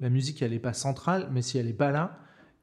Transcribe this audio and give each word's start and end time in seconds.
La 0.00 0.10
musique, 0.10 0.42
elle 0.42 0.52
n'est 0.52 0.58
pas 0.58 0.72
centrale, 0.72 1.28
mais 1.32 1.42
si 1.42 1.58
elle 1.58 1.66
n'est 1.66 1.72
pas 1.72 1.90
là, 1.90 2.18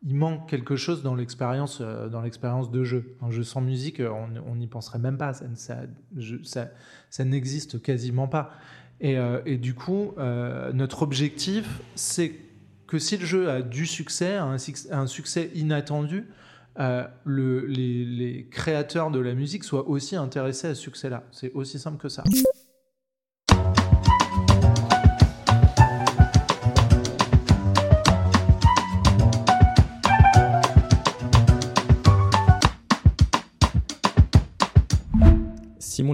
il 0.06 0.16
manque 0.16 0.48
quelque 0.48 0.76
chose 0.76 1.02
dans 1.02 1.16
l'expérience 1.16 1.80
euh, 1.82 2.08
dans 2.10 2.22
l'expérience 2.22 2.72
de 2.72 2.84
jeu. 2.84 3.18
Un 3.22 3.32
jeu 3.32 3.44
sans 3.44 3.62
musique, 3.62 4.00
euh, 4.00 4.12
on 4.46 4.56
n'y 4.56 4.68
penserait 4.68 5.00
même 5.00 5.18
pas. 5.18 5.34
Ça, 5.34 7.26
n'existe 7.26 7.82
quasiment 7.82 8.28
pas. 8.28 8.52
Et, 9.02 9.18
euh, 9.18 9.42
du 9.58 9.74
coup, 9.74 10.14
notre 10.74 11.02
objectif, 11.02 11.82
c'est 11.96 12.34
que 12.88 13.00
si 13.00 13.18
le 13.18 13.26
jeu 13.26 13.50
a 13.50 13.62
du 13.62 13.86
succès, 13.86 14.36
un, 14.36 15.08
succès 15.08 15.52
inattendu, 15.56 16.28
le, 16.78 17.66
les, 17.66 18.06
les 18.06 18.48
créateurs 18.50 19.12
de 19.12 19.20
la 19.20 19.34
musique 19.34 19.64
soient 19.64 19.88
aussi 19.90 20.16
intéressés 20.16 20.68
à 20.68 20.76
ce 20.76 20.82
succès-là. 20.82 21.24
C'est 21.32 21.52
aussi 21.54 21.80
simple 21.80 21.98
que 21.98 22.10
ça. 22.10 22.24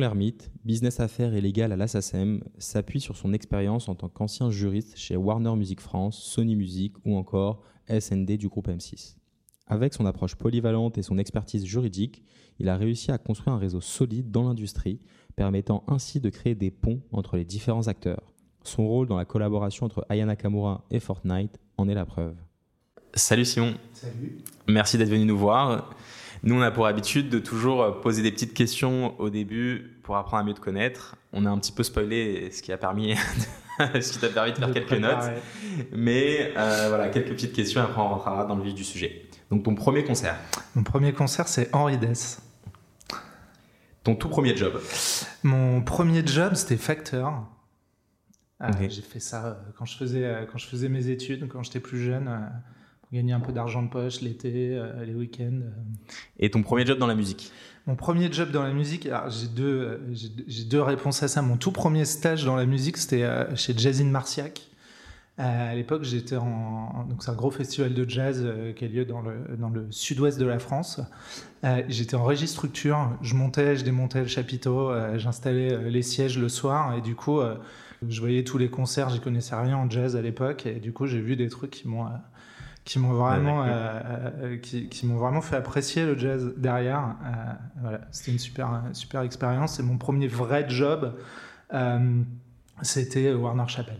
Lermite, 0.01 0.51
business 0.65 0.99
affaires 0.99 1.35
et 1.35 1.41
légal 1.41 1.71
à 1.71 1.77
l'ASSACEM, 1.77 2.43
s'appuie 2.57 2.99
sur 2.99 3.15
son 3.15 3.33
expérience 3.33 3.87
en 3.87 3.95
tant 3.95 4.09
qu'ancien 4.09 4.49
juriste 4.49 4.97
chez 4.97 5.15
Warner 5.15 5.55
Music 5.55 5.79
France, 5.79 6.17
Sony 6.17 6.55
Music 6.55 6.93
ou 7.05 7.15
encore 7.15 7.61
SND 7.87 8.37
du 8.37 8.49
groupe 8.49 8.67
M6. 8.67 9.15
Avec 9.67 9.93
son 9.93 10.05
approche 10.05 10.35
polyvalente 10.35 10.97
et 10.97 11.03
son 11.03 11.17
expertise 11.17 11.65
juridique, 11.65 12.23
il 12.59 12.67
a 12.67 12.77
réussi 12.77 13.11
à 13.11 13.19
construire 13.19 13.55
un 13.55 13.59
réseau 13.59 13.79
solide 13.79 14.31
dans 14.31 14.43
l'industrie, 14.43 14.99
permettant 15.35 15.83
ainsi 15.87 16.19
de 16.19 16.29
créer 16.29 16.55
des 16.55 16.71
ponts 16.71 17.01
entre 17.11 17.37
les 17.37 17.45
différents 17.45 17.87
acteurs. 17.87 18.33
Son 18.63 18.87
rôle 18.87 19.07
dans 19.07 19.17
la 19.17 19.25
collaboration 19.25 19.85
entre 19.85 20.05
Ayana 20.09 20.33
Nakamura 20.33 20.83
et 20.89 20.99
Fortnite 20.99 21.59
en 21.77 21.87
est 21.87 21.95
la 21.95 22.05
preuve. 22.05 22.35
Salut 23.13 23.45
Simon. 23.45 23.75
Salut. 23.93 24.39
Merci 24.67 24.97
d'être 24.97 25.09
venu 25.09 25.25
nous 25.25 25.37
voir. 25.37 25.93
Nous, 26.43 26.55
on 26.55 26.61
a 26.61 26.71
pour 26.71 26.87
habitude 26.87 27.29
de 27.29 27.37
toujours 27.37 28.01
poser 28.01 28.23
des 28.23 28.31
petites 28.31 28.55
questions 28.55 29.19
au 29.19 29.29
début 29.29 29.99
pour 30.01 30.17
apprendre 30.17 30.41
à 30.41 30.45
mieux 30.45 30.55
te 30.55 30.59
connaître. 30.59 31.15
On 31.33 31.45
a 31.45 31.49
un 31.49 31.59
petit 31.59 31.71
peu 31.71 31.83
spoilé 31.83 32.49
ce 32.51 32.63
qui 32.63 32.71
a 32.71 32.77
permis, 32.77 33.15
ce 33.79 34.11
qui 34.11 34.17
t'a 34.17 34.29
permis 34.29 34.51
de 34.53 34.57
faire 34.57 34.71
quelques 34.73 34.93
notes. 34.93 35.29
Mais 35.91 36.51
euh, 36.57 36.87
voilà, 36.89 37.09
quelques 37.09 37.29
petites 37.29 37.53
questions, 37.53 37.81
après 37.81 38.01
on 38.01 38.09
rentrera 38.09 38.45
dans 38.45 38.55
le 38.55 38.63
vif 38.63 38.73
du 38.73 38.83
sujet. 38.83 39.27
Donc, 39.51 39.63
ton 39.63 39.75
premier 39.75 40.03
concert 40.03 40.35
Mon 40.75 40.83
premier 40.83 41.13
concert, 41.13 41.47
c'est 41.47 41.73
Henri 41.75 41.97
Dess. 41.97 42.41
Ton 44.03 44.15
tout 44.15 44.29
premier 44.29 44.57
job 44.57 44.81
Mon 45.43 45.81
premier 45.83 46.25
job, 46.25 46.55
c'était 46.55 46.77
facteur. 46.77 47.45
Ah, 48.59 48.71
j'ai 48.79 49.01
fait 49.01 49.19
ça 49.19 49.45
euh, 49.45 49.53
quand 49.77 49.85
je 49.85 49.97
faisais, 49.97 50.25
euh, 50.25 50.45
quand 50.45 50.57
je 50.57 50.67
faisais 50.67 50.89
mes 50.89 51.09
études, 51.09 51.47
quand 51.47 51.61
j'étais 51.63 51.79
plus 51.79 51.99
jeune 51.99 52.49
gagner 53.13 53.33
un 53.33 53.39
peu 53.39 53.51
d'argent 53.51 53.83
de 53.83 53.89
poche 53.89 54.21
l'été, 54.21 54.77
euh, 54.77 55.03
les 55.05 55.13
week-ends. 55.13 55.61
Et 56.39 56.49
ton 56.49 56.63
premier 56.63 56.85
job 56.85 56.97
dans 56.97 57.07
la 57.07 57.15
musique 57.15 57.51
Mon 57.87 57.95
premier 57.95 58.31
job 58.31 58.51
dans 58.51 58.63
la 58.63 58.73
musique, 58.73 59.09
j'ai 59.29 59.47
deux, 59.47 60.01
j'ai 60.47 60.63
deux 60.63 60.81
réponses 60.81 61.21
à 61.23 61.27
ça. 61.27 61.41
Mon 61.41 61.57
tout 61.57 61.71
premier 61.71 62.05
stage 62.05 62.45
dans 62.45 62.55
la 62.55 62.65
musique, 62.65 62.97
c'était 62.97 63.23
euh, 63.23 63.53
chez 63.55 63.73
Jazzine 63.77 64.09
Marciac. 64.09 64.61
Euh, 65.39 65.71
à 65.71 65.75
l'époque, 65.75 66.03
j'étais 66.03 66.37
en. 66.37 67.05
Donc, 67.09 67.23
c'est 67.23 67.31
un 67.31 67.35
gros 67.35 67.51
festival 67.51 67.93
de 67.93 68.07
jazz 68.07 68.45
qui 68.75 68.85
a 68.85 68.87
lieu 68.87 69.05
dans 69.05 69.21
le, 69.21 69.57
dans 69.57 69.69
le 69.69 69.87
sud-ouest 69.89 70.37
de 70.39 70.45
la 70.45 70.59
France. 70.59 71.01
j'étais 71.87 72.15
en 72.15 72.23
régie 72.23 72.47
structure. 72.47 73.17
Je 73.21 73.35
montais, 73.35 73.75
je 73.75 73.83
démontais 73.83 74.21
le 74.21 74.27
chapiteau, 74.27 74.91
j'installais 75.17 75.89
les 75.89 76.01
sièges 76.01 76.37
le 76.37 76.49
soir. 76.49 76.95
Et 76.95 77.01
du 77.01 77.15
coup, 77.15 77.39
je 78.07 78.19
voyais 78.19 78.43
tous 78.43 78.57
les 78.57 78.69
concerts. 78.69 79.09
J'y 79.09 79.19
connaissais 79.19 79.55
rien 79.55 79.77
en 79.77 79.89
jazz 79.89 80.15
à 80.15 80.21
l'époque. 80.21 80.65
Et 80.65 80.79
du 80.79 80.93
coup, 80.93 81.07
j'ai 81.07 81.21
vu 81.21 81.35
des 81.35 81.47
trucs 81.47 81.71
qui 81.71 81.87
m'ont 81.87 82.07
qui 82.83 82.99
m'ont 82.99 83.13
vraiment, 83.13 83.63
euh, 83.63 83.99
euh, 84.41 84.57
qui, 84.57 84.89
qui 84.89 85.05
m'ont 85.05 85.17
vraiment 85.17 85.41
fait 85.41 85.55
apprécier 85.55 86.05
le 86.05 86.17
jazz 86.17 86.53
derrière. 86.57 87.15
Euh, 87.23 87.53
voilà, 87.81 88.01
c'était 88.11 88.31
une 88.31 88.39
super, 88.39 88.83
super 88.93 89.21
expérience. 89.21 89.79
Et 89.79 89.83
mon 89.83 89.97
premier 89.97 90.27
vrai 90.27 90.65
job, 90.67 91.15
c'était 92.81 93.33
Warner 93.33 93.67
Chappell. 93.67 93.99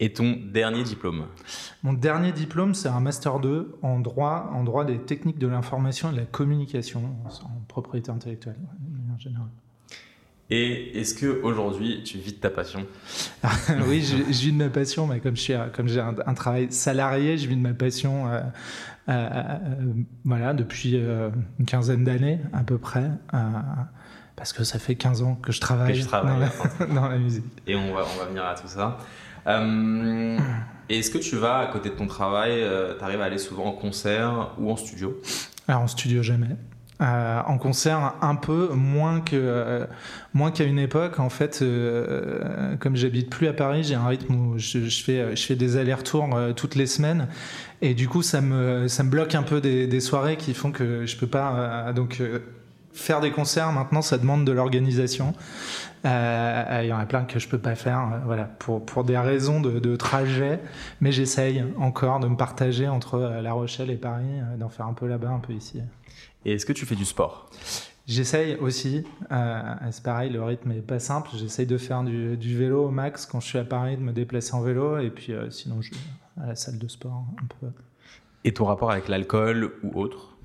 Et 0.00 0.12
ton 0.12 0.38
dernier 0.52 0.84
diplôme? 0.84 1.26
Mon 1.82 1.92
dernier 1.92 2.30
diplôme, 2.30 2.72
c'est 2.72 2.88
un 2.88 3.00
master 3.00 3.40
2 3.40 3.78
en 3.82 3.98
droit, 3.98 4.48
en 4.52 4.62
droit 4.62 4.84
des 4.84 5.00
techniques 5.00 5.38
de 5.38 5.48
l'information 5.48 6.10
et 6.10 6.12
de 6.12 6.18
la 6.18 6.24
communication, 6.24 7.16
en 7.26 7.60
propriété 7.66 8.10
intellectuelle, 8.10 8.58
en 9.12 9.18
général. 9.18 9.48
Et 10.50 10.98
est-ce 10.98 11.14
que 11.14 11.42
aujourd'hui 11.42 12.02
tu 12.04 12.16
vis 12.16 12.32
de 12.32 12.38
ta 12.38 12.48
passion 12.48 12.86
Oui, 13.86 14.02
je, 14.02 14.16
vis 14.16 14.52
de 14.52 14.56
ma 14.56 14.70
passion, 14.70 15.06
mais 15.06 15.20
comme 15.20 15.36
je 15.36 15.68
comme 15.70 15.88
j'ai 15.88 16.00
un, 16.00 16.34
travail 16.34 16.72
salarié, 16.72 17.36
je 17.36 17.46
vis 17.48 17.56
de 17.56 17.60
ma 17.60 17.74
passion. 17.74 18.28
Euh, 18.28 18.40
euh, 19.10 19.28
euh, 19.30 19.58
voilà, 20.24 20.54
depuis 20.54 20.96
une 20.96 21.66
quinzaine 21.66 22.04
d'années 22.04 22.40
à 22.52 22.62
peu 22.62 22.78
près, 22.78 23.10
parce 24.36 24.52
que 24.52 24.64
ça 24.64 24.78
fait 24.78 24.94
15 24.94 25.22
ans 25.22 25.34
que 25.34 25.52
je 25.52 25.60
travaille, 25.60 26.02
dans, 26.94 27.08
la, 27.08 27.18
musique. 27.18 27.44
Et 27.66 27.74
on 27.74 27.94
va, 27.94 28.04
on 28.14 28.18
va 28.18 28.26
venir 28.26 28.44
à 28.44 28.54
tout 28.54 28.68
ça. 28.68 28.98
Est-ce 30.88 31.10
que 31.10 31.18
tu 31.18 31.36
vas 31.36 31.58
à 31.58 31.66
côté 31.66 31.90
de 31.90 31.94
ton 31.94 32.06
travail, 32.06 32.64
tu 32.98 33.04
arrives 33.04 33.20
à 33.20 33.24
aller 33.24 33.38
souvent 33.38 33.66
en 33.66 33.72
concert 33.72 34.54
ou 34.58 34.70
en 34.70 34.76
studio? 34.76 35.20
Alors 35.66 35.82
en 35.82 35.88
studio 35.88 36.22
jamais. 36.22 36.56
Euh, 37.00 37.40
en 37.46 37.58
concert 37.58 38.14
un 38.22 38.34
peu 38.34 38.70
moins 38.74 39.20
que 39.20 39.36
euh, 39.36 39.86
moins 40.34 40.50
qu'à 40.50 40.64
une 40.64 40.80
époque 40.80 41.20
en 41.20 41.28
fait 41.28 41.60
euh, 41.62 42.74
comme 42.80 42.96
j'habite 42.96 43.30
plus 43.30 43.46
à 43.46 43.52
Paris 43.52 43.84
j'ai 43.84 43.94
un 43.94 44.04
rythme 44.04 44.34
où 44.34 44.58
je, 44.58 44.80
fais 44.80 45.36
je 45.36 45.46
fais 45.46 45.54
des 45.54 45.76
allers-retours 45.76 46.28
toutes 46.56 46.74
les 46.74 46.86
semaines. 46.88 47.28
Et 47.82 47.94
du 47.94 48.08
coup 48.08 48.22
ça 48.22 48.40
me 48.40 48.88
ça 48.88 49.04
me 49.04 49.10
bloque 49.10 49.36
un 49.36 49.44
peu 49.44 49.60
des, 49.60 49.86
des 49.86 50.00
soirées 50.00 50.36
qui 50.36 50.54
font 50.54 50.72
que 50.72 51.06
je 51.06 51.16
peux 51.16 51.28
pas 51.28 51.92
donc 51.92 52.20
faire 52.92 53.20
des 53.20 53.30
concerts. 53.30 53.70
Maintenant 53.70 54.02
ça 54.02 54.18
demande 54.18 54.44
de 54.44 54.50
l'organisation. 54.50 55.34
Il 56.04 56.08
y 56.08 56.92
en 56.92 56.98
a 56.98 57.06
plein 57.06 57.22
que 57.22 57.38
je 57.38 57.46
peux 57.48 57.58
pas 57.58 57.76
faire 57.76 58.22
voilà 58.24 58.44
pour 58.44 58.84
pour 58.84 59.04
des 59.04 59.18
raisons 59.18 59.60
de, 59.60 59.78
de 59.78 59.94
trajet. 59.94 60.58
Mais 61.00 61.12
j'essaye 61.12 61.64
encore 61.78 62.18
de 62.18 62.26
me 62.26 62.36
partager 62.36 62.88
entre 62.88 63.20
La 63.40 63.52
Rochelle 63.52 63.90
et 63.90 63.96
Paris 63.96 64.40
d'en 64.58 64.68
faire 64.68 64.86
un 64.86 64.94
peu 64.94 65.06
là-bas 65.06 65.30
un 65.30 65.38
peu 65.38 65.52
ici 65.52 65.80
et 66.44 66.52
est-ce 66.52 66.66
que 66.66 66.72
tu 66.72 66.86
fais 66.86 66.94
du 66.94 67.04
sport? 67.04 67.50
J'essaye 68.08 68.56
aussi. 68.56 69.04
Euh, 69.30 69.74
c'est 69.90 70.02
pareil, 70.02 70.30
le 70.30 70.42
rythme 70.42 70.72
est 70.72 70.80
pas 70.80 70.98
simple. 70.98 71.28
J'essaye 71.34 71.66
de 71.66 71.76
faire 71.76 72.02
du, 72.02 72.56
vélo 72.56 72.86
au 72.86 72.90
max 72.90 73.26
quand 73.26 73.38
je 73.40 73.46
suis 73.46 73.58
à 73.58 73.64
Paris, 73.64 73.98
de 73.98 74.02
me 74.02 74.12
déplacer 74.12 74.54
en 74.54 74.62
vélo. 74.62 74.98
Et 74.98 75.10
puis 75.10 75.34
euh, 75.34 75.50
sinon, 75.50 75.82
je 75.82 75.90
vais 75.90 76.42
à 76.42 76.46
la 76.46 76.54
salle 76.54 76.78
de 76.78 76.88
sport 76.88 77.26
un 77.42 77.46
peu. 77.60 77.66
Et 78.44 78.54
ton 78.54 78.64
rapport 78.64 78.90
avec 78.90 79.08
l'alcool 79.08 79.72
ou 79.82 80.00
autre? 80.00 80.38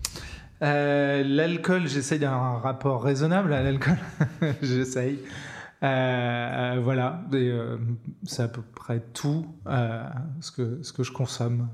Euh, 0.62 1.24
L'alcool, 1.24 1.88
j'essaye 1.88 2.20
d'avoir 2.20 2.44
un 2.44 2.60
rapport 2.60 3.02
raisonnable 3.02 3.54
à 3.54 3.64
l'alcool. 3.64 3.98
j'essaye. 4.62 5.20
voilà, 5.82 7.24
c'est 8.24 8.44
à 8.44 8.48
peu 8.50 8.62
près 8.76 9.02
tout 9.14 9.46
ce, 10.42 10.52
que, 10.52 10.84
ce 10.84 10.92
que 10.92 11.04
je 11.04 11.14
consomme. 11.14 11.70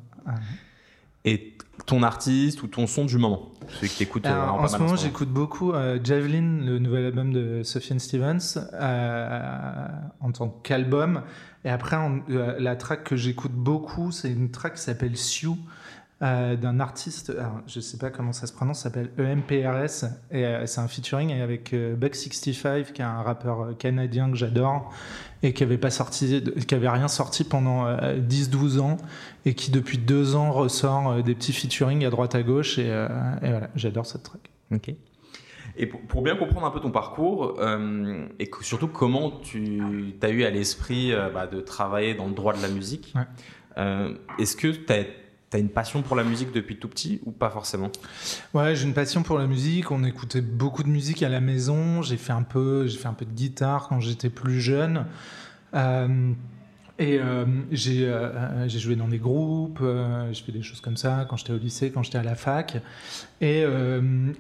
Et 1.25 1.57
ton 1.85 2.03
artiste 2.03 2.63
ou 2.63 2.67
ton 2.67 2.87
son 2.87 3.05
du 3.05 3.17
moment 3.17 3.51
Celui 3.67 3.89
que 3.89 4.03
écoutes 4.03 4.25
euh, 4.25 4.47
en, 4.47 4.67
ce 4.67 4.77
moment, 4.77 4.95
j'écoute 4.95 5.29
beaucoup 5.29 5.73
euh, 5.73 5.99
Javelin, 6.03 6.63
le 6.65 6.79
nouvel 6.79 7.05
album 7.05 7.33
de 7.33 7.63
Sufjan 7.63 7.99
Stevens, 7.99 8.59
euh, 8.73 9.87
en 10.19 10.31
tant 10.31 10.49
qu'album. 10.49 11.23
Et 11.65 11.69
après, 11.69 11.97
la 12.27 12.75
track 12.75 13.03
que 13.03 13.15
j'écoute 13.17 13.51
beaucoup, 13.51 14.11
c'est 14.11 14.31
une 14.31 14.49
track 14.49 14.75
qui 14.75 14.81
s'appelle 14.81 15.17
Sioux. 15.17 15.57
D'un 16.21 16.79
artiste, 16.81 17.33
je 17.65 17.79
sais 17.79 17.97
pas 17.97 18.09
comment 18.09 18.33
ça 18.33 18.45
se 18.45 18.51
prononce, 18.51 18.81
s'appelle 18.81 19.09
EMPRS, 19.17 20.05
et 20.31 20.45
c'est 20.65 20.81
un 20.81 20.87
featuring 20.89 21.31
avec 21.31 21.73
Buck65, 21.73 22.91
qui 22.91 23.01
est 23.01 23.05
un 23.05 23.21
rappeur 23.21 23.77
canadien 23.77 24.29
que 24.29 24.35
j'adore, 24.35 24.91
et 25.41 25.53
qui 25.53 25.63
avait 25.63 25.77
pas 25.77 25.89
sorti, 25.89 26.43
qui 26.67 26.75
avait 26.75 26.89
rien 26.89 27.07
sorti 27.07 27.43
pendant 27.43 27.89
10-12 27.89 28.77
euh, 28.77 28.81
ans 28.81 28.97
et 29.45 29.53
qui 29.53 29.71
depuis 29.71 29.97
deux 29.97 30.35
ans 30.35 30.51
ressort 30.51 31.11
euh, 31.11 31.21
des 31.21 31.35
petits 31.35 31.53
featuring 31.53 32.05
à 32.05 32.09
droite 32.09 32.35
à 32.35 32.43
gauche 32.43 32.77
et, 32.77 32.89
euh, 32.89 33.07
voilà, 33.41 33.69
j'adore 33.75 34.05
cette 34.05 34.23
track. 34.23 34.49
Ok. 34.73 34.93
Et 35.77 35.85
pour, 35.85 36.21
bien 36.23 36.35
comprendre 36.35 36.65
un 36.65 36.71
peu 36.71 36.81
ton 36.81 36.91
parcours 36.91 37.57
et 38.39 38.51
surtout 38.61 38.89
comment 38.89 39.31
tu 39.31 40.13
as 40.21 40.29
eu 40.29 40.43
à 40.43 40.49
l'esprit 40.49 41.13
bah, 41.33 41.47
de 41.47 41.61
travailler 41.61 42.15
dans 42.15 42.27
le 42.27 42.33
droit 42.33 42.53
de 42.53 42.61
la 42.61 42.67
musique, 42.67 43.13
est-ce 43.77 44.57
que 44.57 44.67
tu 44.67 44.91
as 44.91 45.05
T'as 45.49 45.57
une 45.57 45.69
passion 45.69 46.03
pour 46.03 46.15
la 46.15 46.23
musique 46.23 46.51
depuis 46.51 46.77
tout 46.77 46.87
petit 46.87 47.21
ou 47.25 47.31
pas 47.31 47.49
forcément? 47.49 47.91
Ouais, 48.53 48.75
j'ai 48.75 48.85
une 48.85 48.93
passion 48.93 49.23
pour 49.23 49.39
la 49.39 49.47
musique. 49.47 49.89
On 49.89 50.03
écoutait 50.03 50.41
beaucoup 50.41 50.83
de 50.83 50.89
musique 50.89 51.23
à 51.23 51.29
la 51.29 51.39
maison. 51.39 52.03
J'ai 52.03 52.17
fait 52.17 52.33
un 52.33 52.43
peu, 52.43 52.85
j'ai 52.85 52.99
fait 52.99 53.07
un 53.07 53.13
peu 53.13 53.25
de 53.25 53.31
guitare 53.31 53.87
quand 53.87 53.99
j'étais 53.99 54.29
plus 54.29 54.61
jeune. 54.61 55.05
Euh, 55.73 56.33
et 56.99 57.17
euh, 57.17 57.45
j'ai 57.71 58.05
euh, 58.07 58.67
j'ai 58.67 58.77
joué 58.77 58.95
dans 58.95 59.07
des 59.07 59.19
groupes, 59.19 59.81
j'ai 60.31 60.43
fait 60.43 60.51
des 60.51 60.61
choses 60.61 60.81
comme 60.81 60.97
ça 60.97 61.25
quand 61.29 61.37
j'étais 61.37 61.53
au 61.53 61.57
lycée, 61.57 61.91
quand 61.91 62.03
j'étais 62.03 62.17
à 62.19 62.23
la 62.23 62.35
fac. 62.35 62.77
Et 63.41 63.65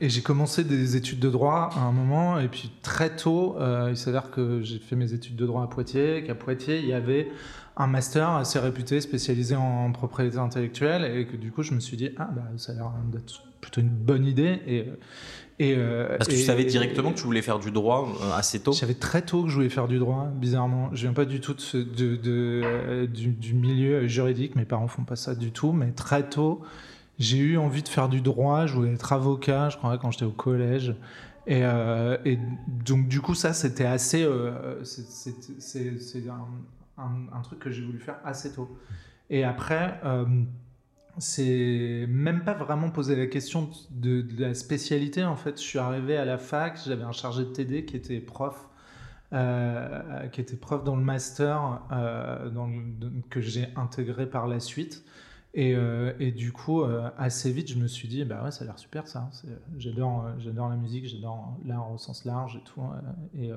j'ai 0.01 0.21
commencé 0.21 0.63
des 0.63 0.95
études 0.95 1.19
de 1.19 1.29
droit 1.29 1.71
à 1.75 1.79
un 1.79 1.91
moment. 1.91 2.39
Et 2.39 2.49
puis 2.49 2.71
très 2.83 3.15
tôt, 3.15 3.57
il 3.89 3.97
s'avère 3.97 4.29
que 4.29 4.61
j'ai 4.61 4.77
fait 4.77 4.95
mes 4.95 5.13
études 5.13 5.37
de 5.37 5.45
droit 5.47 5.63
à 5.63 5.67
Poitiers, 5.67 6.23
qu'à 6.23 6.35
Poitiers, 6.35 6.79
il 6.79 6.85
y 6.85 6.93
avait 6.93 7.29
un 7.79 7.87
master 7.87 8.29
assez 8.31 8.59
réputé, 8.59 9.01
spécialisé 9.01 9.55
en 9.55 9.91
propriété 9.91 10.37
intellectuelle, 10.37 11.17
et 11.17 11.25
que 11.25 11.37
du 11.37 11.51
coup, 11.51 11.63
je 11.63 11.73
me 11.73 11.79
suis 11.79 11.97
dit, 11.97 12.09
ah, 12.17 12.29
bah, 12.31 12.43
ça 12.57 12.73
a 12.73 12.75
l'air 12.75 12.91
d'être 13.11 13.43
plutôt 13.61 13.81
une 13.81 13.89
bonne 13.89 14.25
idée. 14.25 14.61
Et, 14.67 14.85
et, 15.59 15.75
euh, 15.77 16.17
Parce 16.17 16.29
que 16.29 16.35
tu 16.35 16.41
savais 16.41 16.65
directement 16.65 17.11
que 17.11 17.17
tu 17.17 17.23
voulais 17.23 17.41
faire 17.41 17.59
du 17.59 17.71
droit 17.71 18.07
euh, 18.21 18.37
assez 18.37 18.59
tôt 18.59 18.73
Je 18.73 18.79
savais 18.79 18.93
très 18.93 19.21
tôt 19.21 19.43
que 19.43 19.49
je 19.49 19.55
voulais 19.55 19.69
faire 19.69 19.87
du 19.87 19.97
droit, 19.97 20.27
bizarrement. 20.35 20.89
Je 20.93 21.01
viens 21.01 21.13
pas 21.13 21.25
du 21.25 21.39
tout 21.39 21.53
de, 21.53 21.83
de, 21.83 22.15
de 22.17 22.61
euh, 22.63 23.07
du, 23.07 23.29
du, 23.29 23.53
milieu 23.53 24.07
juridique, 24.07 24.55
mes 24.55 24.65
parents 24.65 24.87
font 24.87 25.03
pas 25.03 25.15
ça 25.15 25.33
du 25.33 25.51
tout, 25.51 25.71
mais 25.71 25.91
très 25.91 26.29
tôt, 26.29 26.61
j'ai 27.17 27.37
eu 27.37 27.57
envie 27.57 27.83
de 27.83 27.89
faire 27.89 28.09
du 28.09 28.21
droit, 28.21 28.65
je 28.65 28.73
voulais 28.73 28.93
être 28.93 29.13
avocat, 29.13 29.69
je 29.69 29.77
crois, 29.77 29.97
quand 29.97 30.11
j'étais 30.11 30.25
au 30.25 30.31
collège. 30.31 30.95
Et, 31.47 31.61
euh, 31.63 32.17
et, 32.25 32.37
donc, 32.85 33.07
du 33.07 33.21
coup, 33.21 33.35
ça, 33.35 33.53
c'était 33.53 33.85
assez. 33.85 34.23
Euh, 34.23 34.83
c'est 34.83 36.27
un, 36.29 36.45
un, 36.99 37.41
truc 37.41 37.59
que 37.59 37.69
j'ai 37.69 37.83
voulu 37.83 37.99
faire 37.99 38.19
assez 38.23 38.53
tôt. 38.53 38.77
Et 39.29 39.43
après, 39.43 39.99
euh, 40.03 40.25
c'est 41.17 42.05
même 42.07 42.43
pas 42.43 42.53
vraiment 42.53 42.89
posé 42.89 43.15
la 43.15 43.27
question 43.27 43.69
de, 43.91 44.25
la 44.37 44.53
spécialité. 44.53 45.23
En 45.23 45.35
fait, 45.35 45.57
je 45.57 45.63
suis 45.63 45.79
arrivé 45.79 46.17
à 46.17 46.25
la 46.25 46.37
fac, 46.37 46.79
j'avais 46.85 47.03
un 47.03 47.11
chargé 47.11 47.43
de 47.43 47.49
TD 47.49 47.85
qui 47.85 47.95
était 47.95 48.19
prof. 48.19 48.65
Euh, 49.31 50.27
qui 50.29 50.41
était 50.41 50.55
prof 50.55 50.83
dans 50.83 50.95
le 50.95 51.03
master 51.03 51.83
euh, 51.91 52.49
dans 52.49 52.67
que 53.29 53.41
j'ai 53.41 53.67
intégré 53.75 54.27
par 54.27 54.47
la 54.47 54.59
suite. 54.59 55.03
Et, 55.55 55.75
et, 56.19 56.31
du 56.31 56.51
coup, 56.51 56.83
assez 57.17 57.51
vite, 57.51 57.71
je 57.71 57.79
me 57.79 57.87
suis 57.87 58.07
dit, 58.07 58.23
bah 58.23 58.43
ouais, 58.43 58.51
ça 58.51 58.63
a 58.63 58.67
l'air 58.67 58.77
super 58.77 59.07
ça. 59.07 59.31
J'adore, 59.79 60.27
j'adore 60.37 60.69
la 60.69 60.75
musique, 60.75 61.07
j'adore 61.07 61.57
l'art 61.65 61.91
au 61.91 61.97
sens 61.97 62.23
large 62.23 62.57
et 62.57 62.63
tout. 62.63 62.83
et, 63.35 63.51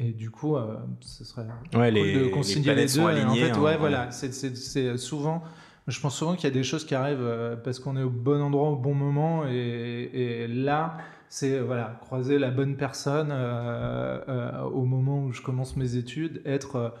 et 0.00 0.12
du 0.12 0.30
coup, 0.30 0.56
euh, 0.56 0.76
ce 1.00 1.24
serait 1.24 1.42
ouais, 1.42 1.48
cool 1.72 1.82
les, 1.94 2.24
de 2.24 2.28
concilier 2.28 2.74
les, 2.74 2.86
deux. 2.86 3.00
en 3.00 3.34
fait, 3.34 3.56
ouais, 3.56 3.76
voilà, 3.76 4.10
c'est 4.10 4.96
souvent. 4.96 5.42
Je 5.86 6.00
pense 6.00 6.16
souvent 6.16 6.34
qu'il 6.34 6.44
y 6.44 6.52
a 6.52 6.54
des 6.54 6.62
choses 6.62 6.84
qui 6.86 6.94
arrivent 6.94 7.18
euh, 7.20 7.56
parce 7.56 7.78
qu'on 7.78 7.96
est 7.96 8.02
au 8.02 8.10
bon 8.10 8.40
endroit 8.40 8.70
au 8.70 8.76
bon 8.76 8.94
moment 8.94 9.44
et, 9.46 10.10
et 10.14 10.48
là, 10.48 10.96
c'est 11.28 11.60
voilà 11.60 11.98
croiser 12.00 12.38
la 12.38 12.50
bonne 12.50 12.76
personne 12.76 13.28
euh, 13.30 14.62
au 14.62 14.84
moment 14.84 15.24
où 15.24 15.32
je 15.32 15.42
commence 15.42 15.76
mes 15.76 15.96
études, 15.96 16.40
être 16.46 16.94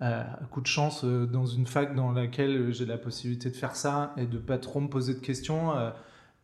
à 0.00 0.38
coup 0.52 0.60
de 0.60 0.68
chance 0.68 1.04
dans 1.04 1.46
une 1.46 1.66
fac 1.66 1.96
dans 1.96 2.12
laquelle 2.12 2.72
j'ai 2.72 2.86
la 2.86 2.96
possibilité 2.96 3.50
de 3.50 3.56
faire 3.56 3.74
ça 3.74 4.14
et 4.16 4.26
de 4.26 4.38
pas 4.38 4.58
trop 4.58 4.80
me 4.80 4.88
poser 4.88 5.14
de 5.14 5.20
questions. 5.20 5.72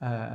Euh, 0.05 0.29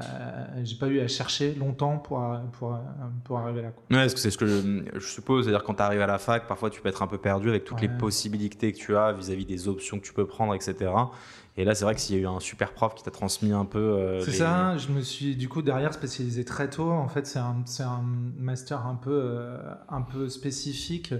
j'ai 0.64 0.78
pas 0.78 0.88
eu 0.88 1.00
à 1.00 1.08
chercher 1.08 1.54
longtemps 1.54 1.98
pour, 1.98 2.26
pour, 2.54 2.80
pour 3.24 3.38
arriver 3.38 3.62
là. 3.62 3.70
Quoi. 3.70 3.84
Ouais, 3.92 4.04
parce 4.04 4.16
que 4.16 4.20
c'est 4.20 4.32
ce 4.32 4.38
que 4.38 4.48
je, 4.48 5.00
suppose, 5.00 5.46
c'est-à-dire 5.46 5.64
quand 5.64 5.76
tu 5.76 5.84
arrives 5.84 6.02
à 6.02 6.08
la 6.08 6.18
fac, 6.18 6.48
parfois 6.48 6.70
tu 6.70 6.82
peux 6.82 6.90
être 6.90 7.04
un 7.04 7.08
peu 7.08 7.20
perdu 7.20 7.50
avec 7.50 7.66
toutes 7.66 7.82
les 7.82 7.90
possibilités 7.90 8.74
que 8.74 8.78
tu 8.78 8.98
as 8.98 9.12
vis-à-vis 9.12 9.46
des 9.46 9.68
options 9.68 10.00
que 10.00 10.06
tu 10.06 10.14
peux 10.14 10.26
prendre, 10.26 10.56
etc. 10.56 10.90
Et 11.60 11.66
là, 11.66 11.76
c'est 11.76 11.84
vrai 11.84 11.94
que 11.94 12.00
s'il 12.00 12.16
y 12.16 12.20
a 12.20 12.22
eu 12.22 12.28
un 12.28 12.40
super 12.40 12.72
prof 12.72 12.96
qui 12.96 13.04
t'a 13.04 13.12
transmis 13.12 13.52
un 13.52 13.66
peu. 13.66 13.80
Euh, 13.80 14.22
c'est 14.22 14.32
ça, 14.32 14.78
je 14.78 14.88
me 14.94 15.02
suis 15.02 15.36
du 15.36 15.50
coup 15.50 15.62
derrière 15.62 15.94
spécialisé 15.94 16.46
très 16.46 16.70
tôt. 16.70 16.90
En 16.90 17.10
fait, 17.10 17.28
c'est 17.28 17.40
un, 17.40 17.64
un, 17.80 18.02
master 18.38 18.88
un 18.88 18.96
peu, 18.96 19.12
euh, 19.12 19.58
un 19.90 20.02
peu 20.02 20.30
spécifique. 20.30 21.14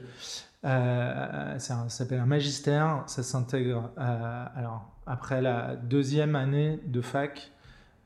Euh, 0.64 1.60
ça 1.60 1.90
s'appelle 1.90 2.20
un 2.20 2.26
magistère. 2.26 3.04
Ça 3.08 3.22
s'intègre 3.22 3.92
alors 3.98 4.90
après 5.06 5.42
la 5.42 5.76
deuxième 5.76 6.38
année 6.38 6.80
de 6.86 7.02
fac. 7.02 7.52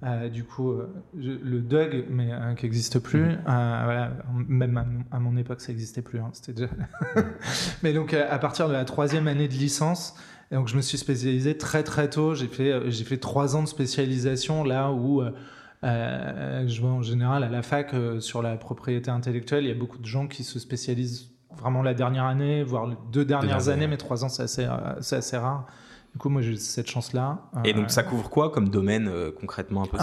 Euh, 0.04 0.28
du 0.28 0.44
coup, 0.44 0.72
euh, 0.72 0.90
le 1.16 1.62
DUG, 1.62 2.06
mais 2.10 2.34
euh, 2.34 2.56
qui 2.56 2.66
n'existe 2.66 3.00
plus, 3.00 3.24
mhm. 3.24 3.42
voilà, 3.46 4.12
même 4.34 5.06
à, 5.12 5.20
mon 5.20 5.38
époque, 5.38 5.62
ça 5.62 5.72
n'existait 5.72 6.02
plus. 6.02 6.20
Hein, 6.20 6.30
c'était 6.34 6.54
déjà. 6.54 6.74
mais 7.84 7.94
donc, 7.94 8.14
à 8.14 8.38
partir 8.38 8.68
de 8.68 8.74
la 8.74 8.84
troisième 8.84 9.28
année 9.28 9.48
de 9.48 9.54
licence, 9.54 10.16
donc 10.52 10.68
je 10.68 10.76
me 10.76 10.82
suis 10.82 10.98
spécialisé 10.98 11.58
très 11.58 11.84
très 11.84 12.10
tôt. 12.10 12.36
J'ai 12.36 12.48
fait 12.48 12.92
j'ai 12.92 13.04
fait 13.06 13.18
trois 13.18 13.56
ans 13.56 13.64
de 13.64 13.68
spécialisation 13.68 14.64
là 14.64 14.92
où 14.92 15.24
je 15.84 16.82
vois 16.82 16.92
en 16.92 17.02
général 17.02 17.44
à 17.44 17.50
la 17.50 17.62
fac 17.62 17.96
sur 18.20 18.42
la 18.42 18.58
propriété 18.58 19.10
intellectuelle, 19.10 19.64
il 19.64 19.70
y 19.70 19.72
a 19.72 19.76
beaucoup 19.76 19.98
de 19.98 20.06
gens 20.06 20.28
qui 20.28 20.44
se 20.44 20.60
spécialisent 20.60 21.30
vraiment 21.58 21.82
la 21.82 21.94
dernière 21.94 22.26
année, 22.26 22.62
voire 22.64 22.88
les 22.88 22.98
deux 23.12 23.26
dernières 23.26 23.70
années, 23.70 23.88
mais 23.88 23.98
trois 23.98 24.26
ans 24.26 24.30
c'est 24.30 24.44
assez, 24.44 24.66
assez 25.16 25.38
rare. 25.38 25.66
Du 26.14 26.20
coup, 26.20 26.30
moi, 26.30 26.42
j'ai 26.44 26.58
cette 26.58 26.90
chance-là. 26.90 27.40
Et 27.66 27.74
donc, 27.74 27.90
ça 27.90 28.04
couvre 28.04 28.30
quoi 28.30 28.52
comme 28.52 28.70
domaine 28.70 29.08
euh, 29.08 29.32
concrètement 29.32 29.84
un 29.84 29.88
peu 29.88 29.98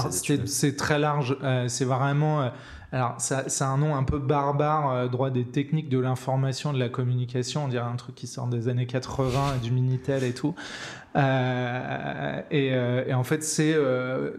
C'est 0.47 0.77
très 0.77 0.99
large. 0.99 1.37
Euh, 1.43 1.69
c'est 1.69 1.85
vraiment. 1.85 2.43
Euh, 2.43 2.49
alors, 2.91 3.15
c'est 3.19 3.63
un 3.63 3.79
nom 3.79 3.95
un 3.95 4.03
peu 4.03 4.19
barbare, 4.19 5.09
droit 5.09 5.31
des 5.31 5.45
techniques 5.45 5.89
de 5.89 6.01
l'information, 6.01 6.73
de 6.73 6.79
la 6.81 6.89
communication. 6.89 7.67
On 7.67 7.69
dirait 7.69 7.85
un 7.85 7.95
truc 7.95 8.17
qui 8.17 8.27
sort 8.27 8.49
des 8.49 8.67
années 8.67 8.87
80, 8.87 9.59
du 9.63 9.71
Minitel 9.71 10.25
et 10.25 10.35
tout. 10.35 10.57
Et, 11.15 11.21
et, 12.51 13.15
en 13.15 13.23
fait, 13.23 13.45
c'est 13.45 13.77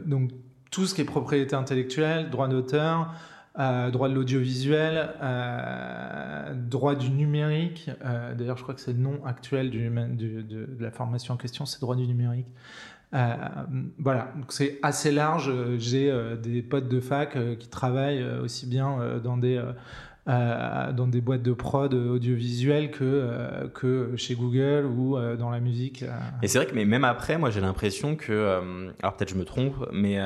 donc 0.06 0.32
tout 0.70 0.86
ce 0.86 0.94
qui 0.94 1.00
est 1.00 1.06
propriété 1.06 1.56
intellectuelle, 1.56 2.30
droit 2.30 2.50
d'auteur, 2.50 3.14
euh, 3.60 3.92
droit 3.92 4.08
de 4.08 4.14
l'audiovisuel, 4.14 5.10
euh, 5.22 6.54
droit 6.56 6.96
du 6.96 7.10
numérique. 7.10 7.90
Euh, 8.06 8.34
d'ailleurs, 8.34 8.56
je 8.56 8.64
crois 8.64 8.74
que 8.74 8.80
c'est 8.80 8.94
le 8.94 9.00
nom 9.00 9.20
actuel 9.26 9.72
de, 9.72 10.68
la 10.80 10.90
formation 10.90 11.34
en 11.34 11.38
question, 11.38 11.66
c'est 11.66 11.82
droit 11.82 11.98
du 11.98 12.08
numérique. 12.08 12.48
voilà, 13.12 14.32
c'est 14.48 14.80
assez 14.84 15.12
large. 15.12 15.52
J'ai 15.80 16.14
des 16.42 16.62
potes 16.62 16.88
de 16.88 17.02
fac 17.02 17.38
qui 17.60 17.68
travaillent 17.68 18.24
aussi 18.42 18.68
bien 18.68 19.20
dans 19.22 19.36
des 19.36 19.62
boîtes 21.22 21.44
de 21.44 21.52
prod 21.52 21.94
audiovisuelles 21.94 22.90
que, 22.90 23.68
que 23.74 24.16
chez 24.16 24.36
Google 24.36 24.86
ou 24.86 25.18
dans 25.38 25.50
la 25.50 25.60
musique. 25.60 26.06
Et 26.42 26.48
c'est 26.48 26.58
vrai 26.58 26.68
que 26.68 26.74
mais 26.74 26.86
même 26.86 27.04
après, 27.04 27.38
moi 27.38 27.50
j'ai 27.50 27.60
l'impression 27.60 28.16
que, 28.16 28.62
alors 29.04 29.18
peut-être 29.18 29.32
je 29.32 29.36
me 29.36 29.44
trompe, 29.44 29.76
mais 29.92 30.20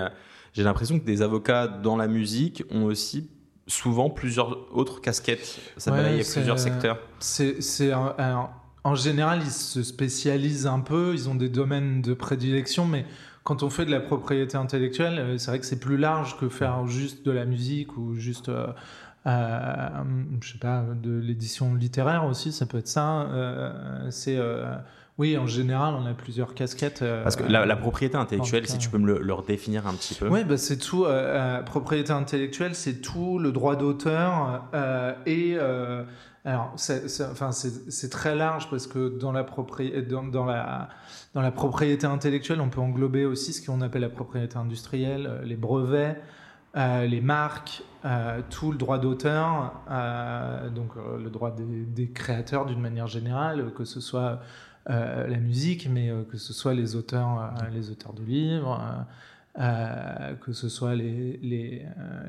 j'ai 0.56 0.64
l'impression 0.64 0.98
que 1.00 1.06
des 1.06 1.22
avocats 1.22 1.68
dans 1.68 1.98
la 1.98 2.08
musique 2.08 2.64
ont 2.72 2.86
aussi 2.86 3.30
souvent 3.68 4.10
plusieurs 4.10 4.74
autres 4.76 5.02
casquettes. 5.02 5.60
Ça 5.78 5.92
ouais, 5.92 6.14
il 6.14 6.18
y 6.18 6.22
a 6.22 6.32
plusieurs 6.32 6.60
secteurs. 6.60 6.98
C'est 7.20 7.92
en 8.86 8.94
général, 8.94 9.42
ils 9.44 9.52
se 9.52 9.82
spécialisent 9.82 10.68
un 10.68 10.80
peu, 10.80 11.14
ils 11.16 11.28
ont 11.28 11.34
des 11.34 11.50
domaines 11.50 12.04
de 12.04 12.14
prédilection, 12.14 12.86
mais 12.86 13.06
quand 13.44 13.64
on 13.64 13.72
fait 13.72 13.84
de 13.84 13.90
la 13.90 14.00
propriété 14.00 14.58
intellectuelle, 14.58 15.18
euh, 15.18 15.38
c'est 15.40 15.50
vrai 15.50 15.60
que 15.60 15.66
c'est 15.66 15.80
plus 15.80 15.98
large 15.98 16.38
que 16.38 16.50
faire 16.50 16.86
juste 16.86 17.26
de 17.26 17.32
la 17.32 17.46
musique 17.46 17.98
ou 17.98 18.14
juste, 18.14 18.50
euh, 18.50 18.68
euh, 19.26 19.90
je 20.40 20.52
sais 20.52 20.60
pas, 20.60 20.86
de 21.02 21.18
l'édition 21.18 21.74
littéraire 21.74 22.26
aussi, 22.26 22.52
ça 22.52 22.68
peut 22.68 22.78
être 22.78 22.88
ça. 22.88 23.22
Euh, 23.22 24.08
c'est 24.12 24.40
oui, 25.18 25.38
en 25.38 25.48
général, 25.48 25.96
on 25.98 26.06
a 26.06 26.14
plusieurs 26.14 26.54
casquettes. 26.54 27.02
Euh, 27.02 27.24
Parce 27.24 27.38
que 27.38 27.44
la, 27.44 27.76
propriété 27.78 28.18
intellectuelle, 28.18 28.68
si 28.68 28.78
tu 28.78 28.90
peux 28.90 28.98
me 28.98 29.18
le, 29.18 29.34
redéfinir 29.34 29.88
un 29.88 29.94
petit 29.94 30.14
peu. 30.14 30.28
Oui, 30.28 30.44
bah, 30.44 30.58
c'est 30.58 30.78
tout. 30.78 31.06
Euh, 31.06 31.10
euh, 31.10 31.64
propriété 31.64 32.12
intellectuelle, 32.12 32.76
c'est 32.76 33.02
tout 33.02 33.40
le 33.40 33.52
droit 33.52 33.76
d'auteur 33.76 34.64
et 35.26 35.58
alors, 36.48 36.74
c'est 36.76 38.10
très 38.12 38.36
large 38.36 38.70
parce 38.70 38.86
que 38.86 39.18
dans 39.18 39.32
la, 39.32 39.44
dans, 39.44 40.24
dans, 40.24 40.46
la, 40.46 40.90
dans 41.34 41.42
la 41.42 41.52
propriété 41.52 42.06
intellectuelle, 42.06 42.62
on 42.62 42.70
peut 42.70 42.82
englober 42.82 43.26
aussi 43.26 43.52
ce 43.52 43.66
qu'on 43.66 43.82
appelle 43.82 44.02
la 44.02 44.10
propriété 44.10 44.58
industrielle, 44.58 45.42
les 45.44 45.56
brevets, 45.56 46.22
les 46.76 47.22
marques, 47.22 47.82
tout 48.52 48.72
le 48.72 48.78
droit 48.78 49.00
d'auteur, 49.00 49.74
donc 50.76 50.92
le 51.18 51.30
droit 51.32 51.50
des, 51.50 51.64
des 51.64 52.12
créateurs 52.12 52.68
d'une 52.68 52.82
manière 52.82 53.08
générale, 53.08 53.72
que 53.76 53.86
ce 53.86 54.00
soit 54.00 54.40
euh, 54.90 55.28
la 55.28 55.38
musique, 55.38 55.90
mais 55.90 56.10
euh, 56.10 56.24
que 56.24 56.38
ce 56.38 56.54
soit 56.54 56.76
les 56.76 56.96
auteurs, 56.96 57.40
euh, 57.40 57.70
les 57.74 57.90
auteurs 57.90 58.14
de 58.14 58.24
livres, 58.24 58.80
que 60.42 60.54
ce 60.54 60.70
soit 60.70 60.96
les, 60.96 61.40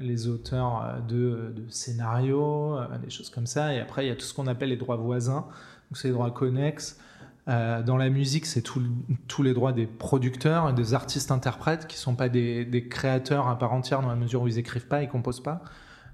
les, 0.01 0.29
auteurs 0.29 1.03
de, 1.09 1.53
de 1.57 1.65
scénarios, 1.69 2.79
des 3.03 3.11
choses 3.11 3.31
comme 3.31 3.47
ça. 3.47 3.75
Et 3.75 3.81
après, 3.81 4.07
il 4.07 4.09
y 4.09 4.13
a 4.13 4.15
tout 4.15 4.25
ce 4.25 4.33
qu'on 4.33 4.47
appelle 4.47 4.69
les 4.69 4.77
droits 4.77 4.97
voisins, 4.97 5.45
donc 5.91 5.97
c'est 5.97 6.07
les 6.07 6.15
droits 6.15 6.31
connexes. 6.31 7.01
dans 7.49 7.97
la 7.97 8.11
musique, 8.11 8.47
c'est 8.47 8.63
tous 8.63 9.43
les 9.43 9.55
droits 9.55 9.73
des 9.73 9.87
producteurs 9.87 10.71
et 10.71 10.73
des 10.73 10.95
artistes-interprètes 10.95 11.89
qui 11.89 11.97
ne 11.97 12.01
sont 12.01 12.15
pas 12.15 12.29
des, 12.29 12.65
des, 12.65 12.87
créateurs 12.87 13.49
à 13.49 13.59
part 13.59 13.73
entière 13.73 14.03
dans 14.03 14.09
la 14.09 14.15
mesure 14.15 14.43
où 14.43 14.47
ils 14.47 14.59
écrivent 14.59 14.87
pas, 14.87 15.03
ils 15.03 15.09
composent 15.09 15.43
pas. 15.43 15.65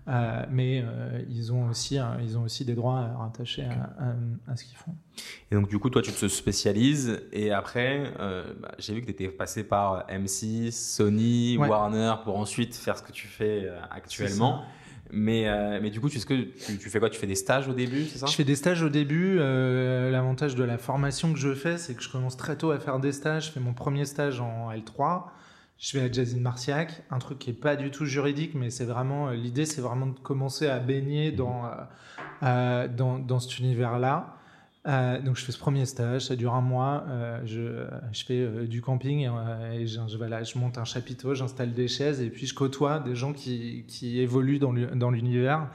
Euh, 0.09 0.43
mais 0.51 0.83
euh, 0.85 1.23
ils, 1.29 1.53
ont 1.53 1.69
aussi, 1.69 1.99
ils 2.23 2.37
ont 2.37 2.43
aussi 2.43 2.65
des 2.65 2.75
droits 2.75 3.09
rattachés 3.19 3.67
à, 4.49 4.57
ce 4.57 4.65
qu'ils 4.65 4.77
font. 4.77 4.95
Et 5.51 5.55
donc, 5.55 5.69
du 5.69 5.79
coup, 5.79 5.91
toi, 5.91 6.03
tu 6.03 6.13
te 6.13 6.27
spécialises. 6.27 7.21
Et 7.33 7.53
après, 7.53 8.13
euh, 8.19 8.53
bah, 8.61 8.73
j'ai 8.79 8.95
vu 8.95 9.01
que 9.01 9.07
tu 9.07 9.13
étais 9.13 9.29
passé 9.29 9.63
par 9.63 10.07
M6, 10.09 10.73
Sony, 10.73 11.57
Warner 11.57 12.15
pour 12.25 12.37
ensuite 12.37 12.75
faire 12.75 12.99
ce 12.99 13.03
que 13.03 13.13
tu 13.13 13.29
fais 13.29 13.69
actuellement. 13.91 14.63
Mais, 15.15 15.47
mais 15.81 15.91
du 15.91 16.01
coup, 16.01 16.09
tu, 16.09 16.19
que 16.21 16.35
tu, 16.35 16.79
tu, 16.79 16.91
fais 16.91 16.99
quoi? 16.99 17.11
Tu 17.11 17.21
fais 17.21 17.27
des 17.27 17.35
stages 17.35 17.69
au 17.69 17.75
début, 17.75 18.07
c'est 18.07 18.19
ça? 18.19 18.27
Je 18.27 18.35
fais 18.35 18.45
des 18.45 18.57
stages 18.57 18.83
au 18.83 18.89
début. 18.89 19.37
L'avantage 19.37 20.57
de 20.57 20.65
la 20.65 20.79
formation 20.79 21.33
que 21.33 21.39
je 21.39 21.55
fais, 21.55 21.79
c'est 21.79 21.95
que 21.95 22.03
je 22.03 22.11
commence 22.11 22.37
très 22.37 22.57
tôt 22.57 22.73
à 22.73 22.81
faire 22.81 22.99
des 22.99 23.13
stages. 23.13 23.47
Je 23.47 23.53
fais 23.53 23.61
mon 23.61 23.75
premier 23.75 24.05
stage 24.05 24.41
en 24.41 24.73
L3 24.73 25.27
je 25.83 25.99
vais 25.99 26.05
à 26.05 26.11
Jazine 26.11 26.41
Marciac, 26.41 27.03
un 27.11 27.19
truc 27.19 27.39
qui 27.41 27.51
est 27.51 27.61
pas 27.61 27.77
du 27.77 27.91
tout 27.91 28.07
juridique, 28.07 28.55
mais 28.55 28.71
c'est 28.71 28.85
vraiment 28.85 29.29
euh, 29.29 29.35
l'idée, 29.35 29.67
c'est 29.67 29.83
vraiment 29.83 30.07
de 30.07 30.19
commencer 30.19 30.69
à 30.69 30.79
baigner 30.79 31.33
dans 31.33 31.67
euh, 31.67 31.69
euh, 32.45 32.89
dans, 32.89 33.19
dans, 33.19 33.41
cet 33.41 33.59
univers-là. 33.59 34.37
donc 34.87 35.37
je 35.37 35.45
fais 35.45 35.53
ce 35.53 35.59
premier 35.59 35.85
stage, 35.85 36.27
ça 36.27 36.37
dure 36.37 36.55
un 36.55 36.61
mois. 36.61 37.05
je, 37.45 37.87
je, 38.13 38.25
fais 38.25 38.67
du 38.67 38.81
camping 38.81 39.29
et, 39.73 39.87
je, 39.87 40.17
voilà, 40.17 40.43
je 40.43 40.57
monte 40.57 40.79
un 40.79 40.85
chapiteau, 40.85 41.35
j'installe 41.35 41.73
des 41.73 41.89
chaises 41.89 42.21
et 42.21 42.31
puis 42.31 42.47
je 42.47 42.55
côtoie 42.55 42.99
des 42.99 43.15
gens 43.15 43.33
qui, 43.33 43.85
qui 43.87 44.21
évoluent 44.21 44.59
dans 44.61 45.11
l'univers. 45.11 45.69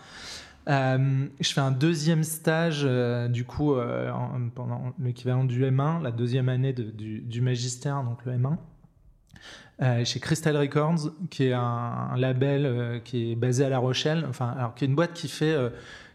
Euh, 0.68 1.28
je 1.40 1.54
fais 1.54 1.62
un 1.62 1.72
deuxième 1.72 2.24
stage, 2.24 2.82
euh, 2.84 3.30
du 3.30 3.46
coup, 3.46 3.76
euh, 3.76 4.12
pendant 4.54 4.94
l'équivalent 5.00 5.46
du 5.46 5.64
M1, 5.64 6.02
la 6.02 6.12
deuxième 6.12 6.50
année 6.50 6.74
du, 6.74 7.42
magistère, 7.42 8.04
donc 8.04 8.26
le 8.26 8.34
M1, 8.34 8.58
chez 10.04 10.20
Crystal 10.20 10.58
Records, 10.58 11.12
qui 11.30 11.46
est 11.46 11.54
un, 11.54 12.16
label 12.18 13.02
qui 13.04 13.32
est 13.32 13.36
basé 13.36 13.64
à 13.66 13.70
La 13.70 13.78
Rochelle, 13.78 14.26
enfin, 14.30 14.54
alors 14.58 14.74
qui 14.74 14.86
est 14.86 14.88
une 14.88 14.96
boîte 14.96 15.14
qui 15.14 15.28
fait. 15.28 15.56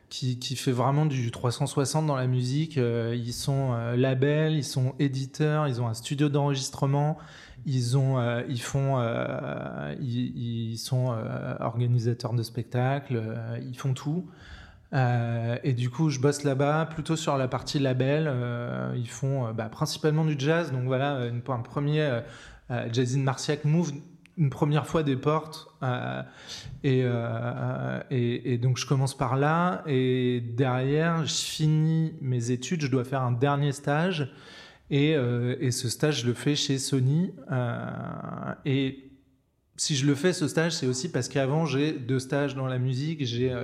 Qui, 0.09 0.39
qui, 0.39 0.57
fait 0.57 0.73
vraiment 0.73 1.07
du 1.07 1.31
360 1.31 2.07
dans 2.07 2.17
la 2.17 2.27
musique. 2.27 2.77
ils 2.77 3.33
sont 3.33 3.75
label, 3.97 4.53
ils 4.53 4.65
sont 4.65 4.95
éditeurs, 4.99 5.69
ils 5.69 5.81
ont 5.81 5.89
un 5.89 5.95
studio 5.95 6.29
d'enregistrement, 6.29 7.17
ils 7.65 7.97
ils 8.49 8.61
font, 8.61 8.99
ils, 10.03 10.77
sont 10.77 11.17
organisateurs 11.61 12.35
de 12.35 12.43
spectacles, 12.43 13.23
ils 13.63 13.79
font 13.79 13.95
tout. 13.95 14.27
Euh, 14.95 15.57
et 15.65 15.73
du 15.73 15.89
coup, 15.91 16.11
je 16.11 16.21
bosse 16.21 16.45
là-bas 16.45 16.87
plutôt 16.87 17.17
sur 17.17 17.37
la 17.37 17.49
partie 17.49 17.79
label. 17.79 18.27
Euh, 18.29 18.93
ils 18.97 19.09
font 19.09 19.47
euh, 19.47 19.53
bah, 19.53 19.69
principalement 19.71 20.25
du 20.25 20.35
jazz. 20.39 20.73
Donc 20.73 20.85
voilà, 20.85 21.19
un 21.49 21.61
premier 21.61 22.21
Jazz 22.91 23.17
in 23.17 23.21
Marciac 23.21 23.65
Move 23.65 23.93
une 24.39 24.49
première 24.49 24.87
fois 24.87 25.03
des 25.03 25.17
portes. 25.17 25.69
Et, 26.85 27.05
et, 28.11 28.53
et, 28.53 28.59
donc 28.59 28.79
je 28.79 28.87
commence 28.87 29.17
par 29.17 29.37
là. 29.37 29.83
Et 29.87 30.41
derrière, 30.41 31.27
je 31.27 31.35
finis 31.35 32.15
mes 32.23 32.51
études. 32.51 32.81
Je 32.81 32.87
dois 32.87 33.05
faire 33.05 33.23
un 33.23 33.33
dernier 33.33 33.73
stage. 33.73 34.33
Et, 34.91 35.11
et 35.11 35.71
ce 35.71 35.91
stage, 35.91 36.23
je 36.23 36.27
le 36.27 36.33
fais 36.33 36.57
chez 36.57 36.79
Sony. 36.79 37.33
et 38.65 39.11
si 39.77 39.97
je 39.97 40.07
le 40.07 40.15
fais, 40.15 40.33
ce 40.33 40.49
stage, 40.49 40.73
c'est 40.73 40.87
aussi 40.87 41.11
parce 41.11 41.29
qu'avant, 41.29 41.67
j'ai 41.67 41.93
deux 41.93 42.19
stages 42.21 42.55
dans 42.55 42.67
la 42.67 42.79
musique. 42.79 43.27
J'ai 43.27 43.55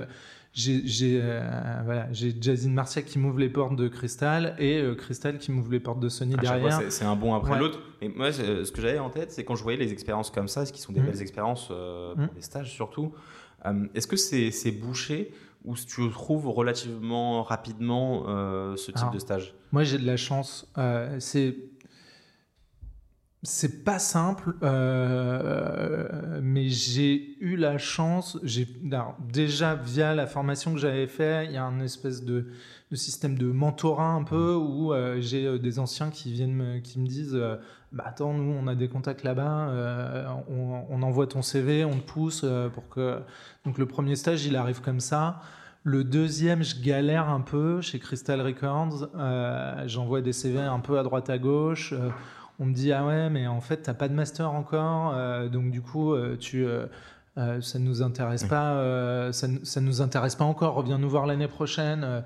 j'ai 0.59 1.19
euh, 1.21 1.81
voilà, 1.85 2.07
Jazine 2.11 2.73
Marcia 2.73 3.01
qui 3.01 3.19
m'ouvre 3.19 3.39
les 3.39 3.49
portes 3.49 3.75
de 3.75 3.87
Crystal 3.87 4.55
et 4.59 4.77
euh, 4.77 4.95
Crystal 4.95 5.37
qui 5.37 5.51
m'ouvre 5.51 5.71
les 5.71 5.79
portes 5.79 5.99
de 5.99 6.09
Sony 6.09 6.35
derrière. 6.35 6.81
C'est 6.89 7.05
un 7.05 7.15
bon 7.15 7.33
après 7.33 7.57
l'autre. 7.57 7.79
Mais 8.01 8.09
moi, 8.09 8.31
ce 8.31 8.69
que 8.71 8.81
j'avais 8.81 8.99
en 8.99 9.09
tête, 9.09 9.31
c'est 9.31 9.43
quand 9.43 9.55
je 9.55 9.63
voyais 9.63 9.77
les 9.77 9.91
expériences 9.91 10.29
comme 10.29 10.47
ça, 10.47 10.65
ce 10.65 10.73
qui 10.73 10.81
sont 10.81 10.91
des 10.91 11.01
mm. 11.01 11.05
belles 11.05 11.21
expériences 11.21 11.69
euh, 11.71 12.13
pour 12.13 12.23
mm. 12.23 12.29
les 12.35 12.41
stages 12.41 12.71
surtout. 12.71 13.13
Est-ce 13.93 14.07
que 14.07 14.15
c'est 14.15 14.71
bouché 14.71 15.33
ou 15.65 15.75
tu 15.75 16.09
trouves 16.09 16.47
relativement 16.47 17.43
rapidement 17.43 18.25
ce 18.75 18.91
type 18.91 19.11
de 19.11 19.19
stage? 19.19 19.55
Moi, 19.71 19.83
j'ai 19.83 19.97
de 19.97 20.05
la 20.05 20.17
chance. 20.17 20.71
c'est 21.19 21.55
c'est 23.41 23.85
pas 23.85 23.99
simple, 23.99 24.53
euh, 24.63 26.39
mais 26.43 26.67
j'ai 26.67 27.37
eu 27.39 27.55
la 27.55 27.77
chance. 27.77 28.37
J'ai 28.43 28.67
déjà 29.31 29.75
via 29.75 30.13
la 30.13 30.27
formation 30.27 30.73
que 30.73 30.79
j'avais 30.79 31.07
fait, 31.07 31.45
il 31.45 31.53
y 31.53 31.57
a 31.57 31.63
un 31.63 31.79
espèce 31.79 32.25
de, 32.25 32.47
système 32.91 33.37
de 33.37 33.49
mentorat 33.49 34.09
un 34.09 34.23
peu 34.23 34.55
où 34.55 34.91
euh, 34.91 35.21
j'ai 35.21 35.45
euh, 35.45 35.57
des 35.57 35.79
anciens 35.79 36.09
qui 36.09 36.33
viennent 36.33 36.53
me, 36.53 36.79
qui 36.79 36.99
me 36.99 37.07
disent 37.07 37.39
bah 37.93 38.03
attends 38.07 38.33
nous 38.33 38.51
on 38.51 38.67
a 38.67 38.75
des 38.75 38.89
contacts 38.89 39.23
là-bas, 39.23 39.71
on, 40.49 41.01
envoie 41.01 41.25
ton 41.25 41.41
CV, 41.41 41.85
on 41.85 41.97
te 41.97 42.05
pousse 42.05 42.45
pour 42.73 42.89
que 42.89 43.19
donc 43.65 43.77
le 43.77 43.85
premier 43.85 44.17
stage 44.17 44.45
il 44.45 44.57
arrive 44.57 44.81
comme 44.81 44.99
ça. 44.99 45.39
Le 45.83 46.03
deuxième, 46.03 46.61
je 46.61 46.81
galère 46.81 47.29
un 47.29 47.39
peu 47.39 47.79
chez 47.79 47.99
Crystal 47.99 48.41
Records. 48.41 49.07
J'envoie 49.87 50.19
des 50.19 50.33
CV 50.33 50.59
un 50.59 50.81
peu 50.81 50.99
à 50.99 51.03
droite 51.03 51.29
à 51.29 51.37
gauche 51.37 51.93
on 52.59 52.65
me 52.65 52.73
dit 52.73 52.91
ah 52.91 53.05
ouais 53.05 53.29
mais 53.29 53.47
en 53.47 53.61
fait 53.61 53.77
t'as 53.77 53.93
pas 53.93 54.07
de 54.07 54.13
master 54.13 54.51
encore 54.51 55.13
euh, 55.15 55.47
donc 55.47 55.71
du 55.71 55.81
coup 55.81 56.13
euh, 56.13 56.37
tu 56.37 56.65
euh, 56.65 56.87
ça 57.61 57.79
nous 57.79 58.01
intéresse 58.01 58.43
pas 58.43 59.31
ça, 59.31 59.47
ça, 59.63 59.81
nous 59.81 60.01
intéresse 60.01 60.35
pas 60.35 60.43
encore 60.43 60.73
reviens 60.75 60.97
nous 60.97 61.09
voir 61.09 61.25
l'année 61.25 61.47
prochaine 61.47 62.23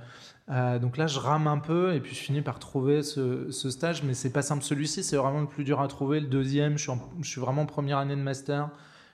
donc 0.49 0.97
là 0.97 1.05
je 1.05 1.19
rame 1.19 1.47
un 1.47 1.59
peu 1.59 1.93
et 1.93 1.99
puis 1.99 2.15
je 2.15 2.19
finis 2.19 2.41
par 2.41 2.57
trouver 2.57 3.03
ce, 3.03 3.51
stage 3.51 4.01
mais 4.03 4.15
c'est 4.15 4.31
pas 4.31 4.41
simple. 4.41 4.63
Celui-ci 4.63 5.03
c'est 5.03 5.15
vraiment 5.15 5.41
le 5.41 5.47
plus 5.47 5.63
dur 5.63 5.81
à 5.81 5.87
trouver. 5.87 6.19
Le 6.19 6.27
deuxième 6.27 6.79
je 6.79 6.89
suis, 6.89 6.99
je 7.21 7.29
suis 7.29 7.39
vraiment 7.39 7.67
première 7.67 7.99
année 7.99 8.15
de 8.15 8.21
master. 8.21 8.69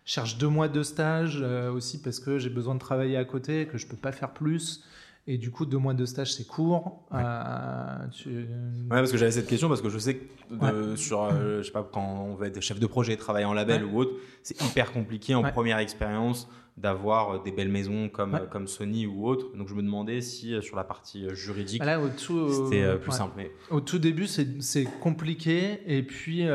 Je 0.06 0.14
cherche 0.14 0.38
deux 0.38 0.48
mois 0.48 0.70
de 0.70 0.84
stage 0.84 1.42
aussi 1.42 2.02
parce 2.02 2.22
que 2.22 2.38
j'ai 2.38 2.50
besoin 2.50 2.76
de 2.76 2.80
travailler 2.80 3.18
à 3.18 3.26
côté 3.26 3.66
que 3.66 3.78
je 3.78 3.86
peux 3.86 3.98
pas 3.98 4.14
faire 4.14 4.32
plus 4.32 4.86
et 5.28 5.38
du 5.38 5.52
coup, 5.52 5.66
deux 5.66 5.78
mois 5.78 5.94
de 5.94 6.06
stage, 6.06 6.34
c'est 6.34 6.48
court. 6.48 7.06
Ouais. 7.12 7.22
Euh, 7.24 7.98
parce 8.90 9.12
que 9.12 9.18
j'avais 9.18 9.32
cette 9.32 9.48
question 9.48 9.68
parce 9.68 9.82
que 9.82 9.90
je 9.90 10.00
sais 10.00 10.16
que 10.16 10.96
sur, 10.96 11.24
euh, 11.24 11.62
je 11.62 11.68
sais 11.68 11.72
pas, 11.72 11.88
quand 11.92 12.26
on 12.28 12.36
veut 12.36 12.48
être 12.48 12.60
chef 12.62 12.80
de 12.80 12.88
projet, 12.88 13.16
travailler 13.16 13.46
en 13.46 13.54
label 13.54 13.86
ou 13.86 14.00
autre, 14.00 14.14
c'est 14.42 14.60
hyper 14.62 14.92
compliqué 14.92 15.36
en 15.36 15.44
première 15.44 15.78
expérience 15.78 16.50
d'avoir 16.78 17.36
euh, 17.36 17.44
des 17.44 17.52
belles 17.52 17.70
maisons 17.70 18.10
comme, 18.10 18.40
comme 18.50 18.68
Sony 18.68 19.06
ou 19.06 19.28
autre. 19.28 19.56
Donc 19.56 19.68
je 19.68 19.76
me 19.76 19.84
demandais 19.84 20.22
si 20.22 20.60
sur 20.64 20.76
la 20.76 20.84
partie 20.84 21.30
juridique, 21.36 21.84
c'était 21.84 22.98
plus 22.98 23.12
simple. 23.12 23.34
Mais... 23.38 23.52
Au 23.70 23.82
tout 23.82 24.00
début, 24.00 24.26
c'est 24.26 24.86
compliqué. 25.00 25.82
Et 25.86 26.02
puis, 26.02 26.48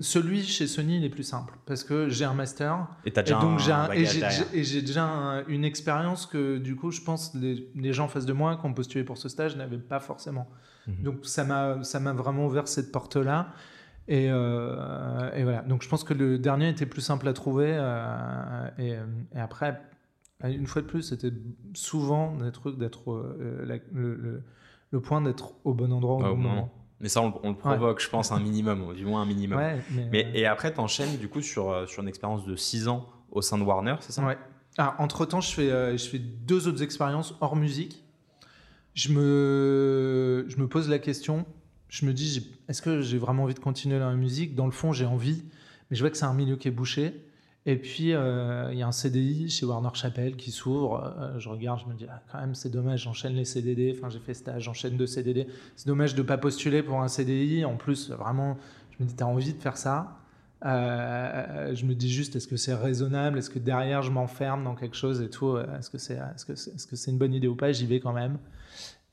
celui 0.00 0.42
chez 0.42 0.66
Sony, 0.66 0.96
il 0.96 1.04
est 1.04 1.10
plus 1.10 1.24
simple 1.24 1.54
parce 1.66 1.84
que 1.84 2.08
j'ai 2.08 2.24
un 2.24 2.34
master. 2.34 2.86
Et, 3.04 3.12
as 3.16 3.22
déjà 3.22 3.40
donc 3.40 3.58
j'ai 3.58 4.80
déjà 4.80 5.44
une 5.48 5.64
expérience 5.64 6.26
que 6.26 6.58
du 6.58 6.76
coup, 6.76 6.90
je 6.90 7.02
pense 7.02 7.34
les, 7.34 7.68
les 7.74 7.92
gens 7.92 8.04
en 8.04 8.08
face 8.08 8.26
de 8.26 8.32
moi 8.32 8.56
qui 8.56 8.66
ont 8.66 8.72
postulé 8.72 9.04
pour 9.04 9.18
ce 9.18 9.28
stage 9.28 9.56
n'avaient 9.56 9.78
pas 9.78 10.00
forcément. 10.00 10.48
Mhm. 10.86 11.02
Donc 11.02 11.16
ça 11.22 11.44
m'a 11.44 11.82
ça 11.82 12.00
m'a 12.00 12.12
vraiment 12.12 12.46
ouvert 12.46 12.68
cette 12.68 12.90
porte 12.90 13.16
là. 13.16 13.52
Et, 14.08 14.26
euh, 14.28 15.30
et, 15.36 15.44
voilà. 15.44 15.62
Donc 15.62 15.82
je 15.82 15.88
pense 15.88 16.02
que 16.02 16.14
le 16.14 16.38
dernier 16.38 16.68
était 16.68 16.86
plus 16.86 17.00
simple 17.00 17.28
à 17.28 17.32
trouver. 17.32 17.72
Euh, 17.72 18.68
et, 18.78 18.96
et, 19.36 19.38
après, 19.38 19.80
une 20.42 20.66
fois 20.66 20.82
de 20.82 20.86
plus, 20.86 21.02
c'était 21.02 21.32
souvent 21.74 22.34
d'être 22.34 22.72
d'être 22.72 23.12
euh, 23.12 23.80
le, 23.92 24.42
le, 24.90 25.00
point 25.00 25.20
d'être 25.20 25.54
au 25.64 25.74
bon 25.74 25.92
endroit 25.92 26.16
au 26.16 26.34
bon 26.34 26.36
moment. 26.36 26.72
Mais 27.00 27.08
ça, 27.08 27.22
on, 27.22 27.48
le 27.48 27.56
provoque, 27.56 28.00
je 28.00 28.08
pense, 28.10 28.30
un 28.30 28.40
minimum, 28.40 28.94
du 28.94 29.06
moins 29.06 29.22
un 29.22 29.26
minimum. 29.26 29.58
mais, 30.12 30.26
euh, 30.26 30.30
et 30.34 30.46
après, 30.46 30.72
tu 30.72 30.80
enchaînes 30.80 31.16
du 31.16 31.28
coup 31.28 31.40
sur, 31.40 31.70
euh, 31.70 31.86
sur 31.86 32.02
une 32.02 32.08
expérience 32.08 32.44
de 32.44 32.54
6 32.56 32.88
ans 32.88 33.06
au 33.30 33.40
sein 33.40 33.56
de 33.56 33.62
Warner, 33.62 33.96
c'est 34.00 34.12
ça? 34.12 34.22
Ouais. 34.24 34.36
Ah, 34.76 34.96
entre-temps, 34.98 35.40
je 35.40 35.52
fais, 35.52 35.70
euh, 35.70 35.96
je 35.96 36.08
fais 36.08 36.18
deux 36.18 36.68
autres 36.68 36.82
expériences 36.82 37.34
hors 37.40 37.56
musique. 37.56 38.04
Je 38.94 39.12
me, 39.12 40.44
je 40.48 40.56
me 40.58 40.68
pose 40.68 40.88
la 40.88 40.98
question, 40.98 41.46
je 41.88 42.04
me 42.04 42.12
dis, 42.12 42.50
est-ce 42.68 42.82
que 42.82 43.00
j'ai 43.00 43.18
vraiment 43.18 43.44
envie 43.44 43.54
de 43.54 43.60
continuer 43.60 43.98
dans 43.98 44.10
la 44.10 44.16
musique? 44.16 44.54
Dans 44.54 44.66
le 44.66 44.72
fond, 44.72 44.92
j'ai 44.92 45.06
envie, 45.06 45.42
mais 45.90 45.96
je 45.96 46.02
vois 46.02 46.10
que 46.10 46.16
c'est 46.18 46.24
un 46.26 46.34
milieu 46.34 46.56
qui 46.56 46.68
est 46.68 46.72
bouché. 46.72 47.24
Et 47.66 47.76
puis, 47.76 48.14
euh, 48.14 48.70
il 48.72 48.78
y 48.78 48.82
a 48.82 48.86
un 48.86 48.92
CDI 48.92 49.50
chez 49.50 49.66
Warner 49.66 49.90
Chappell 49.92 50.36
qui 50.36 50.50
s'ouvre. 50.50 51.14
Euh, 51.18 51.38
je 51.38 51.48
regarde, 51.48 51.80
je 51.84 51.92
me 51.92 51.96
dis, 51.96 52.06
ah, 52.08 52.22
quand 52.32 52.40
même, 52.40 52.54
c'est 52.54 52.70
dommage, 52.70 53.02
j'enchaîne 53.02 53.34
les 53.34 53.44
CDD. 53.44 53.94
Enfin, 53.96 54.08
j'ai 54.08 54.18
fait 54.18 54.32
stage, 54.32 54.62
j'enchaîne 54.62 54.96
deux 54.96 55.06
CDD. 55.06 55.46
C'est 55.76 55.86
dommage 55.86 56.14
de 56.14 56.22
ne 56.22 56.26
pas 56.26 56.38
postuler 56.38 56.82
pour 56.82 57.00
un 57.00 57.08
CDI. 57.08 57.64
En 57.66 57.76
plus, 57.76 58.10
vraiment, 58.10 58.56
je 58.92 59.04
me 59.04 59.08
dis, 59.08 59.14
tu 59.14 59.22
as 59.22 59.26
envie 59.26 59.52
de 59.52 59.60
faire 59.60 59.76
ça. 59.76 60.16
Euh, 60.64 61.74
je 61.74 61.84
me 61.84 61.94
dis 61.94 62.10
juste, 62.10 62.34
est-ce 62.36 62.48
que 62.48 62.56
c'est 62.56 62.74
raisonnable? 62.74 63.38
Est-ce 63.38 63.50
que 63.50 63.58
derrière, 63.58 64.02
je 64.02 64.10
m'enferme 64.10 64.64
dans 64.64 64.74
quelque 64.74 64.96
chose 64.96 65.20
et 65.20 65.28
tout? 65.28 65.58
Est-ce 65.58 65.90
que 65.90 65.98
c'est 65.98 66.14
est 66.14 66.36
-ce 66.36 66.54
c'est 66.54 66.76
-ce 66.76 66.96
c'est 66.96 67.10
une 67.10 67.18
bonne 67.18 67.34
idée 67.34 67.48
ou 67.48 67.56
pas? 67.56 67.72
J'y 67.72 67.86
vais 67.86 68.00
quand 68.00 68.12
même. 68.12 68.38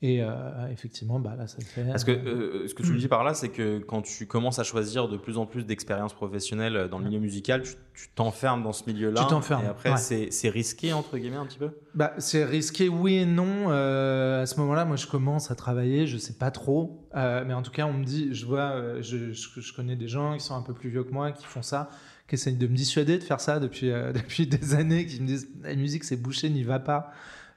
Et 0.04 0.22
euh, 0.22 0.32
effectivement, 0.72 1.20
bah, 1.20 1.36
là, 1.36 1.48
ça 1.48 1.58
fait. 1.60 1.84
Parce 1.84 2.04
que 2.04 2.12
euh, 2.12 2.64
euh, 2.64 2.68
ce 2.68 2.76
que 2.76 2.84
tu 2.84 2.92
me 2.92 3.00
dis 3.00 3.08
par 3.08 3.24
là, 3.24 3.34
c'est 3.34 3.50
que 3.50 3.80
quand 3.80 4.04
tu 4.04 4.28
commences 4.28 4.60
à 4.60 4.64
choisir 4.64 5.08
de 5.08 5.18
plus 5.18 5.40
en 5.40 5.48
plus 5.48 5.64
d'expériences 5.66 6.14
professionnelles 6.14 6.88
dans 6.92 7.00
le 7.00 7.06
milieu 7.06 7.20
musical, 7.20 7.64
tu 7.64 8.10
t'enfermes 8.14 8.62
dans 8.62 8.74
ce 8.74 8.84
milieu-là. 8.86 9.24
Tu 9.24 9.28
t'enfermes. 9.28 9.64
Et 9.64 9.68
après, 9.68 9.98
c'est 9.98 10.50
risqué, 10.50 10.94
entre 10.94 11.18
guillemets, 11.18 11.38
un 11.38 11.48
petit 11.48 11.58
peu? 11.58 11.72
Bah, 11.96 12.14
C'est 12.20 12.46
risqué, 12.46 12.90
oui 12.90 13.16
et 13.16 13.26
non. 13.26 13.70
à 13.70 14.46
ce 14.46 14.60
moment-là, 14.60 14.86
moi, 14.86 14.98
je 14.98 15.08
commence 15.08 15.50
à 15.50 15.56
travailler, 15.56 16.06
je 16.06 16.18
sais 16.18 16.34
pas 16.34 16.52
trop. 16.52 17.08
mais 17.16 17.54
en 17.54 17.64
tout 17.64 17.72
cas, 17.72 17.88
on 17.88 17.94
me 17.94 18.04
dit, 18.04 18.34
je 18.36 18.46
vois, 18.46 19.02
je, 19.02 19.32
je, 19.32 19.74
connais 19.74 19.96
des 19.96 20.08
gens 20.08 20.38
qui 20.38 20.46
sont 20.46 20.56
un 20.56 20.62
peu 20.62 20.74
plus 20.74 20.90
vieux 20.90 21.04
que 21.04 21.12
moi, 21.12 21.32
qui 21.32 21.46
font 21.46 21.64
ça, 21.64 21.90
qui 22.28 22.36
essayent 22.36 22.56
de 22.56 22.68
me 22.68 22.76
dissuader 22.76 23.18
de 23.18 23.24
faire 23.24 23.40
ça 23.40 23.60
depuis, 23.60 23.90
depuis 24.14 24.46
des 24.46 24.76
années, 24.76 25.08
qui 25.08 25.20
me 25.22 25.26
disent, 25.26 25.50
la 25.64 25.74
musique, 25.74 26.04
c'est 26.04 26.18
bouché, 26.18 26.52
n'y 26.52 26.62
va 26.62 26.78
pas. 26.78 27.12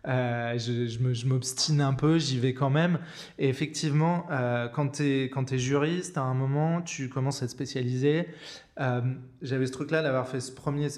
Euh, 0.08 0.58
je, 0.58 1.26
m'obstine 1.26 1.80
un 1.80 1.92
peu, 1.92 2.18
j'y 2.18 2.38
vais 2.38 2.54
quand 2.54 2.70
même. 2.70 2.98
Et 3.38 3.48
effectivement, 3.48 4.26
euh, 4.30 4.68
quand 4.68 4.88
tu 4.88 5.02
es, 5.04 5.58
juriste, 5.58 6.16
à 6.16 6.22
un 6.22 6.34
moment, 6.34 6.80
tu 6.82 7.08
commences 7.08 7.42
à 7.42 7.46
te 7.46 7.52
spécialiser. 7.52 8.28
Euh, 8.80 9.02
j'avais 9.42 9.66
ce 9.66 9.72
truc-là 9.72 10.02
d'avoir 10.02 10.26
fait 10.26 10.40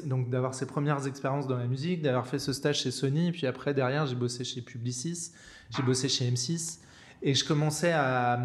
donc 0.06 0.30
d'avoir 0.30 0.54
ces 0.54 0.66
premières 0.66 1.06
expériences 1.06 1.48
dans 1.48 1.56
la 1.56 1.66
musique, 1.66 2.02
d'avoir 2.02 2.28
fait 2.28 2.38
ce 2.38 2.52
stage 2.52 2.80
chez 2.80 2.92
Sony, 2.92 3.32
puis 3.32 3.46
après 3.46 3.74
derrière 3.74 4.06
j'ai 4.06 4.14
bossé 4.14 4.44
chez 4.44 4.60
Publicis, 4.60 5.32
j'ai 5.70 5.82
bossé 5.82 6.08
chez 6.08 6.30
M6, 6.30 6.78
et 7.22 7.34
je 7.34 7.44
commençais 7.44 7.90
à, 7.90 8.40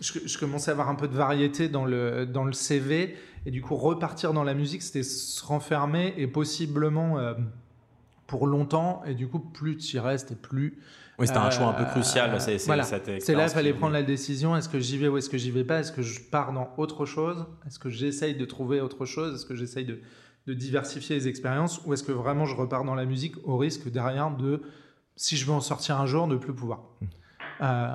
je, 0.00 0.36
commençais 0.36 0.70
à 0.70 0.72
avoir 0.72 0.88
un 0.88 0.96
peu 0.96 1.06
de 1.06 1.14
variété 1.14 1.68
dans 1.68 1.84
le 1.84 2.26
dans 2.26 2.42
le 2.42 2.52
CV, 2.52 3.16
et 3.46 3.52
du 3.52 3.62
coup 3.62 3.76
repartir 3.76 4.32
dans 4.32 4.42
la 4.42 4.54
musique, 4.54 4.82
c'était 4.82 5.04
se 5.04 5.44
renfermer 5.44 6.14
et 6.16 6.26
possiblement 6.26 7.20
pour 8.30 8.46
longtemps 8.46 9.02
et 9.04 9.14
du 9.14 9.26
coup 9.26 9.40
plus 9.40 9.76
tu 9.76 9.96
y 9.96 9.98
restes 9.98 10.30
et 10.30 10.36
plus 10.36 10.78
Oui, 11.18 11.26
c'était 11.26 11.40
un 11.40 11.50
choix 11.50 11.66
un 11.66 11.72
peu 11.72 11.84
crucial. 11.84 12.40
C'est 12.40 12.64
voilà. 12.64 12.84
C'est 12.84 13.34
là, 13.34 13.46
il 13.46 13.50
fallait 13.50 13.74
prendre 13.74 13.92
la 13.92 14.04
décision 14.04 14.56
est-ce 14.56 14.68
que 14.68 14.78
j'y 14.78 14.98
vais 14.98 15.08
ou 15.08 15.18
est-ce 15.18 15.28
que 15.28 15.36
j'y 15.36 15.50
vais 15.50 15.64
pas? 15.64 15.80
Est-ce 15.80 15.90
que 15.90 16.00
je 16.00 16.20
pars 16.20 16.52
dans 16.52 16.72
autre 16.76 17.06
chose? 17.06 17.44
Est-ce 17.66 17.80
que 17.80 17.90
j'essaye 17.90 18.36
de 18.36 18.44
trouver 18.44 18.80
autre 18.80 19.04
chose? 19.04 19.34
Est-ce 19.34 19.44
que 19.44 19.56
j'essaye 19.56 19.84
de, 19.84 19.98
de, 20.46 20.54
diversifier 20.54 21.16
les 21.16 21.26
expériences? 21.26 21.80
Ou 21.84 21.92
est-ce 21.92 22.04
que 22.04 22.12
vraiment 22.12 22.46
je 22.46 22.54
repars 22.54 22.84
dans 22.84 22.94
la 22.94 23.04
musique 23.04 23.34
au 23.42 23.56
risque 23.56 23.90
derrière 23.90 24.30
de, 24.30 24.62
si 25.16 25.36
je 25.36 25.44
veux 25.44 25.52
en 25.52 25.60
sortir 25.60 26.00
un 26.00 26.06
jour, 26.06 26.28
de 26.28 26.36
plus 26.36 26.54
pouvoir? 26.54 26.82
Mmh. 27.00 27.06
Euh, 27.62 27.88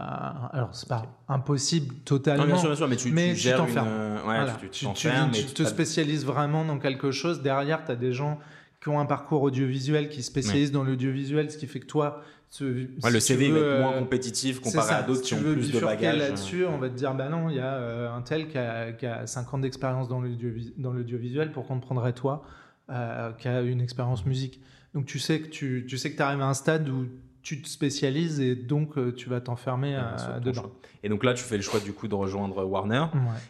alors, 0.52 0.76
c'est 0.76 0.90
pas 0.90 1.04
impossible 1.30 1.96
totalement. 2.04 2.44
Non, 2.44 2.50
bien 2.50 2.58
sûr, 2.58 2.68
bien 2.68 2.76
sûr, 2.76 2.88
mais 2.90 2.96
tu, 2.98 3.12
mais 3.12 3.34
tu, 3.34 3.42
tu 3.42 3.54
t'enfermes. 3.54 3.88
Ouais, 4.28 4.46
tu, 4.60 4.70
tu, 4.70 4.86
tu, 4.94 5.54
te 5.54 5.64
spécialises 5.64 6.26
vraiment 6.26 6.66
dans 6.66 6.78
quelque 6.78 7.12
chose. 7.12 7.42
Derrière, 7.42 7.84
tu 7.86 7.92
as 7.92 7.96
des 7.96 8.12
gens 8.12 8.38
qui 8.86 8.90
ont 8.90 9.00
un 9.00 9.08
parcours 9.08 9.42
audiovisuel, 9.42 10.10
qui 10.10 10.22
spécialisent 10.22 10.72
dans 10.72 10.84
l'audiovisuel, 10.84 11.50
ce 11.50 11.58
qui 11.58 11.66
fait 11.66 11.80
que 11.80 11.88
toi, 11.88 12.22
le 12.60 13.20
CV 13.20 13.50
va 13.50 13.58
être 13.58 13.82
moins 13.82 13.94
euh, 13.94 14.00
compétitif 14.00 14.60
comparé 14.60 14.94
à 14.94 15.02
d'autres 15.02 15.24
qui 15.24 15.34
ont 15.34 15.42
plus 15.42 15.72
de 15.72 15.80
bagages. 15.80 16.20
là-dessus, 16.20 16.68
on 16.68 16.78
va 16.78 16.90
te 16.90 16.94
dire, 16.94 17.16
bah 17.16 17.28
non, 17.28 17.50
il 17.50 17.56
y 17.56 17.60
a 17.60 17.74
euh, 17.74 18.16
un 18.16 18.22
tel 18.22 18.48
qui 18.48 18.60
a, 18.60 18.92
qui 18.92 19.08
a 19.08 19.26
5 19.26 19.56
ans 19.56 19.58
d'expérience 19.58 20.08
dans 20.08 20.22
l'audiovisuel, 20.22 21.52
pourquoi 21.52 21.76
on 21.76 21.80
te 21.80 21.86
prendrait 21.86 22.14
toi, 22.14 22.46
euh, 22.92 23.32
qui 23.32 23.48
a 23.48 23.62
une 23.62 23.82
expérience 23.82 24.24
musique 24.28 24.62
Donc 24.94 25.08
tu 25.08 25.18
sais 25.18 25.40
que 25.42 25.48
tu, 25.48 25.88
tu 25.90 25.98
sais 25.98 26.12
que 26.12 26.18
tu 26.18 26.22
arrives 26.22 26.42
à 26.42 26.48
un 26.48 26.54
stade 26.54 26.88
où 26.88 27.08
tu 27.42 27.64
te 27.64 27.68
spécialises 27.68 28.40
et 28.40 28.56
donc 28.56 29.16
tu 29.16 29.30
vas 29.30 29.42
t'enfermer 29.42 30.00
dedans. 30.44 30.72
Et 31.02 31.10
donc 31.10 31.24
là, 31.24 31.34
tu 31.34 31.44
fais 31.44 31.56
le 31.56 31.64
choix 31.64 31.80
du 31.80 31.92
coup 31.92 32.08
de 32.08 32.14
rejoindre 32.14 32.64
Warner. 32.64 33.06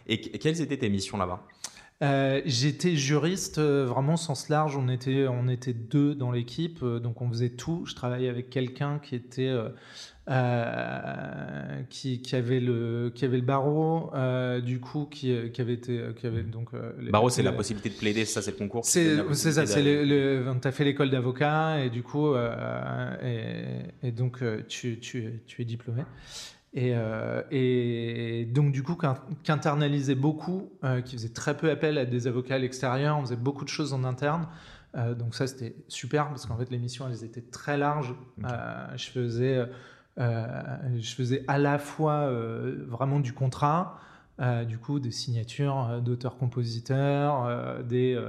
Et, 0.07 0.13
et 0.13 0.39
quelles 0.39 0.61
étaient 0.61 0.77
tes 0.77 0.89
missions 0.89 1.17
là-bas? 1.17 1.43
Euh, 2.03 2.41
j'étais 2.45 2.97
juriste 2.97 3.57
euh, 3.57 3.85
vraiment 3.85 4.17
sens 4.17 4.49
large. 4.49 4.75
On 4.75 4.89
était, 4.89 5.27
on 5.29 5.47
était 5.47 5.71
deux 5.71 6.13
dans 6.13 6.29
l'équipe, 6.29 6.79
euh, 6.83 6.99
donc 6.99 7.21
on 7.21 7.29
faisait 7.29 7.51
tout. 7.51 7.85
Je 7.85 7.95
travaillais 7.95 8.27
avec 8.27 8.49
quelqu'un 8.49 8.99
qui 8.99 9.15
était 9.15 9.53
qui, 11.89 12.21
qui, 12.21 12.35
avait 12.35 12.59
le 12.59 13.11
qui 13.15 13.23
avait 13.23 13.37
le 13.37 13.43
barreau, 13.43 14.11
du 14.61 14.79
coup 14.81 15.05
qui, 15.05 15.51
qui, 15.51 15.61
avait 15.61 15.73
été 15.73 16.01
qui 16.17 16.27
avait 16.27 16.43
donc. 16.43 16.71
barreau, 17.11 17.29
c'est 17.29 17.43
la 17.43 17.53
possibilité 17.53 17.89
de 17.89 17.95
plaider, 17.95 18.25
ça 18.25 18.41
c'est 18.41 18.51
le 18.51 18.57
concours. 18.57 18.83
C'est 18.83 19.15
ça, 19.33 19.65
c'est 19.65 19.83
tu 19.83 20.67
as 20.67 20.71
fait 20.71 20.83
l'école 20.83 21.11
d'avocat 21.11 21.79
et 21.85 21.89
du 21.89 22.03
coup 22.03 22.35
et, 22.35 23.83
et, 24.03 24.11
donc 24.11 24.43
tu, 24.67 24.99
tu, 24.99 25.41
tu 25.47 25.61
es 25.61 25.65
diplômé. 25.65 26.01
Euh, 26.77 27.41
et, 27.51 28.45
donc, 28.45 28.71
du 28.71 28.83
coup, 28.83 28.97
qu'internalisait 29.43 30.15
beaucoup, 30.15 30.69
euh, 30.83 31.01
qui 31.01 31.15
faisait 31.15 31.29
très 31.29 31.55
peu 31.55 31.69
appel 31.69 31.97
à 31.97 32.05
des 32.05 32.27
avocats 32.27 32.55
à 32.55 32.59
l'extérieur, 32.59 33.17
on 33.17 33.21
faisait 33.21 33.35
beaucoup 33.35 33.63
de 33.63 33.69
choses 33.69 33.93
en 33.93 34.03
interne. 34.03 34.47
Euh, 34.95 35.13
donc, 35.13 35.35
ça, 35.35 35.47
c'était 35.47 35.75
super 35.87 36.29
parce 36.29 36.45
qu'en 36.45 36.57
fait, 36.57 36.69
les 36.69 36.77
missions, 36.77 37.07
elles 37.07 37.23
étaient 37.23 37.41
très 37.41 37.77
larges. 37.77 38.13
je, 38.95 39.09
faisais, 39.09 39.65
je 40.17 41.15
faisais 41.15 41.43
à 41.47 41.57
la 41.57 41.77
fois 41.77 42.29
vraiment 42.87 43.19
du 43.19 43.33
contrat. 43.33 43.99
du 44.67 44.77
coup, 44.77 44.99
des 44.99 45.11
signatures 45.11 46.01
d'auteurs-compositeurs, 46.01 47.83
des, 47.83 48.21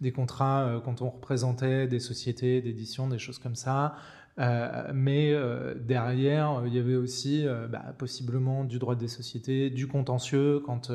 des 0.00 0.12
contrats 0.12 0.80
quand 0.84 1.02
on 1.02 1.10
représentait 1.10 1.86
des 1.86 2.00
sociétés 2.00 2.62
d'édition, 2.62 3.08
des 3.08 3.18
choses 3.18 3.38
comme 3.38 3.56
ça, 3.56 3.94
euh, 4.38 4.90
mais 4.94 5.32
euh, 5.32 5.74
derrière, 5.74 6.62
il 6.66 6.74
y 6.74 6.78
avait 6.78 6.96
aussi 6.96 7.46
euh, 7.46 7.66
bah, 7.66 7.94
possiblement 7.98 8.64
du 8.64 8.78
droit 8.78 8.94
des 8.94 9.08
sociétés, 9.08 9.70
du 9.70 9.86
contentieux, 9.86 10.60
quand, 10.64 10.90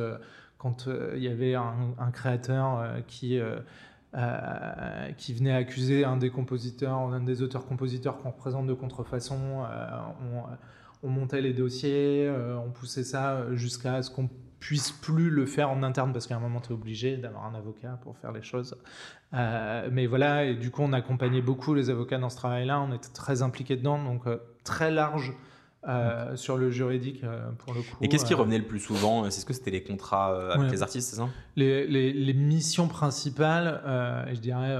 quand 0.58 0.88
il 1.16 1.22
y 1.22 1.28
avait 1.28 1.56
un, 1.56 2.12
créateur 2.12 2.84
qui, 3.08 3.40
qui 5.18 5.34
venait 5.34 5.54
accuser 5.54 6.06
un 6.06 6.18
des 6.18 6.30
compositeurs, 6.30 6.98
un 6.98 7.20
des 7.20 7.42
auteurs-compositeurs 7.42 8.18
qu'on 8.18 8.32
représente 8.32 8.68
de 8.68 8.74
contrefaçon. 8.74 9.38
On, 10.34 11.08
on, 11.08 11.10
montait 11.10 11.42
les 11.42 11.54
dossiers, 11.54 12.32
on 12.66 12.72
poussait 12.72 13.04
ça 13.04 13.54
jusqu'à 13.54 14.02
ce 14.02 14.10
qu'on 14.10 14.30
puisse 14.66 14.92
plus 14.92 15.30
le 15.30 15.46
faire 15.46 15.70
en 15.70 15.84
interne 15.84 16.12
parce 16.12 16.26
qu'à 16.26 16.36
un 16.36 16.40
moment 16.40 16.60
tu 16.60 16.70
es 16.70 16.74
obligé 16.74 17.18
d'avoir 17.18 17.46
un 17.46 17.54
avocat 17.54 18.00
pour 18.02 18.18
faire 18.18 18.32
les 18.32 18.42
choses. 18.42 18.76
Euh, 19.36 19.90
mais 19.92 20.08
voilà, 20.08 20.46
et 20.46 20.56
du 20.56 20.72
coup 20.72 20.82
on 20.82 20.92
accompagnait 20.92 21.44
beaucoup 21.44 21.76
les 21.76 21.92
avocats 21.92 22.18
dans 22.18 22.32
ce 22.32 22.38
travail-là, 22.38 22.82
on 22.82 22.92
était 22.92 23.14
très 23.14 23.44
impliqués 23.44 23.76
dedans, 23.76 24.04
donc 24.04 24.26
euh, 24.26 24.38
très 24.64 24.90
large 24.90 25.34
euh, 25.88 26.36
sur 26.36 26.58
le 26.58 26.72
juridique 26.72 27.24
pour 27.60 27.76
le 27.76 27.82
coup. 27.82 27.96
Et 28.02 28.10
qu'est-ce 28.10 28.26
qui 28.26 28.34
revenait 28.34 28.58
le 28.58 28.66
plus 28.66 28.80
souvent 28.80 29.30
C'est 29.30 29.42
ce 29.42 29.46
que 29.46 29.54
c'était 29.54 29.70
les 29.70 29.84
contrats 29.84 30.54
avec 30.54 30.72
les 30.72 30.82
artistes, 30.82 31.12
c'est 31.12 31.18
ça? 31.18 31.30
Les, 31.56 31.86
les, 31.86 32.12
les, 32.12 32.34
missions 32.34 32.88
principales, 32.88 33.84
je 34.34 34.40
dirais 34.40 34.80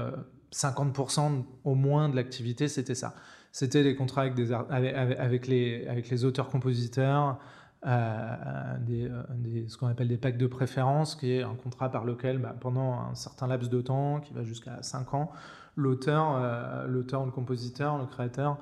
50% 0.52 1.44
au 1.62 1.74
moins 1.76 2.08
de 2.08 2.16
l'activité, 2.16 2.66
c'était 2.66 2.96
ça. 2.96 3.14
C'était 3.52 3.84
les 3.84 3.94
contrats 3.94 4.22
avec, 4.22 4.34
des, 4.34 4.52
avec, 4.52 4.94
avec, 4.96 5.46
les, 5.46 5.86
avec 5.86 6.10
les 6.10 6.24
auteurs-compositeurs, 6.24 7.38
euh, 7.86 8.76
euh, 8.90 9.64
ce 9.68 9.76
qu'on 9.76 9.86
appelle 9.86 10.08
des 10.08 10.16
packs 10.16 10.38
de 10.38 10.46
préférence, 10.46 11.14
qui 11.14 11.32
est 11.32 11.42
un 11.42 11.54
contrat 11.54 11.90
par 11.90 12.04
lequel, 12.04 12.38
bah, 12.38 12.54
pendant 12.58 12.94
un 12.94 13.14
certain 13.14 13.46
laps 13.46 13.70
de 13.70 13.80
temps, 13.80 14.20
qui 14.20 14.32
va 14.32 14.42
jusqu'à 14.42 14.82
5 14.82 15.14
ans, 15.14 15.30
l'auteur, 15.76 16.36
euh, 16.36 16.86
l'auteur, 16.86 17.24
le 17.24 17.30
compositeur, 17.30 17.98
le 17.98 18.06
créateur, 18.06 18.58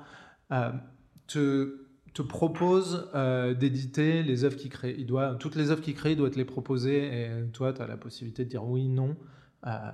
te, 1.27 1.87
te 2.13 2.21
propose 2.21 3.09
d'éditer 3.59 4.21
les 4.21 4.43
œuvres 4.43 4.57
qu'il 4.57 4.69
crée. 4.69 4.95
Il 4.97 5.07
doit, 5.07 5.35
toutes 5.35 5.55
les 5.55 5.71
œuvres 5.71 5.81
qu'il 5.81 5.95
crée, 5.95 6.11
il 6.11 6.17
doit 6.17 6.29
te 6.29 6.37
les 6.37 6.45
proposer, 6.45 7.23
et 7.23 7.29
toi, 7.51 7.73
tu 7.73 7.81
as 7.81 7.87
la 7.87 7.97
possibilité 7.97 8.45
de 8.45 8.49
dire 8.49 8.63
oui, 8.63 8.87
non. 8.87 9.15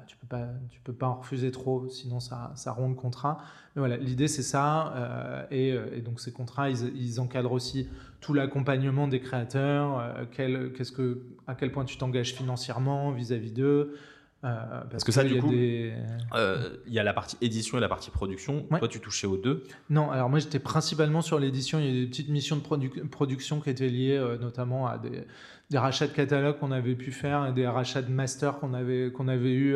Tu 0.07 0.17
peux 0.17 0.27
pas, 0.27 0.47
tu 0.69 0.79
peux 0.81 0.93
pas 0.93 1.07
en 1.07 1.15
refuser 1.15 1.51
trop, 1.51 1.87
sinon 1.89 2.19
ça, 2.19 2.51
ça 2.55 2.71
rompt 2.71 2.89
le 2.89 2.95
contrat. 2.95 3.37
Mais 3.75 3.79
voilà, 3.79 3.97
l'idée 3.97 4.27
c'est 4.27 4.43
ça, 4.43 5.47
et, 5.49 5.69
et, 5.69 6.01
donc 6.01 6.19
ces 6.19 6.33
contrats, 6.33 6.69
ils, 6.69 7.19
encadrent 7.19 7.53
aussi 7.53 7.87
tout 8.21 8.33
l'accompagnement 8.33 9.07
des 9.07 9.19
créateurs, 9.19 9.99
euh, 9.99 10.25
quel, 10.31 10.71
qu'est-ce 10.73 10.91
que, 10.91 11.23
à 11.47 11.55
quel 11.55 11.71
point 11.71 11.83
tu 11.83 11.97
t'engages 11.97 12.33
financièrement 12.33 13.11
vis-à-vis 13.11 13.51
d'eux. 13.51 13.97
Euh, 14.43 14.81
parce, 14.89 15.03
que 15.03 15.11
ça, 15.11 15.23
du 15.23 15.39
coup, 15.39 15.51
euh, 15.53 16.77
il 16.87 16.93
y 16.93 16.97
a 16.97 17.03
la 17.03 17.13
partie 17.13 17.37
édition 17.41 17.77
et 17.77 17.81
la 17.81 17.89
partie 17.89 18.09
production. 18.09 18.65
Toi, 18.77 18.87
tu 18.87 18.99
touchais 18.99 19.27
aux 19.27 19.37
deux 19.37 19.63
Non, 19.89 20.09
alors 20.09 20.29
moi, 20.29 20.39
j'étais 20.39 20.59
principalement 20.59 21.21
sur 21.21 21.39
l'édition. 21.39 21.79
Il 21.79 21.85
y 21.85 21.89
a 21.89 22.01
des 22.01 22.07
petites 22.07 22.29
missions 22.29 22.55
de 22.55 23.07
production 23.07 23.59
qui 23.59 23.69
étaient 23.69 23.89
liées 23.89 24.19
notamment 24.39 24.87
à 24.87 24.97
des, 24.97 25.25
des, 25.69 25.77
rachats 25.77 26.07
de 26.07 26.13
catalogues 26.13 26.57
qu'on 26.57 26.71
avait 26.71 26.95
pu 26.95 27.11
faire 27.11 27.45
et 27.45 27.53
des 27.53 27.67
rachats 27.67 28.01
de 28.01 28.11
masters 28.11 28.59
qu'on 28.59 28.73
avait, 28.73 29.11
qu'on 29.11 29.27
avait, 29.27 29.53
eu, 29.53 29.75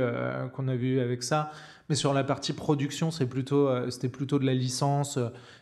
qu'on 0.54 0.68
avait 0.68 0.88
eu 0.88 1.00
avec 1.00 1.22
ça. 1.22 1.52
Mais 1.88 1.96
sur 1.96 2.16
la 2.16 2.24
partie 2.24 2.54
production, 2.54 3.12
c'est 3.12 3.28
plutôt, 3.28 3.70
c'était 3.92 4.10
plutôt 4.10 4.40
de 4.40 4.46
la 4.48 4.56
licence 4.56 5.20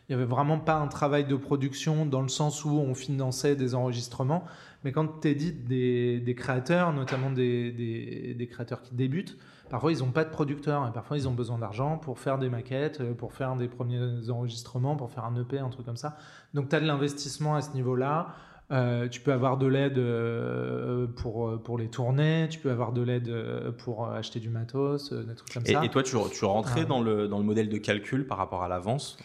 il 0.10 0.16
n'y 0.16 0.22
avait 0.22 0.30
vraiment 0.30 0.60
pas 0.60 0.76
un 0.76 0.88
travail 0.88 1.26
de 1.26 1.36
production 1.36 2.06
dans 2.06 2.22
le 2.22 2.28
sens 2.28 2.66
où 2.66 2.72
on 2.72 2.94
finançait 2.94 3.56
des 3.56 3.74
enregistrements. 3.74 4.44
Mais 4.84 4.92
quand 4.92 5.22
tu 5.22 5.30
édites 5.30 5.66
des, 5.66 6.20
des, 6.20 6.36
créateurs, 6.36 6.94
notamment 6.94 7.32
des, 7.32 7.72
des, 7.72 8.48
créateurs 8.48 8.82
qui 8.82 8.96
débutent, 8.96 9.38
parfois 9.70 9.92
ils 9.92 10.00
n'ont 10.00 10.12
pas 10.12 10.26
de 10.26 10.30
producteur 10.30 10.88
et 10.88 10.92
parfois 10.92 11.18
ils 11.18 11.28
ont 11.28 11.34
besoin 11.34 11.58
d'argent 11.58 11.98
pour 11.98 12.20
faire 12.20 12.38
des 12.38 12.50
maquettes, 12.50 13.02
euh, 13.02 13.14
pour 13.14 13.34
faire 13.34 13.56
des 13.56 13.68
premiers 13.68 14.30
enregistrements, 14.30 14.96
pour 14.96 15.10
faire 15.10 15.26
un 15.26 15.36
EP, 15.40 15.60
un 15.60 15.70
truc 15.70 15.86
comme 15.86 15.98
ça. 15.98 16.18
Donc 16.54 16.70
tu 16.70 16.76
as 16.76 16.80
de 16.80 16.86
l'investissement 16.86 17.56
à 17.56 17.62
ce 17.62 17.74
niveau-là. 17.74 18.36
Euh, 18.72 19.08
tu 19.08 19.22
peux 19.22 19.34
avoir 19.34 19.58
de 19.58 19.68
l'aide 19.68 19.98
euh, 19.98 21.06
pour, 21.06 21.62
pour 21.62 21.78
les 21.78 21.90
tournées, 21.90 22.48
tu 22.50 22.60
peux 22.60 22.72
avoir 22.72 22.92
de 22.92 23.02
l'aide 23.02 23.32
pour 23.78 24.08
acheter 24.08 24.40
du 24.40 24.50
matos, 24.50 25.14
des 25.14 25.36
trucs 25.36 25.54
comme 25.54 25.66
ça. 25.66 25.84
Et 25.84 25.90
toi, 25.90 26.02
tu, 26.02 26.18
tu 26.32 26.46
rentrais 26.46 26.86
dans, 26.86 27.02
le, 27.02 27.28
dans 27.28 27.38
le 27.38 27.44
modèle 27.44 27.70
de 27.70 27.78
calcul 27.78 28.26
par 28.26 28.38
rapport 28.38 28.64
à 28.64 28.68
l'avance? 28.68 29.18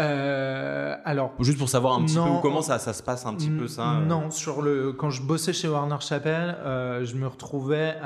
Euh, 0.00 0.96
alors, 1.04 1.34
juste 1.40 1.58
pour 1.58 1.68
savoir 1.68 1.94
un 1.94 2.04
petit 2.04 2.16
peu 2.16 2.40
comment 2.40 2.62
ça, 2.62 2.78
ça 2.78 2.92
se 2.92 3.02
passe 3.02 3.26
un 3.26 3.34
petit 3.34 3.50
peu 3.50 3.68
ça. 3.68 3.98
Euh. 3.98 4.04
Non, 4.04 4.30
sur 4.30 4.62
le 4.62 4.92
quand 4.92 5.10
je 5.10 5.22
bossais 5.22 5.52
chez 5.52 5.68
Warner 5.68 6.00
Chappell, 6.00 6.56
euh, 6.60 7.04
je 7.04 7.14
me 7.16 7.26
retrouvais. 7.26 7.96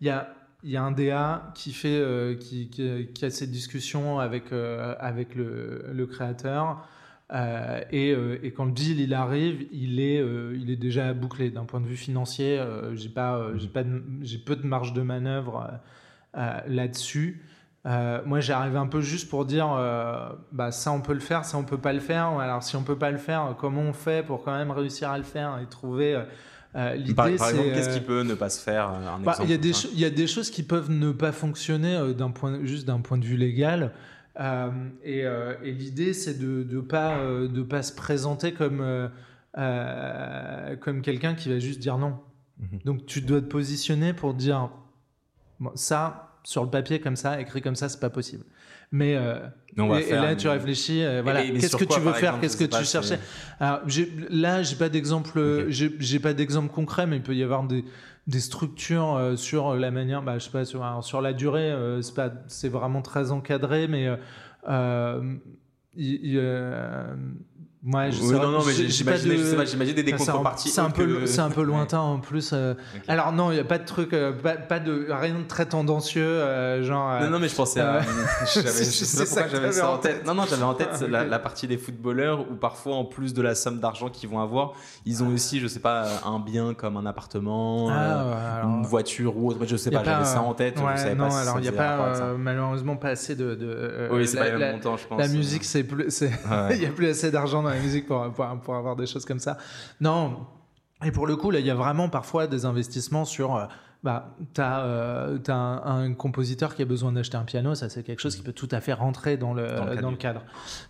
Il 0.00 0.06
y 0.06 0.10
a 0.10 0.34
il 0.64 0.70
y 0.70 0.76
a 0.76 0.82
un 0.82 0.90
DA 0.90 1.52
qui 1.54 1.72
fait 1.72 2.36
qui, 2.40 2.68
qui, 2.68 3.24
a 3.24 3.30
cette 3.30 3.50
discussion 3.50 4.18
avec 4.18 4.52
avec 4.52 5.34
le, 5.34 5.86
le 5.92 6.06
créateur. 6.06 6.86
et, 7.32 8.10
et, 8.42 8.52
quand 8.52 8.66
le 8.66 8.72
deal 8.72 9.00
il 9.00 9.14
arrive, 9.14 9.66
il 9.72 10.00
est, 10.00 10.22
il 10.54 10.70
est 10.70 10.76
déjà 10.76 11.14
bouclé 11.14 11.50
d'un 11.50 11.64
point 11.64 11.80
de 11.80 11.86
vue 11.86 11.96
financier. 11.96 12.62
j'ai 12.94 13.08
pas, 13.08 13.56
j'ai 13.56 13.68
pas, 13.68 13.84
j'ai 14.20 14.38
peu 14.38 14.56
de 14.56 14.66
marge 14.66 14.92
de 14.92 15.00
manœuvre 15.00 15.70
là-dessus. 16.34 17.42
Euh, 17.88 18.20
moi, 18.26 18.40
j'arrive 18.40 18.76
un 18.76 18.86
peu 18.86 19.00
juste 19.00 19.30
pour 19.30 19.46
dire, 19.46 19.72
euh, 19.72 20.28
bah, 20.52 20.70
ça 20.70 20.92
on 20.92 21.00
peut 21.00 21.14
le 21.14 21.20
faire, 21.20 21.44
ça 21.44 21.56
on 21.56 21.64
peut 21.64 21.78
pas 21.78 21.92
le 21.92 22.00
faire. 22.00 22.26
Alors 22.38 22.62
si 22.62 22.76
on 22.76 22.82
peut 22.82 22.98
pas 22.98 23.10
le 23.10 23.18
faire, 23.18 23.54
comment 23.58 23.80
on 23.80 23.92
fait 23.92 24.24
pour 24.24 24.44
quand 24.44 24.56
même 24.56 24.70
réussir 24.70 25.10
à 25.10 25.16
le 25.16 25.24
faire 25.24 25.58
et 25.62 25.66
trouver 25.66 26.22
euh, 26.74 26.94
l'idée 26.94 27.14
Par, 27.14 27.30
par 27.36 27.48
exemple, 27.48 27.70
qu'est-ce 27.72 27.96
qui 27.96 28.04
peut 28.04 28.22
ne 28.22 28.34
pas 28.34 28.50
se 28.50 28.60
faire 28.60 28.92
bah, 29.24 29.36
Il 29.42 29.50
y, 29.50 29.54
a 29.54 29.56
des 29.56 29.72
il 29.92 29.98
y 29.98 30.04
a 30.04 30.10
des 30.10 30.26
choses 30.26 30.50
qui 30.50 30.62
peuvent 30.62 30.90
ne 30.90 31.12
pas 31.12 31.32
fonctionner 31.32 32.12
d'un 32.12 32.30
point, 32.30 32.62
juste 32.64 32.86
d'un 32.86 33.00
point 33.00 33.16
de 33.16 33.24
vue 33.24 33.38
légal. 33.38 33.92
et, 35.02 35.20
et 35.20 35.72
l'idée, 35.72 36.12
c'est 36.12 36.38
de 36.38 36.66
ne 36.70 36.80
pas, 36.80 37.16
de 37.22 37.62
pas 37.62 37.82
se 37.82 37.94
présenter 37.94 38.52
comme, 38.52 38.84
comme 39.54 41.00
quelqu'un 41.00 41.34
qui 41.34 41.48
va 41.48 41.58
juste 41.58 41.80
dire 41.80 41.96
non. 41.96 42.18
Mhm. 42.58 42.80
Donc 42.84 43.06
tu 43.06 43.22
dois 43.22 43.40
te 43.40 43.46
positionner 43.46 44.12
pour 44.12 44.34
dire, 44.34 44.68
bon, 45.58 45.70
ça, 45.74 46.27
sur 46.48 46.64
le 46.64 46.70
papier 46.70 46.98
comme 46.98 47.14
ça, 47.16 47.38
écrit 47.42 47.60
comme 47.60 47.76
ça, 47.76 47.90
c'est 47.90 48.00
pas 48.00 48.08
possible. 48.08 48.42
Mais 48.90 49.16
euh, 49.16 49.38
et, 50.00 50.12
là, 50.22 50.32
une- 50.32 50.38
tu 50.38 50.48
réfléchis, 50.48 51.02
euh, 51.04 51.20
voilà, 51.22 51.40
qu'est-ce 51.60 51.76
que 51.76 51.84
quoi, 51.84 51.96
tu 51.98 52.00
veux 52.02 52.12
faire, 52.14 52.40
qu'est-ce 52.40 52.56
que 52.56 52.64
tu 52.64 52.84
cherchais? 52.84 53.16
c'est- 53.18 53.64
Alors, 53.64 53.80
là, 54.30 54.62
j'ai 54.62 54.76
pas 54.76 54.88
d'exemple, 54.88 55.38
euh, 55.38 55.66
j'ai 55.68 56.18
pas 56.20 56.32
d'exemple 56.32 56.72
concret, 56.72 57.06
mais 57.06 57.16
il 57.16 57.22
peut 57.22 57.36
y 57.36 57.42
avoir 57.42 57.64
des, 57.64 57.84
des 58.28 58.40
structures 58.40 59.14
euh, 59.16 59.36
sur 59.36 59.74
la 59.74 59.90
manière, 59.90 60.22
bah, 60.22 60.38
je 60.38 60.44
sais 60.44 60.50
pas, 60.50 60.64
sur, 60.64 60.82
alors, 60.82 61.04
sur 61.04 61.20
la 61.20 61.34
durée, 61.34 61.70
euh, 61.70 62.00
c'est 62.00 62.14
pas, 62.14 62.32
c'est 62.46 62.70
vraiment 62.70 63.02
très 63.02 63.30
encadré, 63.30 63.86
mais 63.86 64.06
euh, 64.06 64.16
euh, 64.70 65.36
il- 65.96 66.20
il, 66.24 66.38
ouais, 67.84 68.10
je 68.12 68.20
Oui, 68.20 68.28
sais 68.28 68.34
non, 68.34 68.48
non, 68.50 68.64
mais 68.64 68.74
de- 68.74 68.86
j'imaginais 68.88 70.02
des 70.02 70.12
un- 70.12 70.16
contreparties. 70.16 70.68
C'est 70.70 70.80
un, 70.80 70.90
peu, 70.90 71.26
c'est 71.26 71.40
un 71.40 71.50
peu 71.50 71.62
lointain 71.62 72.00
en 72.00 72.18
plus. 72.18 72.50
euh. 72.52 72.74
Alors 73.06 73.32
non, 73.32 73.50
il 73.50 73.54
n'y 73.54 73.60
a 73.60 73.64
pas 73.64 73.78
de 73.78 73.84
truc, 73.84 74.12
euh, 74.12 74.32
pas, 74.32 74.54
pas 74.54 74.78
de 74.80 75.06
rien 75.10 75.34
de 75.38 75.44
très 75.44 75.66
tendancieux, 75.66 76.22
euh, 76.22 76.82
genre. 76.82 77.20
Non, 77.20 77.30
non, 77.30 77.38
mais 77.38 77.48
je 77.48 77.54
pensais 77.54 77.80
à. 77.80 78.00
je 78.44 78.46
sais 78.46 78.62
pas 78.62 78.70
ça 78.72 79.24
pourquoi 79.24 79.42
que 79.44 79.50
j'avais 79.50 79.72
ça 79.72 79.90
en 79.90 79.98
tête. 79.98 80.26
Non, 80.26 80.34
non, 80.34 80.44
j'avais 80.48 80.62
en 80.62 80.74
tête 80.74 80.88
Ah, 81.12 81.24
la, 81.24 81.38
partie 81.38 81.66
des 81.66 81.78
footballeurs 81.78 82.40
où 82.50 82.54
parfois, 82.56 82.96
en 82.96 83.04
plus 83.04 83.34
de 83.34 83.42
la 83.42 83.54
somme 83.54 83.78
d'argent 83.80 84.08
qu'ils 84.08 84.28
vont 84.28 84.40
avoir, 84.40 84.72
ils 85.06 85.22
ont 85.22 85.28
aussi, 85.28 85.60
je 85.60 85.66
sais 85.66 85.80
pas, 85.80 86.06
un 86.24 86.38
bien 86.40 86.74
comme 86.74 86.96
un 86.96 87.06
appartement, 87.06 87.88
Ah, 87.90 88.58
alors, 88.58 88.70
une 88.78 88.82
voiture 88.86 89.36
ou 89.36 89.50
autre. 89.50 89.60
Je 89.66 89.76
sais 89.76 89.90
pas, 89.90 90.02
j'avais 90.04 90.24
ça 90.24 90.40
en 90.42 90.54
tête. 90.54 90.78
ouais, 90.78 91.14
non, 91.14 91.28
pas 91.28 91.40
alors 91.40 91.58
il 91.58 91.62
n'y 91.62 91.68
a 91.68 91.72
pas 91.72 92.34
malheureusement 92.36 92.96
pas 92.96 93.08
assez 93.10 93.34
de. 93.36 94.08
Oui, 94.10 94.26
c'est 94.26 94.38
pas 94.38 94.48
le 94.50 94.72
montant, 94.72 94.96
je 94.96 95.06
pense. 95.06 95.18
la 95.20 95.28
musique, 95.28 95.64
c'est 95.64 95.84
plus, 95.84 96.22
il 96.70 96.76
y 96.82 96.86
a 96.86 96.90
plus 96.90 97.08
assez 97.08 97.30
d'argent 97.30 97.62
dans 97.68 97.74
la 97.76 97.82
musique 97.82 98.06
pour, 98.06 98.30
pour, 98.32 98.46
pour 98.62 98.74
avoir 98.76 98.96
des 98.96 99.06
choses 99.06 99.24
comme 99.24 99.38
ça. 99.38 99.58
Non. 100.00 100.46
Et 101.04 101.12
pour 101.12 101.26
le 101.26 101.36
coup, 101.36 101.50
là, 101.50 101.60
il 101.60 101.66
y 101.66 101.70
a 101.70 101.74
vraiment 101.74 102.08
parfois 102.08 102.46
des 102.46 102.64
investissements 102.64 103.24
sur. 103.24 103.54
euh, 103.56 103.66
bah, 104.04 104.36
t'as 104.54 104.82
euh, 104.84 105.38
t'as 105.38 105.54
un, 105.56 106.04
un 106.04 106.14
compositeur 106.14 106.76
qui 106.76 106.82
a 106.82 106.84
besoin 106.84 107.10
d'acheter 107.10 107.36
un 107.36 107.42
piano, 107.42 107.74
ça 107.74 107.88
c'est 107.88 108.04
quelque 108.04 108.20
chose 108.20 108.36
qui 108.36 108.42
peut 108.42 108.52
tout 108.52 108.68
à 108.70 108.80
fait 108.80 108.92
rentrer 108.92 109.36
dans 109.36 109.52
le, 109.54 109.66
Dans 109.66 109.84
le 109.86 109.90
cadre 109.90 110.02
dans 110.02 110.10
le 110.10 110.14
du- 110.16 110.18
cadre. 110.18 110.42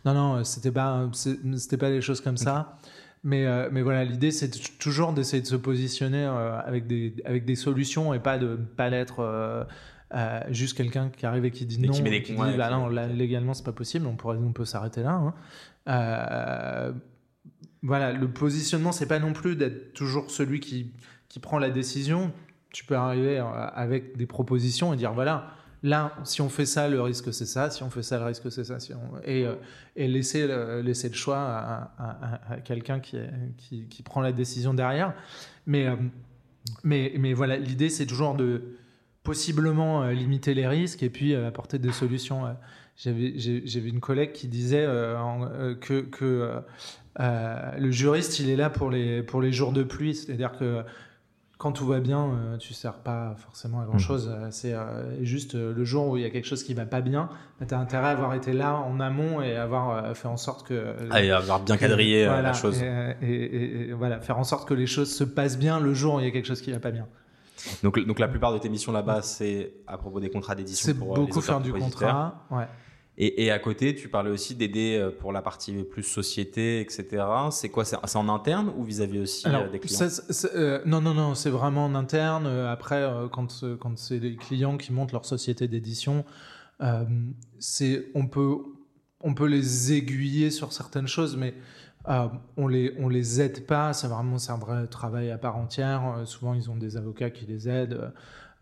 Non, 0.05 0.13
non, 0.13 0.45
c'était 0.45 0.71
pas, 0.71 1.09
c'était 1.15 1.79
pas 1.79 1.89
des 1.89 2.03
choses 2.03 2.21
comme 2.21 2.37
ça. 2.37 2.77
Mais, 3.25 3.47
euh, 3.47 3.69
mais 3.73 3.81
voilà, 3.83 4.05
l'idée 4.05 4.31
c'est 4.31 4.51
toujours 4.79 5.13
d'essayer 5.15 5.43
de 5.43 5.47
se 5.47 5.57
positionner 5.57 6.23
euh, 6.25 6.61
avec, 6.61 6.87
des, 6.87 7.15
avec 7.25 7.47
des 7.47 7.57
solutions 7.57 8.13
et 8.15 8.19
pas 8.21 8.37
de 8.39 8.57
pas 8.77 8.91
euh, 8.91 9.65
euh, 10.15 10.41
juste 10.51 10.77
quelqu'un 10.77 11.09
qui 11.09 11.25
arrive 11.27 11.45
et 11.47 11.51
qui 11.51 11.65
dit 11.67 11.83
Et 11.83 11.87
non, 11.87 11.93
qui 11.95 12.03
met 12.03 12.11
des 12.11 12.17
et 12.17 12.23
qui 12.23 12.35
cons, 12.35 12.43
ouais, 12.43 12.53
dit 12.53 12.57
bah 12.59 12.71
non, 12.71 12.89
là, 12.89 13.07
légalement 13.07 13.55
c'est 13.55 13.65
pas 13.65 13.73
possible, 13.73 14.07
on, 14.07 14.17
pourrait, 14.17 14.37
on 14.37 14.53
peut 14.53 14.65
s'arrêter 14.67 15.03
là. 15.03 15.13
hein. 15.15 15.35
Euh, 15.89 16.93
voilà, 17.83 18.13
le 18.13 18.29
positionnement 18.29 18.93
c'est 18.93 19.07
pas 19.07 19.19
non 19.19 19.33
plus 19.33 19.57
d'être 19.57 19.93
toujours 19.95 20.31
celui 20.31 20.61
qui, 20.61 20.93
qui 21.29 21.41
prend 21.41 21.59
la 21.59 21.71
décision. 21.71 22.33
Tu 22.73 22.85
peux 22.85 22.97
arriver 22.97 23.39
euh, 23.39 23.45
avec 23.45 24.17
des 24.17 24.27
propositions 24.27 24.93
et 24.93 24.97
dire 24.97 25.13
voilà, 25.13 25.55
là, 25.83 26.15
si 26.25 26.43
on 26.43 26.49
fait 26.49 26.67
ça, 26.67 26.89
le 26.89 27.01
risque 27.01 27.33
c'est 27.33 27.47
ça, 27.47 27.71
si 27.71 27.83
on 27.83 27.91
fait 27.91 28.03
ça, 28.03 28.19
le 28.19 28.25
risque 28.25 28.51
c'est 28.51 28.65
ça. 28.65 28.77
Et, 29.25 29.47
euh, 29.47 29.55
et 29.97 30.09
laisser, 30.09 30.47
le, 30.47 30.83
laisser 30.83 31.09
le 31.09 31.15
choix 31.15 31.39
à, 31.39 32.59
quelqu'un 32.65 33.01
qui, 33.01 33.19
qui, 33.57 33.89
qui 33.89 34.03
prend 34.03 34.21
la 34.21 34.33
décision 34.33 34.75
derrière. 34.75 35.15
Mais, 35.67 35.87
mais, 36.83 37.15
mais 37.19 37.33
voilà, 37.33 37.57
l'idée 37.57 37.89
c'est 37.89 38.07
toujours 38.07 38.35
de 38.35 38.77
possiblement 39.23 40.09
limiter 40.09 40.55
les 40.55 40.67
risques 40.67 41.03
et 41.03 41.11
puis 41.11 41.35
apporter 41.35 41.79
des 41.79 41.93
solutions. 41.93 42.45
J'avais 42.99 43.89
une 43.89 44.01
collègue 44.01 44.33
qui 44.33 44.49
disait 44.49 44.85
euh, 44.85 45.17
euh, 45.17 45.75
que, 45.77 46.01
que 46.01 46.53
euh, 47.21 47.71
le 47.79 47.91
juriste, 47.93 48.41
il 48.41 48.51
est 48.51 48.57
là 48.57 48.71
pour 48.71 48.91
les, 48.91 49.23
pour 49.23 49.41
les 49.41 49.53
jours 49.53 49.73
de 49.73 49.85
pluie. 49.85 50.17
C'est-à-dire 50.17 50.53
que 50.59 50.83
quand 51.59 51.71
tout 51.73 51.87
va 51.87 52.01
bien, 52.01 52.25
euh, 52.25 52.57
tu 52.57 52.73
ne 52.73 52.75
sers 52.77 52.95
pas 52.95 53.37
forcément 53.39 53.81
à 53.81 53.85
grand-chose. 53.85 54.29
Euh, 54.33 54.49
C'est 54.51 54.75
juste 55.25 55.55
le 55.55 55.85
jour 55.85 56.09
où 56.09 56.17
il 56.17 56.25
y 56.25 56.27
a 56.27 56.31
quelque 56.31 56.47
chose 56.47 56.65
qui 56.65 56.75
va 56.75 56.87
pas 56.87 57.01
bien, 57.01 57.29
tu 57.67 57.73
as 57.73 57.79
intérêt 57.79 58.09
à 58.09 58.11
avoir 58.11 58.35
été 58.35 58.53
là 58.53 58.75
en 58.77 58.99
amont 58.99 59.43
et 59.43 59.55
avoir 59.57 60.17
fait 60.17 60.29
en 60.29 60.37
sorte 60.37 60.67
que... 60.67 60.95
Ah, 61.11 61.23
et 61.23 61.31
avoir 61.31 61.61
bien 61.61 61.77
quadrillé 61.77 62.27
Voilà, 62.27 62.43
la 62.43 62.53
chose. 62.53 62.83
Et, 62.83 63.17
et- 63.23 63.27
et- 63.45 63.89
et 63.91 63.93
voilà, 63.93 64.21
faire 64.21 64.39
en 64.39 64.45
sorte 64.45 64.69
que 64.69 64.75
les 64.75 64.87
choses 64.89 65.13
se 65.15 65.23
passent 65.25 65.59
bien 65.59 65.79
le 65.79 65.95
jour 65.95 66.15
où 66.15 66.19
il 66.21 66.25
y 66.25 66.29
a 66.29 66.33
quelque 66.33 66.47
chose 66.47 66.63
qui 66.63 66.73
va 66.73 66.81
pas 66.81 66.91
bien. 66.91 67.07
Donc, 67.85 67.99
donc 68.07 68.19
la 68.21 68.29
plupart 68.29 68.53
de 68.53 68.59
tes 68.59 68.69
missions 68.69 68.93
là-bas, 68.93 69.23
c'est 69.23 69.73
à 69.87 69.99
propos 69.99 70.19
des 70.21 70.31
contrats 70.31 70.55
d'édition. 70.57 70.87
C'est 70.87 70.95
beaucoup 70.99 71.41
faire 71.41 71.61
du 71.61 71.73
contrat. 71.73 72.47
Ouais. 72.51 72.67
Et, 73.21 73.45
et 73.45 73.51
à 73.51 73.59
côté, 73.59 73.97
tu 73.97 74.09
parlais 74.09 74.31
aussi 74.31 74.55
d'aider 74.55 74.97
euh, 74.97 75.11
pour 75.11 75.33
la 75.33 75.43
partie 75.43 75.73
plus 75.83 76.05
société, 76.05 76.81
etc. 76.81 77.25
C'est 77.51 77.69
quoi 77.69 77.85
C'est 77.85 77.97
en 78.17 78.29
interne 78.29 78.73
ou 78.77 78.85
vis-à-vis 78.85 79.19
aussi 79.19 79.47
Alors, 79.49 79.63
euh, 79.65 79.69
des 79.69 79.81
clients? 79.81 80.09
euh, 80.55 80.81
non, 80.87 81.01
non, 81.01 81.15
non, 81.15 81.35
c'est 81.35 81.51
vraiment 81.51 81.87
en 81.87 81.97
interne. 81.97 82.47
Après, 82.47 83.05
quand, 83.33 83.65
quand 83.81 83.99
c'est 83.99 84.21
les 84.21 84.37
clients 84.37 84.77
qui 84.77 84.93
montent 84.93 85.11
leur 85.11 85.25
société 85.25 85.67
d'édition, 85.67 86.25
euh, 86.81 87.05
on, 88.15 88.29
peut, 88.29 88.59
on 89.21 89.35
peut 89.35 89.47
les 89.49 89.93
aiguiller 89.93 90.53
sur 90.53 90.73
certaines 90.73 91.09
choses, 91.09 91.37
mais 91.37 91.55
euh, 92.09 92.29
on 92.57 92.69
les, 92.69 92.95
on 93.01 93.09
les 93.09 93.41
aide 93.41 93.67
pas. 93.67 93.95
C'est 93.95 94.07
vraiment 94.07 94.39
c'est 94.39 94.53
un 94.53 94.59
vrai 94.59 94.87
travail 94.87 95.33
à 95.33 95.39
part 95.39 95.57
entière. 95.57 96.23
Souvent, 96.25 96.55
ils 96.55 96.71
ont 96.71 96.77
des 96.77 96.97
avocats 96.97 97.31
qui 97.31 97.47
les 97.47 97.69
aident 97.69 98.13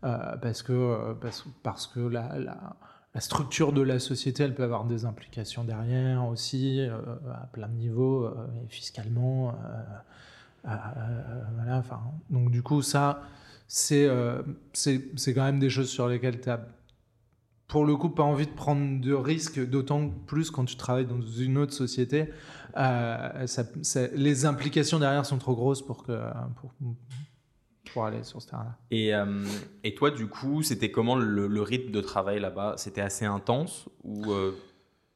parce 0.01 0.63
que, 0.63 1.13
parce, 1.21 1.45
parce 1.63 1.87
que 1.89 2.01
la, 2.01 2.39
la, 2.39 2.77
la 3.17 3.23
structure 3.23 3.73
de 3.73 3.81
la 3.81 3.99
société, 3.99 4.43
elle 4.43 4.55
peut 4.55 4.63
avoir 4.63 4.85
des 4.85 5.07
implications 5.07 5.65
derrière 5.65 6.27
aussi, 6.27 6.81
euh, 6.81 6.99
à 7.33 7.47
plein 7.47 7.67
de 7.67 7.73
niveaux, 7.73 8.27
euh, 8.27 8.35
et 8.63 8.69
fiscalement. 8.69 9.55
euh, 10.67 10.69
voilà, 11.55 11.79
enfin, 11.79 11.99
donc 12.29 12.51
du 12.51 12.63
coup, 12.63 12.83
ça, 12.83 13.23
c'est 13.69 14.07
c'est 14.75 15.33
quand 15.35 15.45
même 15.45 15.59
des 15.59 15.71
choses 15.71 15.89
sur 15.89 16.09
lesquelles 16.09 16.43
tu 16.43 16.51
as, 16.51 16.61
pour 17.69 17.87
le 17.87 17.97
coup, 17.97 18.11
pas 18.11 18.23
envie 18.23 18.47
de 18.47 18.53
prendre 18.53 19.01
de 19.01 19.15
risques, 19.15 19.67
d'autant 19.67 20.11
plus 20.27 20.51
quand 20.51 20.67
tu 20.67 20.77
travailles 20.77 21.07
dans 21.07 21.23
une 21.23 21.57
autre 21.57 21.73
société. 21.73 22.29
Les 24.15 24.45
implications 24.45 24.99
derrière 24.99 25.25
sont 25.25 25.39
trop 25.39 25.55
grosses 25.55 25.81
pour, 25.81 26.03
que, 26.05 26.21
pour 27.97 28.07
aller 28.07 28.23
sur 28.23 28.41
ce 28.43 28.49
terrain-là. 28.49 28.77
Et, 28.91 29.15
euh, 29.15 29.45
et 29.83 29.95
toi, 29.95 30.11
du 30.11 30.27
coup, 30.27 30.63
c'était 30.63 30.91
comment 30.91 31.17
le, 31.17 31.47
le 31.49 31.63
rythme 31.63 31.91
de 31.91 32.01
travail 32.03 32.39
là-bas? 32.39 32.75
C'était 32.77 33.01
assez 33.01 33.25
intense 33.25 33.89
ou 34.05 34.33
euh, 34.33 34.53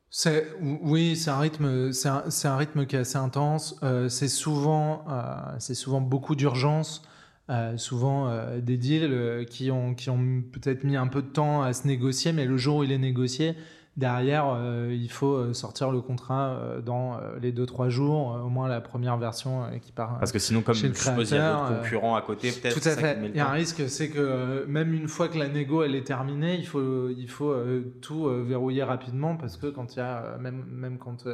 C'est 0.08 0.46
oui, 0.60 1.14
c'est 1.14 1.30
un 1.30 1.38
rythme, 1.38 1.92
c'est 1.92 2.08
un, 2.08 2.24
c'est 2.30 2.48
un 2.48 2.56
rythme 2.56 2.86
qui 2.86 2.96
est 2.96 3.00
assez 3.00 3.18
intense. 3.18 3.76
Euh, 3.82 4.08
c'est 4.08 4.28
souvent, 4.28 5.04
euh, 5.08 5.34
c'est 5.58 5.76
souvent 5.76 6.00
beaucoup 6.00 6.34
d'urgence, 6.34 7.02
euh, 7.48 7.76
souvent 7.76 8.28
euh, 8.28 8.60
des 8.60 8.76
deals 8.76 9.12
euh, 9.12 9.44
qui 9.44 9.70
ont 9.70 9.94
qui 9.94 10.10
ont 10.10 10.42
peut-être 10.52 10.82
mis 10.82 10.96
un 10.96 11.06
peu 11.06 11.22
de 11.22 11.28
temps 11.28 11.62
à 11.62 11.72
se 11.72 11.86
négocier, 11.86 12.32
mais 12.32 12.44
le 12.44 12.56
jour 12.56 12.78
où 12.78 12.84
il 12.84 12.92
est 12.92 12.98
négocié, 12.98 13.54
derrière, 14.00 14.46
euh, 14.56 14.92
il 14.92 15.10
faut 15.10 15.34
euh, 15.34 15.52
sortir 15.52 15.92
le 15.92 16.00
contrat 16.00 16.48
euh, 16.48 16.80
dans 16.80 17.18
les 17.40 17.52
deux 17.52 17.66
trois 17.66 17.88
jours, 17.88 18.40
au 18.44 18.48
moins 18.48 18.66
la 18.66 18.80
première 18.80 19.16
version 19.18 19.62
qui 19.80 19.92
part. 19.92 20.18
Parce 20.18 20.32
que 20.32 20.40
sinon, 20.40 20.62
comme 20.62 20.74
Chez 20.74 20.88
le 20.88 20.94
suppose, 20.94 21.30
il 21.30 21.34
y 21.36 21.38
a 21.38 21.40
créateur, 21.40 21.68
d'autres 21.68 21.82
concurrents 21.82 22.16
à 22.16 22.22
côté, 22.22 22.50
peut-être. 22.50 22.80
Tout 22.80 22.88
à 22.88 22.96
fait. 22.96 23.18
Il 23.24 23.36
y 23.36 23.40
a 23.40 23.48
un 23.48 23.52
risque, 23.52 23.88
c'est 23.88 24.10
que 24.10 24.64
même 24.66 24.92
une 24.94 25.06
fois 25.06 25.28
que 25.28 25.38
la 25.38 25.46
négo 25.48 25.82
elle 25.84 25.94
est 25.94 26.02
terminée, 26.06 26.56
il 26.56 26.66
faut, 26.66 27.08
il 27.10 27.28
faut 27.28 27.54
tout 28.00 28.24
verrouiller 28.44 28.82
rapidement 28.82 29.36
parce 29.36 29.56
que 29.56 29.68
quand 29.68 29.94
il 29.94 29.98
y 29.98 30.02
a, 30.02 30.36
même, 30.40 30.64
même 30.70 30.98
quand, 30.98 31.28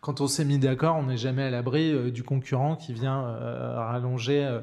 quand 0.00 0.20
on 0.20 0.26
s'est 0.26 0.44
mis 0.44 0.58
d'accord, 0.58 0.96
on 0.96 1.04
n'est 1.04 1.16
jamais 1.16 1.42
à 1.44 1.50
l'abri 1.50 1.92
euh, 1.92 2.10
du 2.10 2.22
concurrent 2.22 2.76
qui 2.76 2.92
vient 2.92 3.24
euh, 3.26 3.74
rallonger 3.76 4.44
euh, 4.44 4.60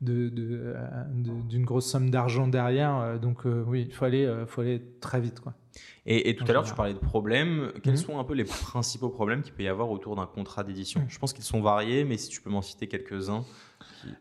de- 0.00 0.28
de, 0.28 0.74
de- 1.14 1.48
d'une 1.48 1.64
grosse 1.64 1.86
somme 1.90 2.10
d'argent 2.10 2.46
derrière. 2.48 3.18
Donc 3.20 3.42
oui, 3.66 3.84
il 3.88 3.92
faut 3.94 4.04
aller, 4.04 4.32
faut 4.46 4.60
aller 4.60 4.82
très 5.00 5.20
vite. 5.20 5.40
Quoi. 5.40 5.54
Et, 6.06 6.28
et 6.28 6.36
tout 6.36 6.44
En 6.44 6.46
à 6.48 6.52
l'heure, 6.52 6.64
tu 6.64 6.74
parlais 6.74 6.92
de 6.94 6.98
problèmes. 6.98 7.72
Quels 7.82 7.94
Mhm. 7.94 7.98
sont 7.98 8.18
un 8.18 8.24
peu 8.24 8.34
les 8.34 8.44
principaux 8.44 9.08
problèmes 9.08 9.42
qu'il 9.42 9.54
peut 9.54 9.62
y 9.62 9.68
avoir 9.68 9.90
autour 9.90 10.16
d'un 10.16 10.26
contrat 10.26 10.62
d'édition? 10.64 11.02
Je 11.08 11.18
pense 11.18 11.32
qu'ils 11.32 11.44
sont 11.44 11.62
variés, 11.62 12.04
mais 12.04 12.18
si 12.18 12.28
tu 12.28 12.40
peux 12.42 12.50
m'en 12.50 12.62
citer 12.62 12.88
quelques-uns. 12.88 13.44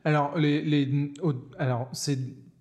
Alors, 0.06 0.38
les, 0.38 0.62
les- 0.62 1.13
au- 1.22 1.34
alors 1.60 1.89
c'est 1.91 2.17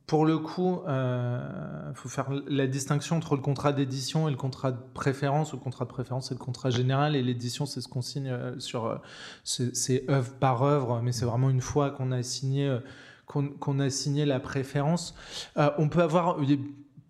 pour 0.09 0.27
le 0.27 0.39
coup, 0.39 0.81
il 0.87 1.95
faut 1.95 2.09
faire 2.09 2.29
la 2.49 2.67
distinction 2.67 3.17
entre 3.17 3.35
le 3.37 3.41
contrat 3.41 3.73
d'édition 3.73 4.29
et 4.29 4.31
le 4.31 4.37
contrat 4.37 4.73
de 4.73 4.79
préférence. 4.93 5.53
Le 5.53 5.59
contrat 5.59 5.85
de 5.87 5.91
préférence, 5.91 6.29
c'est 6.29 6.35
le 6.35 6.41
contrat 6.45 6.69
général 6.71 7.17
et 7.17 7.23
l'édition, 7.23 7.65
c'est 7.65 7.81
ce 7.81 7.89
qu'on 7.89 8.03
signe 8.03 8.29
euh, 8.29 8.59
sur, 8.59 8.85
euh, 8.87 8.97
c'est 9.45 10.11
œuvre 10.11 10.35
par 10.35 10.63
œuvre, 10.65 11.01
mais 11.03 11.13
c'est 11.13 11.25
vraiment 11.25 11.49
une 11.49 11.63
fois 11.63 11.91
qu'on 11.93 12.13
a 12.13 12.23
signé, 12.23 12.67
euh, 12.69 12.81
qu'on 13.27 13.79
a 13.81 13.89
signé 13.89 14.27
la 14.27 14.39
préférence. 14.41 15.15
Euh, 15.57 15.71
on 15.79 15.89
peut 15.89 16.03
avoir 16.03 16.37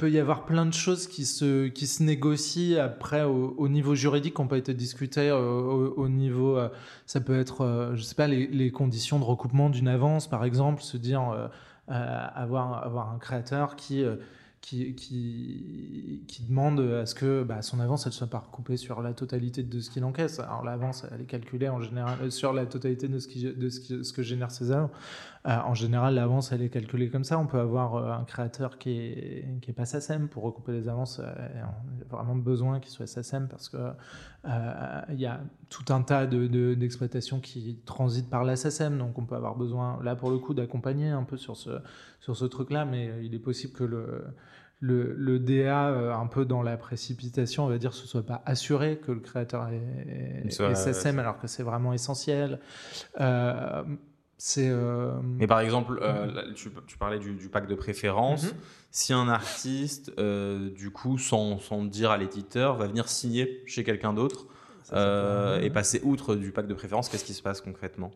peut 0.02 0.10
y 0.10 0.18
avoir 0.18 0.46
plein 0.46 0.66
de 0.66 0.74
choses 0.74 1.06
qui 1.06 1.24
se, 1.24 1.68
qui 1.68 1.86
se 1.86 2.02
négocient 2.02 2.82
après 2.82 3.22
au, 3.22 3.54
au 3.56 3.68
niveau 3.68 3.94
juridique, 3.94 4.34
qui 4.34 4.42
n'ont 4.42 4.48
pas 4.48 4.58
été 4.58 4.74
discutées 4.74 5.30
euh, 5.30 5.38
au, 5.38 5.94
au 5.94 6.08
niveau, 6.08 6.58
euh, 6.58 6.70
ça 7.06 7.20
peut 7.20 7.38
être, 7.38 7.60
euh, 7.60 7.94
je 7.94 8.02
sais 8.02 8.16
pas, 8.16 8.26
les, 8.26 8.72
conditions 8.72 9.20
de 9.20 9.24
recoupement 9.24 9.70
d'une 9.70 9.86
avance, 9.86 10.28
par 10.28 10.44
exemple, 10.44 10.82
se 10.82 10.96
dire, 10.96 11.22
avoir, 11.86 12.84
avoir 12.84 13.12
un 13.12 13.18
créateur 13.18 13.76
qui, 13.76 14.04
qui, 14.62 14.94
qui, 14.94 16.22
qui, 16.28 16.44
demande 16.44 16.78
à 16.80 17.04
ce 17.04 17.16
que 17.16 17.42
bah, 17.42 17.62
son 17.62 17.80
avance 17.80 18.06
elle 18.06 18.12
soit 18.12 18.28
pas 18.28 18.38
recoupée 18.38 18.76
sur 18.76 19.02
la 19.02 19.12
totalité 19.12 19.64
de 19.64 19.80
ce 19.80 19.90
qu'il 19.90 20.04
encaisse. 20.04 20.38
Alors 20.38 20.64
l'avance 20.64 21.04
elle 21.12 21.20
est 21.20 21.26
calculée 21.26 21.68
en 21.68 21.80
général 21.80 22.16
euh, 22.22 22.30
sur 22.30 22.52
la 22.52 22.64
totalité 22.64 23.08
de 23.08 23.18
ce, 23.18 23.26
qui, 23.26 23.42
de 23.42 23.68
ce, 23.68 24.12
que 24.12 24.22
génère 24.22 24.52
ses 24.52 24.70
œuvres. 24.70 24.90
Euh, 25.48 25.58
en 25.64 25.74
général 25.74 26.14
l'avance 26.14 26.52
elle 26.52 26.62
est 26.62 26.68
calculée 26.68 27.10
comme 27.10 27.24
ça. 27.24 27.40
On 27.40 27.46
peut 27.46 27.58
avoir 27.58 27.96
euh, 27.96 28.12
un 28.12 28.22
créateur 28.22 28.78
qui 28.78 28.90
est, 28.90 29.58
qui 29.60 29.70
est 29.70 29.74
pas 29.74 29.84
SACEM 29.84 30.28
pour 30.28 30.44
recouper 30.44 30.70
les 30.70 30.88
avances. 30.88 31.20
On 31.20 32.16
a 32.16 32.22
vraiment 32.22 32.36
besoin 32.36 32.78
qu'il 32.78 32.92
soit 32.92 33.08
SACEM 33.08 33.48
parce 33.48 33.68
que 33.68 33.78
il 34.44 35.20
y 35.20 35.26
a 35.26 35.40
tout 35.70 35.92
un 35.92 36.02
tas 36.02 36.26
d'exploitations 36.26 37.38
de, 37.38 37.42
qui 37.42 37.80
transitent 37.84 38.30
par 38.30 38.44
la 38.44 38.54
SACEM. 38.54 38.96
Donc 38.96 39.18
on 39.18 39.24
peut 39.24 39.36
avoir 39.36 39.56
besoin 39.56 39.98
là 40.04 40.14
pour 40.14 40.30
le 40.30 40.38
coup 40.38 40.54
d'accompagner 40.54 41.08
un 41.08 41.24
peu 41.24 41.36
sur 41.36 41.56
ce, 41.56 41.70
sur 42.22 42.36
ce 42.36 42.46
truc 42.46 42.70
là. 42.70 42.86
Mais 42.86 43.12
il 43.22 43.34
est 43.34 43.38
possible 43.38 43.74
que 43.74 43.84
le 43.84 44.24
le, 44.82 45.14
le, 45.16 45.38
DA 45.38 45.90
euh, 45.90 46.12
un 46.12 46.26
peu 46.26 46.44
dans 46.44 46.60
la 46.60 46.76
précipitation, 46.76 47.64
on 47.64 47.68
va 47.68 47.78
dire, 47.78 47.94
ce 47.94 48.06
soit 48.08 48.26
pas 48.26 48.42
assuré 48.46 48.98
que 48.98 49.12
le 49.12 49.20
créateur 49.20 49.68
est, 49.68 50.50
SSM 50.50 51.20
alors 51.20 51.38
que 51.38 51.46
c'est 51.46 51.62
vraiment 51.62 51.92
essentiel. 51.92 52.58
Euh, 53.20 53.84
c'est. 54.38 54.68
Euh, 54.68 55.12
Mais 55.38 55.46
par 55.46 55.60
exemple, 55.60 56.00
euh, 56.02 56.52
tu, 56.56 56.68
tu, 56.88 56.98
parlais 56.98 57.20
du, 57.20 57.34
du, 57.34 57.48
pack 57.48 57.68
de 57.68 57.76
préférence. 57.76 58.46
Mm-hmm. 58.46 58.56
Si 58.90 59.12
un 59.12 59.28
artiste, 59.28 60.10
du 60.18 60.90
coup, 60.90 61.16
sans, 61.16 61.60
sans 61.60 61.84
dire 61.84 62.10
à 62.10 62.18
l'éditeur, 62.18 62.76
va 62.76 62.88
venir 62.88 63.08
signer 63.08 63.62
chez 63.66 63.84
quelqu'un 63.84 64.12
d'autre. 64.12 64.46
et 64.92 65.70
passer 65.70 66.00
outre 66.02 66.34
du 66.34 66.50
pack 66.50 66.66
de 66.66 66.74
préférence, 66.74 67.08
qu'est-ce 67.08 67.24
qui 67.24 67.34
se 67.34 67.42
passe 67.42 67.60
concrètement? 67.60 68.10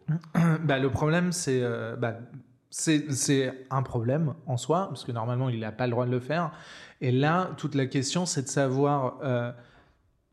Bah, 0.64 0.80
Le 0.80 0.90
problème, 0.90 1.30
c'est 1.30 1.62
bah, 1.96 2.18
c'est 2.70 3.66
un 3.70 3.82
problème 3.82 4.34
en 4.46 4.56
soi, 4.56 4.88
parce 4.88 5.04
que 5.04 5.12
normalement, 5.12 5.48
il 5.48 5.60
n'a 5.60 5.72
pas 5.72 5.86
le 5.86 5.92
droit 5.92 6.06
de 6.06 6.10
le 6.10 6.20
faire. 6.20 6.52
Et 7.00 7.12
là, 7.12 7.50
toute 7.56 7.74
la 7.74 7.86
question, 7.86 8.26
c'est 8.26 8.42
de 8.42 8.48
savoir. 8.48 9.18
Euh, 9.22 9.52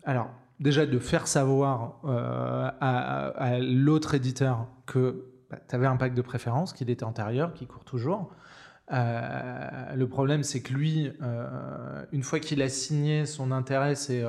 alors, 0.04 0.30
déjà, 0.60 0.86
de 0.86 1.00
faire 1.00 1.28
savoir 1.28 2.00
euh, 2.06 2.70
à, 2.80 3.60
l'autre 3.60 4.16
éditeur 4.16 4.68
que 4.86 5.26
bah, 5.50 5.60
tu 5.68 5.76
avais 5.76 5.88
un 5.88 5.98
pack 5.98 6.14
de 6.14 6.22
préférence, 6.22 6.74
qu'il 6.74 6.90
était 6.90 7.04
antérieur, 7.04 7.54
qui 7.54 7.68
court 7.68 7.86
toujours. 7.86 8.32
Euh, 8.92 9.96
le 9.96 10.08
problème, 10.10 10.44
c'est 10.44 10.62
que 10.62 10.74
lui, 10.74 11.12
une 12.12 12.24
fois 12.24 12.40
qu'il 12.40 12.62
a 12.62 12.70
signé 12.70 13.26
son 13.26 13.52
intérêt, 13.52 13.96
c'est 13.96 14.24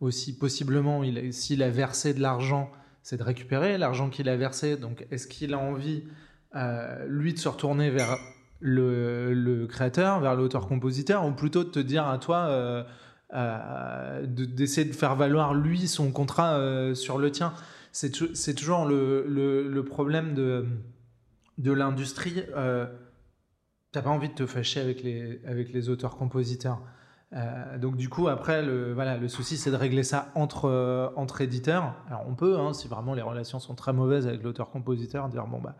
aussi 0.00 0.36
possiblement, 0.38 1.02
s'il 1.32 1.62
a 1.62 1.70
versé 1.70 2.14
de 2.14 2.20
l'argent, 2.20 2.70
c'est 3.02 3.16
de 3.16 3.22
récupérer 3.24 3.78
l'argent 3.78 4.10
qu'il 4.10 4.28
a 4.28 4.36
versé. 4.36 4.76
Donc, 4.76 5.06
est-ce 5.10 5.26
qu'il 5.26 5.54
a 5.54 5.58
envie 5.58 6.04
euh, 6.56 7.06
lui 7.06 7.34
de 7.34 7.38
se 7.38 7.48
retourner 7.48 7.90
vers 7.90 8.16
le, 8.60 9.66
créateur, 9.66 10.20
vers 10.20 10.34
l'auteur-compositeur, 10.34 11.26
ou 11.26 11.32
plutôt 11.32 11.64
de 11.64 11.70
te 11.70 11.78
dire 11.78 12.06
à 12.06 12.18
toi 12.18 12.46
euh, 12.48 12.84
euh, 13.34 14.26
d'essayer 14.26 14.88
de, 14.88 14.94
faire 14.94 15.14
valoir 15.14 15.54
lui 15.54 15.86
son 15.86 16.10
contrat 16.10 16.58
sur 16.94 17.18
le 17.18 17.30
tien. 17.30 17.52
C'est 17.92 18.54
toujours 18.54 18.86
le, 18.86 19.80
problème 19.82 20.34
de, 20.34 20.66
de 21.58 21.72
l'industrie. 21.72 22.42
T'as 23.90 24.02
pas 24.02 24.10
envie 24.10 24.28
de 24.28 24.34
te 24.34 24.46
fâcher 24.46 24.80
avec 24.80 25.72
les 25.72 25.88
auteurs-compositeurs. 25.88 26.80
Euh, 27.34 27.76
donc 27.76 27.96
du 27.96 28.08
coup 28.08 28.28
après 28.28 28.62
le 28.62 28.94
voilà 28.94 29.18
le 29.18 29.28
souci 29.28 29.58
c'est 29.58 29.70
de 29.70 29.76
régler 29.76 30.02
ça 30.02 30.30
entre 30.34 30.64
euh, 30.64 31.10
entre 31.14 31.42
éditeurs. 31.42 31.94
Alors 32.08 32.24
on 32.26 32.34
peut 32.34 32.58
hein, 32.58 32.72
si 32.72 32.88
vraiment 32.88 33.12
les 33.12 33.20
relations 33.20 33.58
sont 33.58 33.74
très 33.74 33.92
mauvaises 33.92 34.26
avec 34.26 34.42
l'auteur 34.42 34.70
compositeur 34.70 35.28
dire 35.28 35.46
bon 35.46 35.60
bah 35.60 35.74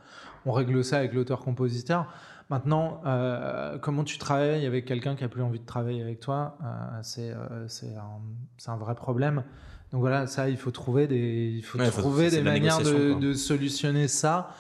on 0.45 0.53
règle 0.53 0.85
ça 0.85 0.99
avec 0.99 1.15
l'auteur 1.15 1.41
compositeur 1.41 2.07
maintenant 2.51 3.01
euh, 3.07 3.79
comment 3.79 4.05
tu 4.05 4.19
travailles 4.19 4.67
avec 4.67 4.85
quelqu'un 4.85 5.17
qui 5.17 5.25
a 5.25 5.29
plus 5.29 5.41
envie 5.41 5.59
de 5.59 5.65
travailler 5.65 6.03
avec 6.03 6.21
toi 6.21 6.59
c'est 7.01 7.35
c'est 7.67 7.95
un, 7.97 8.71
un, 8.71 8.77
vrai 8.77 8.95
problème. 8.95 9.43
Donc 9.91 10.01
voilà 10.01 10.27
ça 10.27 10.51
il 10.51 10.59
faut 10.59 10.71
trouver 10.71 11.07
des 11.07 11.51
il 11.57 11.63
faut 11.63 11.79
trouver 11.79 12.29
des 12.29 12.43
manières 12.43 12.81
de, 12.81 13.19
de, 13.19 13.33
solutionner 13.33 14.07
ça 14.07 14.51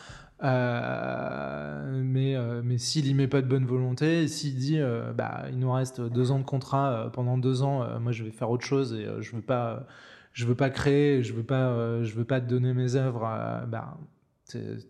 euh, 0.44 2.02
mais 2.04 2.36
euh, 2.36 2.62
mais 2.64 2.78
s'il 2.78 3.06
y 3.08 3.14
met 3.14 3.26
pas 3.26 3.42
de 3.42 3.48
bonne 3.48 3.66
volonté, 3.66 4.28
s'il 4.28 4.54
dit 4.54 4.78
euh, 4.78 5.12
bah 5.12 5.46
il 5.50 5.58
nous 5.58 5.72
reste 5.72 6.00
deux 6.00 6.30
ans 6.30 6.38
de 6.38 6.44
contrat 6.44 7.10
pendant 7.12 7.38
deux 7.38 7.62
ans, 7.62 7.98
moi 7.98 8.12
je 8.12 8.22
vais 8.22 8.30
faire 8.30 8.50
autre 8.50 8.64
chose 8.64 8.94
et 8.94 9.06
je 9.20 9.34
veux 9.34 9.42
pas 9.42 9.86
je 10.32 10.46
veux 10.46 10.54
pas 10.54 10.70
créer, 10.70 11.24
je 11.24 11.32
veux 11.34 11.42
pas 11.42 12.02
je 12.04 12.14
veux 12.14 12.24
pas 12.24 12.40
te 12.40 12.46
donner 12.46 12.72
mes 12.72 12.94
œuvres, 12.94 13.20
bah 13.66 13.98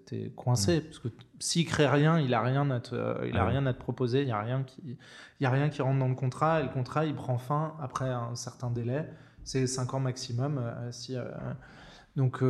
t'es 0.07 0.33
coincé 0.37 0.79
mm. 0.79 0.83
parce 0.83 0.99
que 0.99 1.09
s'il 1.39 1.65
crée 1.65 1.89
rien, 1.89 2.21
il 2.21 2.35
a 2.35 2.43
rien 2.43 2.71
à 2.71 2.81
te, 2.81 3.27
il 3.27 3.37
a 3.37 3.45
rien 3.47 3.65
à 3.67 3.73
te 3.73 3.81
proposer, 3.81 4.23
il 4.23 4.29
y 4.29 4.33
a 4.33 4.41
rien 4.41 4.63
qui 4.65 4.83
il 5.41 5.45
y 5.45 5.47
a 5.47 5.51
rien 5.51 5.71
qui 5.71 5.81
rentre 5.81 5.99
dans 5.99 6.09
le 6.09 6.15
contrat 6.15 6.61
et 6.61 6.65
le 6.65 6.69
contrat 6.69 7.07
il 7.07 7.15
prend 7.15 7.39
fin 7.39 7.75
après 7.81 8.11
un 8.11 8.35
certain 8.35 8.71
délai, 8.71 9.09
c'est 9.45 9.67
cinq 9.67 9.95
ans 9.95 10.01
maximum 10.01 10.61
si 10.91 11.17
donc 12.17 12.43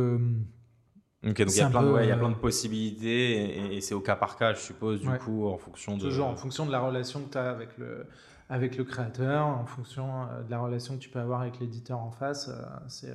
Ok, 1.21 1.37
donc 1.37 1.49
il 1.49 1.57
y, 1.57 1.61
a 1.61 1.69
plein 1.69 1.83
de, 1.83 1.91
ouais, 1.91 2.05
il 2.05 2.09
y 2.09 2.13
a 2.13 2.17
plein 2.17 2.29
de 2.29 2.35
possibilités 2.35 3.75
et, 3.75 3.81
c'est 3.81 3.93
au 3.93 3.99
cas 3.99 4.15
par 4.15 4.37
cas, 4.37 4.53
je 4.53 4.59
suppose, 4.59 5.01
du 5.01 5.09
coup, 5.17 5.47
en 5.47 5.57
fonction 5.57 5.97
de. 5.97 6.03
Toujours 6.03 6.27
en 6.27 6.37
fonction 6.37 6.65
de 6.65 6.71
la 6.71 6.79
relation 6.79 7.21
que 7.21 7.31
tu 7.31 7.37
as 7.37 7.49
avec 7.49 7.77
le, 7.77 8.05
avec 8.47 8.77
le 8.77 8.85
créateur, 8.85 9.45
en 9.45 9.65
fonction 9.65 10.23
euh, 10.23 10.43
de 10.43 10.51
la 10.51 10.59
relation 10.59 10.95
que 10.95 11.01
tu 11.01 11.09
peux 11.09 11.19
avoir 11.19 11.41
avec 11.41 11.59
l'éditeur 11.59 11.99
en 11.99 12.11
face. 12.11 12.47
Euh, 12.47 12.63
c'est. 12.87 13.13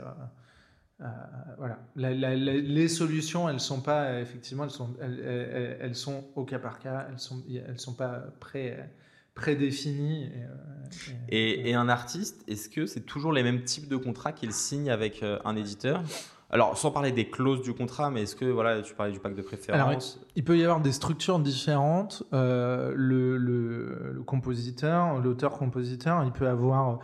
Euh, 1.00 1.06
voilà. 1.58 1.78
les 1.96 2.88
solutions, 2.88 3.48
elles 3.48 3.58
sont 3.58 3.80
pas 3.80 4.20
effectivement, 4.20 4.64
elles 4.64 4.70
sont, 4.70 4.94
elles, 5.00 5.78
elles, 5.80 5.94
sont 5.96 6.24
au 6.36 6.44
cas 6.44 6.58
par 6.58 6.78
cas, 6.78 7.06
elles 7.10 7.18
sont, 7.18 7.42
elles 7.50 7.80
sont 7.80 7.94
pas 7.94 8.22
pré, 8.38 8.78
prédéfinies. 9.34 10.30
Et, 11.28 11.36
et, 11.36 11.70
et, 11.70 11.74
un 11.74 11.88
artiste, 11.88 12.44
est-ce 12.46 12.68
que 12.68 12.86
c'est 12.86 13.00
toujours 13.00 13.32
les 13.32 13.42
mêmes 13.42 13.64
types 13.64 13.88
de 13.88 13.96
contrats 13.96 14.32
qu'il 14.32 14.52
signe 14.52 14.88
avec 14.88 15.22
un 15.22 15.56
éditeur? 15.56 16.04
Alors, 16.54 16.78
sans 16.78 16.92
parler 16.92 17.10
des 17.10 17.28
clauses 17.28 17.62
du 17.62 17.74
contrat, 17.74 18.12
mais 18.12 18.22
est-ce 18.22 18.36
que, 18.36 18.44
voilà, 18.44 18.80
tu 18.80 18.94
parlais 18.94 19.10
du 19.10 19.18
pack 19.18 19.34
de 19.34 19.42
préférence 19.42 20.20
Il 20.36 20.44
peut 20.44 20.56
y 20.56 20.62
avoir 20.62 20.80
des 20.80 20.92
structures 20.92 21.40
différentes. 21.40 22.22
Euh, 22.32 22.92
le, 22.94 24.22
compositeur, 24.24 25.18
l'auteur-compositeur, 25.18 26.22
il 26.22 26.30
peut 26.30 26.46
avoir... 26.46 27.00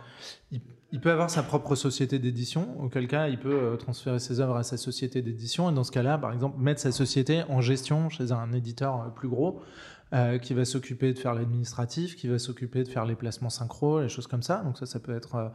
Il, 0.93 0.99
peut 1.01 1.11
avoir 1.11 1.29
sa 1.29 1.43
propre 1.43 1.75
société 1.75 2.17
d'édition, 2.17 2.81
auquel 2.81 3.07
cas 3.07 3.27
il 3.27 3.39
peut 3.39 3.53
euh, 3.53 3.75
transférer 3.75 4.19
ses 4.19 4.39
œuvres 4.39 4.55
à 4.55 4.63
sa 4.63 4.77
société 4.77 5.21
d'édition, 5.21 5.69
et 5.69 5.73
dans 5.73 5.83
ce 5.83 5.91
cas-là, 5.91 6.17
par 6.17 6.31
exemple, 6.31 6.57
mettre 6.57 6.79
sa 6.79 6.93
société 6.93 7.43
en 7.49 7.59
gestion 7.59 8.07
chez 8.09 8.31
un 8.31 8.53
éditeur 8.53 9.01
euh, 9.01 9.09
plus 9.09 9.27
gros, 9.27 9.61
qui 10.41 10.53
va 10.53 10.65
s'occuper 10.65 11.13
de 11.13 11.19
faire 11.19 11.33
l'administratif, 11.33 12.17
qui 12.17 12.27
va 12.27 12.37
s'occuper 12.37 12.83
de 12.83 12.89
faire 12.89 13.05
les 13.05 13.15
placements 13.15 13.49
synchro, 13.49 14.01
les 14.01 14.09
choses 14.09 14.27
comme 14.27 14.41
ça. 14.43 14.57
Donc 14.57 14.77
ça, 14.77 14.85
ça 14.85 14.99
peut 14.99 15.15
être 15.15 15.53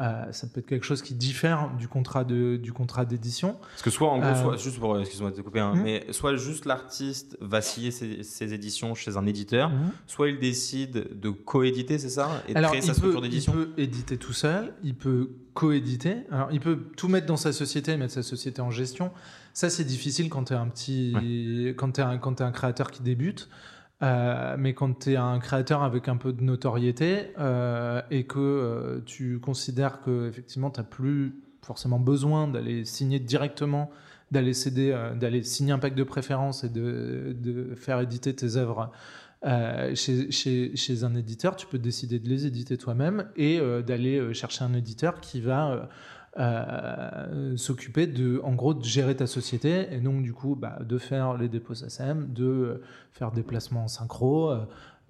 euh, 0.00 0.32
ça 0.32 0.48
peut 0.48 0.58
être 0.58 0.66
quelque 0.66 0.84
chose 0.84 1.02
qui 1.02 1.14
diffère 1.14 1.70
du 1.78 1.86
contrat 1.86 2.24
de 2.24 2.56
du 2.56 2.72
contrat 2.72 3.04
d'édition. 3.04 3.56
Parce 3.60 3.82
que 3.82 3.90
soit 3.90 4.10
en 4.10 4.18
gros, 4.18 4.34
soit, 4.34 4.54
euh, 4.54 4.56
juste 4.56 4.80
pour 4.80 4.98
excuse-moi 4.98 5.30
de 5.30 5.36
te 5.36 5.40
couper, 5.40 5.60
hein, 5.60 5.76
hmm. 5.76 5.82
mais 5.82 6.06
soit 6.10 6.34
juste 6.34 6.64
l'artiste 6.64 7.36
va 7.40 7.62
scier 7.62 7.92
ses, 7.92 8.54
éditions 8.54 8.96
chez 8.96 9.16
un 9.16 9.24
éditeur, 9.24 9.70
hmm. 9.70 9.92
soit 10.08 10.30
il 10.30 10.40
décide 10.40 11.20
de 11.20 11.30
coéditer, 11.30 11.98
c'est 11.98 12.08
ça, 12.08 12.42
et 12.48 12.54
de 12.54 12.60
créer 12.60 12.80
sa 12.80 12.92
structure 12.92 13.22
d'édition. 13.22 13.52
Il 13.56 13.66
peut 13.66 13.80
éditer 13.80 14.16
tout 14.16 14.32
seul, 14.32 14.72
il 14.82 14.96
peut 14.96 15.30
coéditer. 15.54 16.24
Alors 16.32 16.48
il 16.50 16.58
peut 16.58 16.80
tout 16.96 17.06
mettre 17.06 17.26
dans 17.26 17.36
sa 17.36 17.52
société, 17.52 17.96
mettre 17.96 18.14
sa 18.14 18.24
société 18.24 18.60
en 18.60 18.72
gestion. 18.72 19.12
Ça 19.52 19.70
c'est 19.70 19.84
difficile 19.84 20.28
quand 20.28 20.44
tu 20.44 20.54
es 20.54 20.56
un 20.56 20.66
petit, 20.66 21.72
quand 21.76 22.00
es 22.00 22.02
un, 22.02 22.18
quand 22.18 22.40
es 22.40 22.44
un 22.44 22.50
créateur 22.50 22.90
qui 22.90 23.04
débute. 23.04 23.48
Euh, 24.04 24.56
mais 24.58 24.74
quand 24.74 25.00
tu 25.00 25.12
es 25.12 25.16
un 25.16 25.38
créateur 25.38 25.82
avec 25.82 26.08
un 26.08 26.16
peu 26.16 26.32
de 26.32 26.42
notoriété 26.42 27.32
euh, 27.38 28.02
et 28.10 28.24
que 28.24 28.38
euh, 28.38 29.00
tu 29.06 29.38
considères 29.38 30.02
que 30.02 30.28
effectivement 30.28 30.70
tu 30.70 30.80
n'as 30.80 30.84
plus 30.84 31.34
forcément 31.62 31.98
besoin 31.98 32.46
d'aller 32.46 32.84
signer 32.84 33.18
directement, 33.18 33.90
d'aller 34.30 34.52
céder, 34.52 34.94
d'aller 35.18 35.42
signer 35.42 35.72
un 35.72 35.78
pack 35.78 35.94
de 35.94 36.04
préférence 36.04 36.64
et 36.64 36.68
de, 36.68 37.72
faire 37.76 38.00
éditer 38.00 38.34
tes 38.34 38.56
œuvres 38.56 38.92
chez, 39.94 41.04
un 41.04 41.14
éditeur, 41.14 41.56
tu 41.56 41.66
peux 41.66 41.78
décider 41.78 42.18
de 42.18 42.28
les 42.28 42.46
éditer 42.46 42.76
toi-même 42.76 43.30
et 43.36 43.58
d'aller 43.86 44.34
chercher 44.34 44.64
un 44.64 44.74
éditeur 44.74 45.20
qui 45.20 45.40
va 45.40 45.88
euh, 46.36 47.56
s'occuper 47.56 48.06
de, 48.06 48.40
en 48.42 48.54
gros, 48.54 48.74
de 48.74 48.84
gérer 48.84 49.14
ta 49.14 49.26
société 49.26 49.86
et 49.92 50.00
donc 50.00 50.22
du 50.22 50.32
coup, 50.32 50.56
bah, 50.56 50.78
de 50.80 50.98
faire 50.98 51.36
les 51.36 51.48
dépôts 51.48 51.74
SACEM, 51.74 52.32
de 52.32 52.82
faire 53.12 53.30
des 53.30 53.42
placements 53.42 53.84
en 53.84 53.88
synchro, 53.88 54.52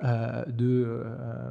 euh, 0.02 0.44
de 0.46 1.02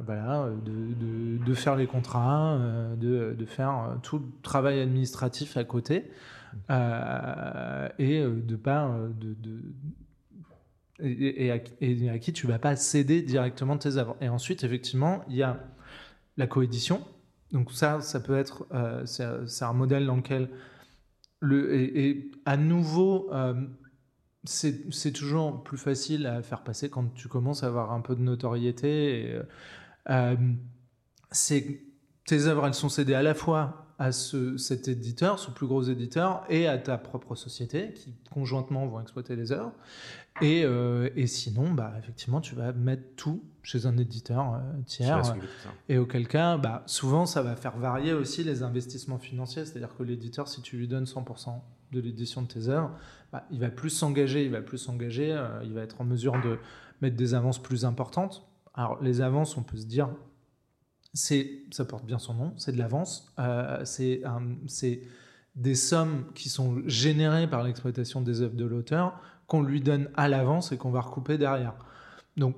voilà, 0.06 0.48
de, 0.64 1.44
de, 1.44 1.54
faire 1.54 1.76
les 1.76 1.86
contrats, 1.86 2.58
de, 3.00 3.34
de, 3.36 3.44
faire 3.46 3.98
tout 4.02 4.18
le 4.18 4.26
travail 4.42 4.80
administratif 4.80 5.56
à 5.56 5.64
côté 5.64 6.10
et 6.68 8.22
de 8.22 8.56
pas 8.56 8.96
de, 9.18 9.34
et, 11.00 11.50
à, 11.50 11.58
et, 11.80 12.10
à, 12.10 12.18
qui 12.18 12.32
tu 12.32 12.46
vas 12.46 12.58
pas 12.58 12.76
céder 12.76 13.22
directement 13.22 13.76
tes 13.76 13.96
œuvres. 13.96 14.16
Et 14.20 14.28
ensuite, 14.28 14.62
effectivement, 14.62 15.24
il 15.28 15.36
y 15.36 15.42
a 15.42 15.58
la 16.36 16.46
coédition 16.46 17.02
donc 17.54 17.72
ça, 17.72 18.02
ça 18.02 18.20
peut 18.20 18.36
être, 18.36 18.66
euh, 18.74 19.06
c'est 19.06 19.64
un 19.64 19.72
modèle 19.72 20.04
dans 20.04 20.16
lequel, 20.16 20.50
le, 21.40 21.74
et, 21.74 22.30
à 22.44 22.56
nouveau, 22.56 23.32
euh, 23.32 23.54
c'est 24.44 25.12
toujours 25.12 25.62
plus 25.62 25.78
facile 25.78 26.26
à 26.26 26.42
faire 26.42 26.62
passer 26.62 26.90
quand 26.90 27.14
tu 27.14 27.28
commences 27.28 27.62
à 27.62 27.68
avoir 27.68 27.92
un 27.92 28.00
peu 28.00 28.14
de 28.14 28.20
notoriété. 28.20 29.30
Et, 29.30 29.40
c'est 31.30 31.80
tes 32.26 32.46
œuvres, 32.46 32.66
elles 32.66 32.74
sont 32.74 32.88
cédées 32.88 33.14
à 33.14 33.22
la 33.22 33.34
fois 33.34 33.84
à 33.98 34.12
ce, 34.12 34.56
cet 34.56 34.88
éditeur, 34.88 35.38
ce 35.38 35.50
plus 35.50 35.66
gros 35.66 35.82
éditeur, 35.82 36.44
et 36.48 36.66
à 36.66 36.78
ta 36.78 36.98
propre 36.98 37.34
société, 37.34 37.92
qui 37.92 38.14
conjointement 38.30 38.86
vont 38.86 39.00
exploiter 39.00 39.36
les 39.36 39.52
œuvres. 39.52 39.72
Et, 40.40 40.64
euh, 40.64 41.10
et 41.14 41.26
sinon, 41.26 41.72
bah, 41.72 41.94
effectivement, 41.98 42.40
tu 42.40 42.54
vas 42.54 42.72
mettre 42.72 43.14
tout 43.16 43.42
chez 43.64 43.86
un 43.86 43.96
éditeur 43.96 44.54
euh, 44.54 44.82
tiers. 44.84 45.34
Et 45.88 45.98
auquel 45.98 46.28
cas, 46.28 46.58
bah, 46.58 46.82
souvent, 46.86 47.26
ça 47.26 47.42
va 47.42 47.56
faire 47.56 47.76
varier 47.78 48.12
aussi 48.12 48.44
les 48.44 48.62
investissements 48.62 49.18
financiers. 49.18 49.64
C'est-à-dire 49.64 49.96
que 49.96 50.02
l'éditeur, 50.02 50.46
si 50.48 50.60
tu 50.60 50.76
lui 50.76 50.86
donnes 50.86 51.04
100% 51.04 51.60
de 51.92 52.00
l'édition 52.00 52.42
de 52.42 52.46
tes 52.46 52.68
œuvres, 52.68 52.90
bah, 53.32 53.44
il 53.50 53.58
va 53.58 53.70
plus 53.70 53.90
s'engager, 53.90 54.44
il 54.44 54.52
va 54.52 54.60
plus 54.60 54.78
s'engager, 54.78 55.32
euh, 55.32 55.48
il 55.64 55.72
va 55.72 55.80
être 55.80 56.00
en 56.00 56.04
mesure 56.04 56.40
de 56.42 56.58
mettre 57.00 57.16
des 57.16 57.34
avances 57.34 57.60
plus 57.60 57.86
importantes. 57.86 58.46
Alors, 58.74 59.02
les 59.02 59.22
avances, 59.22 59.56
on 59.56 59.62
peut 59.62 59.78
se 59.78 59.86
dire, 59.86 60.10
c'est, 61.14 61.62
ça 61.70 61.86
porte 61.86 62.04
bien 62.04 62.18
son 62.18 62.34
nom, 62.34 62.52
c'est 62.58 62.72
de 62.72 62.78
l'avance. 62.78 63.32
Euh, 63.38 63.82
c'est, 63.84 64.22
des 65.54 65.76
sommes 65.76 66.24
qui 66.34 66.48
sont 66.48 66.82
générées 66.86 67.46
par 67.46 67.62
l'exploitation 67.62 68.20
des 68.20 68.42
œuvres 68.42 68.56
de 68.56 68.64
l'auteur 68.64 69.20
qu'on 69.46 69.62
lui 69.62 69.80
donne 69.80 70.10
à 70.16 70.26
l'avance 70.26 70.72
et 70.72 70.76
qu'on 70.76 70.90
va 70.90 71.00
recouper 71.00 71.38
derrière. 71.38 71.74
Donc 72.36 72.56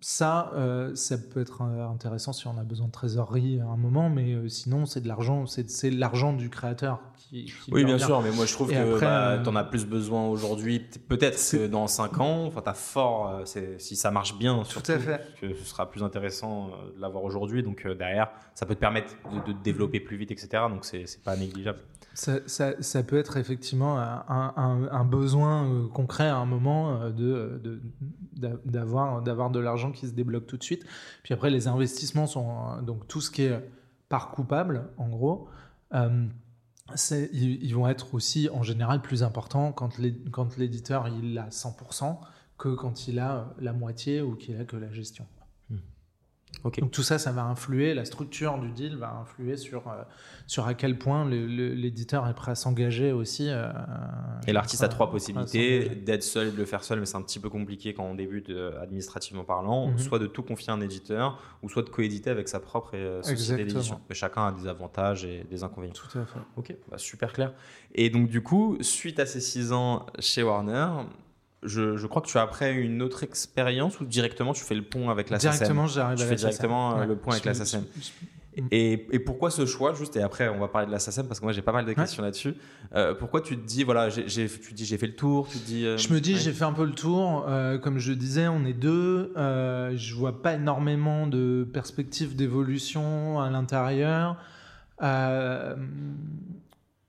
ça, 0.00 0.52
euh, 0.54 0.94
ça 0.94 1.16
peut 1.16 1.40
être 1.40 1.62
euh, 1.62 1.88
intéressant 1.88 2.32
si 2.32 2.46
on 2.46 2.58
a 2.58 2.64
besoin 2.64 2.86
de 2.86 2.92
trésorerie 2.92 3.60
à 3.60 3.66
un 3.66 3.76
moment, 3.76 4.10
mais 4.10 4.34
euh, 4.34 4.48
sinon, 4.48 4.84
c'est 4.84 5.00
de 5.00 5.08
l'argent, 5.08 5.46
c'est 5.46 5.90
l'argent 5.90 6.34
du 6.34 6.50
créateur 6.50 7.00
qui. 7.16 7.52
oui, 7.72 7.84
bien 7.84 7.98
sûr, 7.98 8.20
mais 8.20 8.30
moi 8.30 8.44
je 8.44 8.52
trouve 8.52 8.70
que 8.70 9.00
bah, 9.00 9.38
tu 9.42 9.48
en 9.48 9.56
as 9.56 9.64
plus 9.64 9.86
besoin 9.86 10.26
aujourd'hui. 10.28 10.80
Peut-être 11.08 11.38
que 11.50 11.66
dans 11.66 11.86
5 11.86 12.20
ans, 12.20 12.44
enfin, 12.44 12.60
tu 12.62 12.68
as 12.68 12.74
fort, 12.74 13.42
si 13.78 13.96
ça 13.96 14.10
marche 14.10 14.36
bien, 14.38 14.64
surtout, 14.64 14.86
Tout 14.86 14.92
à 14.92 14.98
fait. 14.98 15.20
que 15.40 15.54
ce 15.54 15.64
sera 15.64 15.90
plus 15.90 16.02
intéressant 16.02 16.68
de 16.94 17.00
l'avoir 17.00 17.24
aujourd'hui. 17.24 17.62
Donc 17.62 17.86
derrière, 17.86 18.28
ça 18.54 18.66
peut 18.66 18.74
te 18.74 18.80
permettre 18.80 19.14
de, 19.32 19.52
de, 19.52 19.58
développer 19.58 20.00
plus 20.00 20.16
vite, 20.16 20.30
etc. 20.30 20.64
Donc 20.68 20.84
c'est 20.84 21.06
pas 21.24 21.36
négligeable. 21.36 21.78
Ça, 22.18 22.38
ça, 22.46 22.72
ça, 22.80 23.02
peut 23.02 23.18
être 23.18 23.36
effectivement 23.36 23.98
un, 23.98 24.88
un, 24.90 25.04
besoin 25.04 25.86
concret 25.92 26.26
à 26.26 26.36
un 26.36 26.46
moment 26.46 27.10
de, 27.10 27.60
d'avoir, 28.64 29.20
d'avoir 29.20 29.50
de 29.50 29.60
l'argent 29.60 29.92
qui 29.92 30.06
se 30.06 30.12
débloque 30.12 30.46
tout 30.46 30.56
de 30.56 30.62
suite. 30.62 30.86
Puis 31.22 31.34
après, 31.34 31.50
les 31.50 31.68
investissements 31.68 32.26
sont 32.26 32.80
donc 32.80 33.06
tout 33.06 33.20
ce 33.20 33.30
qui 33.30 33.42
est 33.42 33.62
par 34.08 34.30
coupable, 34.30 34.88
en 34.96 35.08
gros. 35.08 35.48
Euh, 35.94 36.26
ils, 37.32 37.74
vont 37.74 37.88
être 37.88 38.14
aussi 38.14 38.48
en 38.50 38.62
général 38.62 39.02
plus 39.02 39.22
importants 39.22 39.72
quand 39.72 39.98
l'éditeur 40.56 41.08
il 41.08 41.36
a 41.36 41.48
100% 41.48 42.16
que 42.58 42.68
quand 42.74 43.08
il 43.08 43.18
a 43.18 43.52
la 43.58 43.72
moitié 43.72 44.22
ou 44.22 44.36
qu'il 44.36 44.60
a 44.60 44.64
que 44.64 44.76
la 44.76 44.92
gestion. 44.92 45.26
Donc 46.64 46.90
tout 46.90 47.02
ça, 47.02 47.18
ça 47.18 47.32
va 47.32 47.44
influer, 47.44 47.94
la 47.94 48.04
structure 48.04 48.58
du 48.58 48.70
deal 48.70 48.96
va 48.96 49.12
influer 49.12 49.56
sur, 49.56 49.86
euh, 49.88 50.02
sur 50.46 50.66
à 50.66 50.74
quel 50.74 50.98
point 50.98 51.28
l'éditeur 51.28 52.26
est 52.26 52.34
prêt 52.34 52.52
à 52.52 52.54
s'engager 52.54 53.12
aussi. 53.12 53.48
Euh, 53.48 53.70
et 54.46 54.52
l'artiste 54.52 54.82
a 54.82 54.88
trois 54.88 55.10
possibilités, 55.10 55.88
d'être 55.88 56.22
seul, 56.22 56.52
de 56.52 56.56
le 56.56 56.64
faire 56.64 56.82
seul, 56.82 56.98
mais 56.98 57.06
c'est 57.06 57.16
un 57.16 57.22
petit 57.22 57.38
peu 57.38 57.50
compliqué 57.50 57.94
quand 57.94 58.04
on 58.04 58.14
débute 58.14 58.50
euh, 58.50 58.82
administrativement 58.82 59.44
parlant, 59.44 59.88
mhm. 59.88 59.98
soit 59.98 60.18
de 60.18 60.26
tout 60.26 60.42
confier 60.42 60.70
à 60.70 60.74
un 60.74 60.80
éditeur, 60.80 61.40
ou 61.62 61.68
soit 61.68 61.82
de 61.82 61.90
coéditer 61.90 62.30
avec 62.30 62.48
sa 62.48 62.58
propre 62.58 62.96
société 63.22 63.64
d'édition. 63.64 64.00
Mais 64.08 64.14
chacun 64.14 64.46
a 64.46 64.52
des 64.52 64.66
avantages 64.66 65.24
et 65.24 65.44
des 65.48 65.62
inconvénients. 65.62 65.94
Tout 65.94 66.18
à 66.18 66.24
fait. 66.24 66.40
Ok, 66.56 66.74
bah, 66.90 66.98
super 66.98 67.32
clair. 67.32 67.52
Et 67.94 68.10
donc 68.10 68.28
du 68.28 68.42
coup, 68.42 68.76
suite 68.80 69.20
à 69.20 69.26
ces 69.26 69.40
six 69.40 69.72
ans 69.72 70.06
chez 70.18 70.42
Warner, 70.42 70.88
je, 71.66 72.06
crois 72.06 72.22
que 72.22 72.28
tu 72.28 72.38
as 72.38 72.42
après 72.42 72.72
une 72.74 73.02
autre 73.02 73.22
expérience 73.22 74.00
ou 74.00 74.04
directement 74.04 74.52
tu 74.52 74.64
fais 74.64 74.74
le 74.74 74.82
pont 74.82 75.10
avec 75.10 75.30
la 75.30 75.38
Directement, 75.38 75.86
j'arrive 75.86 76.18
à 76.18 76.22
la 76.22 76.28
fais 76.28 76.36
directement 76.36 76.98
euh, 76.98 77.04
le 77.04 77.16
pont 77.16 77.30
avec 77.30 77.44
la. 77.44 77.52
Et, 78.70 79.06
et, 79.12 79.18
pourquoi 79.18 79.50
ce 79.50 79.66
choix 79.66 79.92
juste 79.92 80.16
et 80.16 80.22
après 80.22 80.48
on 80.48 80.58
va 80.58 80.68
parler 80.68 80.86
de 80.86 80.92
la 80.92 80.98
SACEM 80.98 81.26
parce 81.26 81.40
que 81.40 81.44
moi 81.44 81.52
j'ai 81.52 81.60
pas 81.60 81.72
mal 81.72 81.84
de 81.84 81.92
questions 81.92 82.22
là-dessus. 82.22 82.54
Euh, 82.94 83.12
pourquoi 83.12 83.42
tu 83.42 83.54
te 83.58 83.66
dis 83.66 83.84
voilà 83.84 84.08
tu 84.10 84.22
dis 84.22 84.86
j'ai 84.86 84.96
fait 84.96 85.06
le 85.06 85.14
tour 85.14 85.46
tu 85.46 85.58
dis. 85.58 85.84
Euh, 85.84 85.98
je 85.98 86.10
me 86.10 86.20
dis 86.20 86.38
j'ai 86.38 86.52
fait 86.52 86.64
un 86.64 86.72
peu 86.72 86.86
le 86.86 86.94
tour 86.94 87.44
comme 87.82 87.98
je 87.98 88.14
disais 88.14 88.48
on 88.48 88.64
est 88.64 88.72
deux 88.72 89.32
je 89.36 90.14
vois 90.14 90.42
pas 90.42 90.54
énormément 90.54 91.26
de 91.26 91.68
perspectives 91.70 92.34
d'évolution 92.34 93.40
à 93.40 93.50
l'intérieur. 93.50 94.38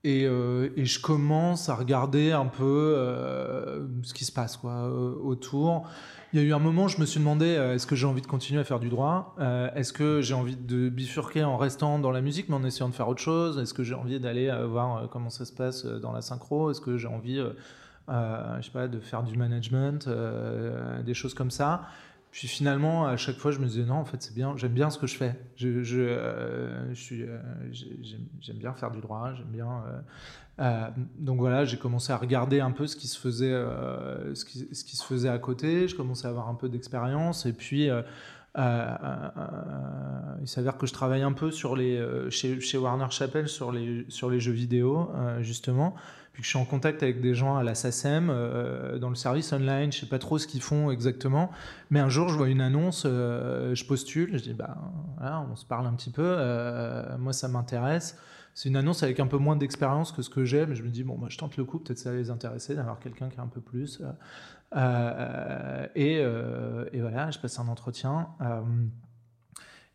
Euh, 0.06 0.70
et, 0.76 0.84
je 0.84 1.00
commence 1.00 1.68
à 1.68 1.74
regarder 1.74 2.30
un 2.30 2.46
peu 2.46 2.94
euh, 2.96 3.84
ce 4.04 4.14
qui 4.14 4.24
se 4.24 4.30
passe 4.30 4.56
quoi, 4.56 4.72
euh, 4.72 5.14
autour. 5.20 5.88
Il 6.32 6.40
y 6.40 6.42
a 6.42 6.46
eu 6.46 6.52
un 6.52 6.60
moment, 6.60 6.84
où 6.84 6.88
je 6.88 7.00
me 7.00 7.06
suis 7.06 7.18
demandé 7.18 7.46
est-ce 7.46 7.86
que 7.86 7.96
j'ai 7.96 8.06
envie 8.06 8.20
de 8.20 8.26
continuer 8.26 8.60
à 8.60 8.64
faire 8.64 8.78
du 8.80 8.90
droit? 8.90 9.34
Est-ce 9.74 9.94
que 9.94 10.20
j'ai 10.20 10.34
envie 10.34 10.56
de 10.56 10.90
bifurquer 10.90 11.42
en 11.42 11.56
restant 11.56 11.98
dans 11.98 12.10
la 12.10 12.20
musique 12.20 12.50
mais 12.50 12.56
en 12.56 12.64
essayant 12.64 12.90
de 12.90 12.94
faire 12.94 13.08
autre 13.08 13.22
chose? 13.22 13.58
Est-ce 13.58 13.72
que 13.72 13.82
j'ai 13.82 13.94
envie 13.94 14.20
d'aller 14.20 14.54
voir 14.68 15.08
comment 15.08 15.30
ça 15.30 15.46
se 15.46 15.54
passe 15.54 15.86
dans 15.86 16.12
la 16.12 16.20
synchro? 16.20 16.70
Est-ce 16.70 16.82
que 16.82 16.98
j'ai 16.98 17.08
envie, 17.08 17.42
je 18.08 18.62
sais 18.62 18.70
pas, 18.70 18.88
de 18.88 19.00
faire 19.00 19.22
du 19.22 19.38
management, 19.38 20.06
des 21.02 21.14
choses 21.14 21.32
comme 21.32 21.50
ça? 21.50 21.88
Puis 22.30 22.46
finalement, 22.46 23.06
à 23.06 23.16
chaque 23.16 23.36
fois, 23.36 23.52
je 23.52 23.58
me 23.58 23.66
disais 23.66 23.84
non, 23.84 23.96
en 23.96 24.04
fait, 24.04 24.22
c'est 24.22 24.34
bien, 24.34 24.54
j'aime 24.56 24.72
bien 24.72 24.90
ce 24.90 24.98
que 24.98 25.06
je 25.06 25.16
fais. 25.16 25.34
Je, 25.56 25.82
je, 25.82 26.00
euh, 26.00 26.94
je 26.94 27.14
euh, 27.22 27.38
j'aime 28.40 28.56
bien 28.58 28.74
faire 28.74 28.90
du 28.90 29.00
droit, 29.00 29.32
j'aime 29.34 29.46
bien. 29.46 29.82
Euh, 30.60 30.88
donc 31.18 31.38
voilà, 31.38 31.64
j'ai 31.64 31.78
commencé 31.78 32.12
à 32.12 32.16
regarder 32.16 32.60
un 32.60 32.70
peu 32.70 32.86
ce 32.86 32.96
qui 32.96 33.08
se 33.08 33.18
faisait, 33.18 33.52
ce, 34.34 34.44
qui, 34.44 34.96
se 34.96 35.04
faisait 35.04 35.28
à 35.28 35.38
côté. 35.38 35.88
Je 35.88 35.96
commençais 35.96 36.26
à 36.26 36.30
avoir 36.30 36.48
un 36.48 36.54
peu 36.54 36.68
d'expérience, 36.68 37.46
et 37.46 37.52
puis 37.52 37.88
il 38.58 40.48
s'avère 40.48 40.76
que 40.76 40.86
je 40.86 40.92
travaille 40.92 41.22
un 41.22 41.32
peu 41.32 41.50
sur 41.50 41.76
les, 41.76 42.02
chez, 42.30 42.60
chez 42.60 42.78
Warner 42.78 43.06
Chappell 43.10 43.48
sur 43.48 43.72
les, 43.72 44.04
sur 44.08 44.30
les 44.30 44.40
jeux 44.40 44.52
vidéo, 44.52 45.10
justement 45.40 45.94
que 46.38 46.44
je 46.44 46.50
suis 46.50 46.58
en 46.58 46.64
contact 46.64 47.02
avec 47.02 47.20
des 47.20 47.34
gens 47.34 47.56
à 47.56 47.64
la 47.64 47.74
SACEM, 47.74 48.28
euh, 48.30 48.98
dans 48.98 49.08
le 49.08 49.16
service 49.16 49.52
online, 49.52 49.92
je 49.92 50.00
sais 50.00 50.06
pas 50.06 50.20
trop 50.20 50.38
ce 50.38 50.46
qu'ils 50.46 50.62
font 50.62 50.90
exactement, 50.90 51.50
mais 51.90 51.98
un 52.00 52.08
jour 52.08 52.28
je 52.28 52.36
vois 52.36 52.48
une 52.48 52.60
annonce, 52.60 53.02
euh, 53.06 53.74
je 53.74 53.84
postule, 53.84 54.30
je 54.38 54.42
dis 54.42 54.54
bah 54.54 54.76
on 55.50 55.56
se 55.56 55.66
parle 55.66 55.86
un 55.86 55.94
petit 55.94 56.10
peu, 56.10 56.22
euh, 56.24 57.18
moi 57.18 57.32
ça 57.32 57.48
m'intéresse. 57.48 58.16
C'est 58.58 58.68
une 58.68 58.76
annonce 58.76 59.04
avec 59.04 59.20
un 59.20 59.28
peu 59.28 59.36
moins 59.38 59.54
d'expérience 59.54 60.10
que 60.10 60.20
ce 60.22 60.30
que 60.30 60.44
j'ai, 60.44 60.66
mais 60.66 60.74
je 60.74 60.82
me 60.82 60.90
dis 60.90 61.04
bon 61.04 61.16
moi 61.16 61.28
je 61.28 61.38
tente 61.38 61.56
le 61.56 61.64
coup, 61.64 61.78
peut-être 61.78 61.98
ça 61.98 62.10
va 62.10 62.16
les 62.16 62.30
intéresser 62.30 62.74
d'avoir 62.74 62.98
quelqu'un 62.98 63.28
qui 63.28 63.38
a 63.38 63.42
un 63.42 63.46
peu 63.46 63.60
plus. 63.60 64.02
Et, 65.94 66.14
et, 66.14 67.00
voilà, 67.00 67.30
je 67.30 67.38
passe 67.38 67.60
un 67.60 67.68
entretien. 67.68 68.30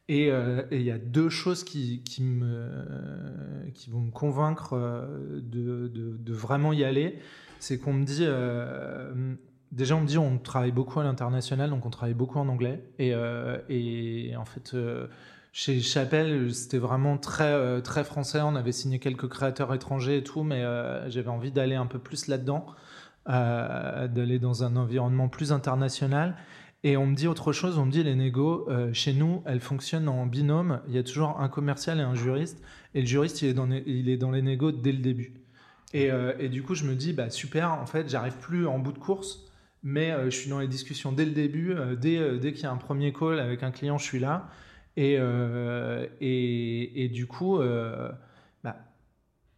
Euh, 0.10 0.64
et 0.70 0.78
il 0.78 0.84
y 0.84 0.92
a 0.92 0.98
deux 0.98 1.30
choses 1.30 1.64
qui, 1.64 2.04
vont 3.90 4.02
me 4.02 4.12
convaincre 4.12 4.74
euh, 4.74 5.42
de, 5.42 6.34
vraiment 6.34 6.74
y 6.74 6.84
aller. 6.84 7.20
C'est 7.60 7.80
qu'on 7.80 7.94
me 7.94 8.06
dit, 8.06 8.20
euh, 8.22 9.36
déjà 9.72 9.96
on 9.96 10.02
me 10.02 10.08
dit 10.08 10.18
on 10.18 10.38
travaille 10.38 10.72
beaucoup 10.72 11.00
à 11.00 11.04
l'international, 11.04 11.70
donc 11.70 11.86
on 11.86 11.90
travaille 11.90 12.14
beaucoup 12.14 12.40
en 12.40 12.48
anglais. 12.50 12.84
Et 13.00 13.14
en 14.36 14.46
fait, 14.46 14.76
chez 15.54 15.80
Chapelle, 15.80 16.54
c'était 16.54 16.80
vraiment 16.80 17.18
très, 17.18 17.82
très 17.82 18.04
français. 18.04 18.42
On 18.42 18.56
avait 18.56 18.74
signé 18.74 19.00
quelques 19.00 19.30
créateurs 19.30 19.74
étrangers 19.74 20.18
et 20.18 20.24
tout, 20.24 20.44
mais 20.44 20.64
j'avais 21.08 21.30
envie 21.30 21.52
d'aller 21.52 21.76
un 21.76 21.86
peu 21.86 22.00
plus 22.00 22.28
là-dedans, 22.28 22.66
d'aller 23.28 24.40
dans 24.40 24.64
un 24.64 24.76
environnement 24.76 25.30
plus 25.30 25.54
international. 25.54 26.36
Et 26.86 26.98
on 26.98 27.08
me 27.08 27.16
dit 27.16 27.28
autre 27.28 27.54
chose, 27.54 27.78
on 27.78 27.86
me 27.86 27.92
dit 27.92 28.04
les 28.04 28.16
négos, 28.16 28.70
euh, 28.70 28.92
chez 28.92 29.14
nous, 29.14 29.42
elles 29.46 29.62
fonctionnent 29.62 30.10
en 30.10 30.26
binôme. 30.26 30.82
Il 30.90 30.94
y 30.94 30.98
a 30.98 31.04
toujours 31.04 31.40
un 31.40 31.48
commercial 31.48 32.00
et 32.00 32.04
un 32.04 32.14
juriste. 32.14 32.62
Et 32.94 33.00
le 33.00 33.08
juriste, 33.08 33.42
il 33.42 33.50
est 33.50 33.54
dans, 33.54 33.68
les, 33.68 33.84
il 33.86 34.10
est 34.10 34.18
dans 34.18 34.32
les 34.32 34.42
négos 34.42 34.74
dès 34.74 34.92
le 34.92 34.98
début. 34.98 35.34
Et, 35.94 36.12
euh, 36.12 36.34
et, 36.40 36.50
du 36.50 36.62
coup, 36.62 36.76
je 36.76 36.84
me 36.84 36.96
dis, 36.96 37.14
bah, 37.14 37.30
super, 37.30 37.72
en 37.72 37.86
fait, 37.86 38.10
j'arrive 38.10 38.36
plus 38.38 38.68
en 38.68 38.80
bout 38.80 38.92
de 38.92 39.00
course, 39.00 39.46
mais 39.82 40.12
euh, 40.12 40.26
je 40.26 40.38
suis 40.38 40.50
dans 40.50 40.60
les 40.60 40.68
discussions 40.68 41.14
dès 41.14 41.24
le 41.24 41.32
début. 41.32 41.74
dès 42.02 42.38
dès 42.38 42.52
qu'il 42.52 42.64
y 42.64 42.66
a 42.66 42.72
un 42.72 42.78
premier 42.78 43.14
call 43.14 43.40
avec 43.40 43.64
un 43.64 43.72
client, 43.72 43.98
je 43.98 44.04
suis 44.04 44.20
là. 44.20 44.50
Et, 44.96 45.14
et, 46.22 47.04
et, 47.04 47.10
du 47.10 47.26
coup, 47.26 47.60
bah, 48.64 48.78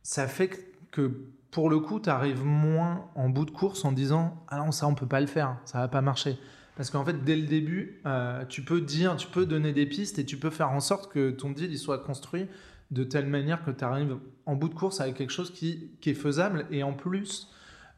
ça 0.01 0.27
fait 0.27 0.73
que 0.91 1.11
pour 1.55 1.69
le 1.69 1.79
coup, 1.79 2.01
tu 2.01 2.09
arrives 2.09 2.43
moins 2.43 3.09
en 3.15 3.29
bout 3.29 3.45
de 3.45 3.51
course 3.51 3.85
en 3.85 3.93
disant, 3.93 4.43
ah 4.49 4.57
non, 4.57 4.71
ça, 4.71 4.87
on 4.87 4.93
peut 4.93 5.07
pas 5.07 5.21
le 5.21 5.27
faire, 5.27 5.57
ça 5.63 5.79
va 5.79 5.87
pas 5.87 6.01
marcher. 6.01 6.37
Parce 6.75 6.89
qu'en 6.89 7.05
fait, 7.05 7.23
dès 7.23 7.37
le 7.37 7.47
début, 7.47 8.01
euh, 8.05 8.43
tu 8.45 8.61
peux 8.61 8.81
dire, 8.81 9.15
tu 9.15 9.27
peux 9.27 9.45
donner 9.45 9.71
des 9.71 9.85
pistes 9.85 10.19
et 10.19 10.25
tu 10.25 10.37
peux 10.37 10.49
faire 10.49 10.71
en 10.71 10.81
sorte 10.81 11.09
que 11.09 11.31
ton 11.31 11.51
deal 11.51 11.77
soit 11.77 11.99
construit 11.99 12.47
de 12.91 13.03
telle 13.03 13.27
manière 13.27 13.63
que 13.63 13.71
tu 13.71 13.83
arrives 13.85 14.17
en 14.45 14.55
bout 14.55 14.67
de 14.67 14.73
course 14.73 14.99
avec 14.99 15.15
quelque 15.15 15.31
chose 15.31 15.51
qui, 15.51 15.91
qui 16.01 16.09
est 16.09 16.15
faisable. 16.15 16.65
Et 16.71 16.83
en 16.83 16.91
plus, 16.91 17.49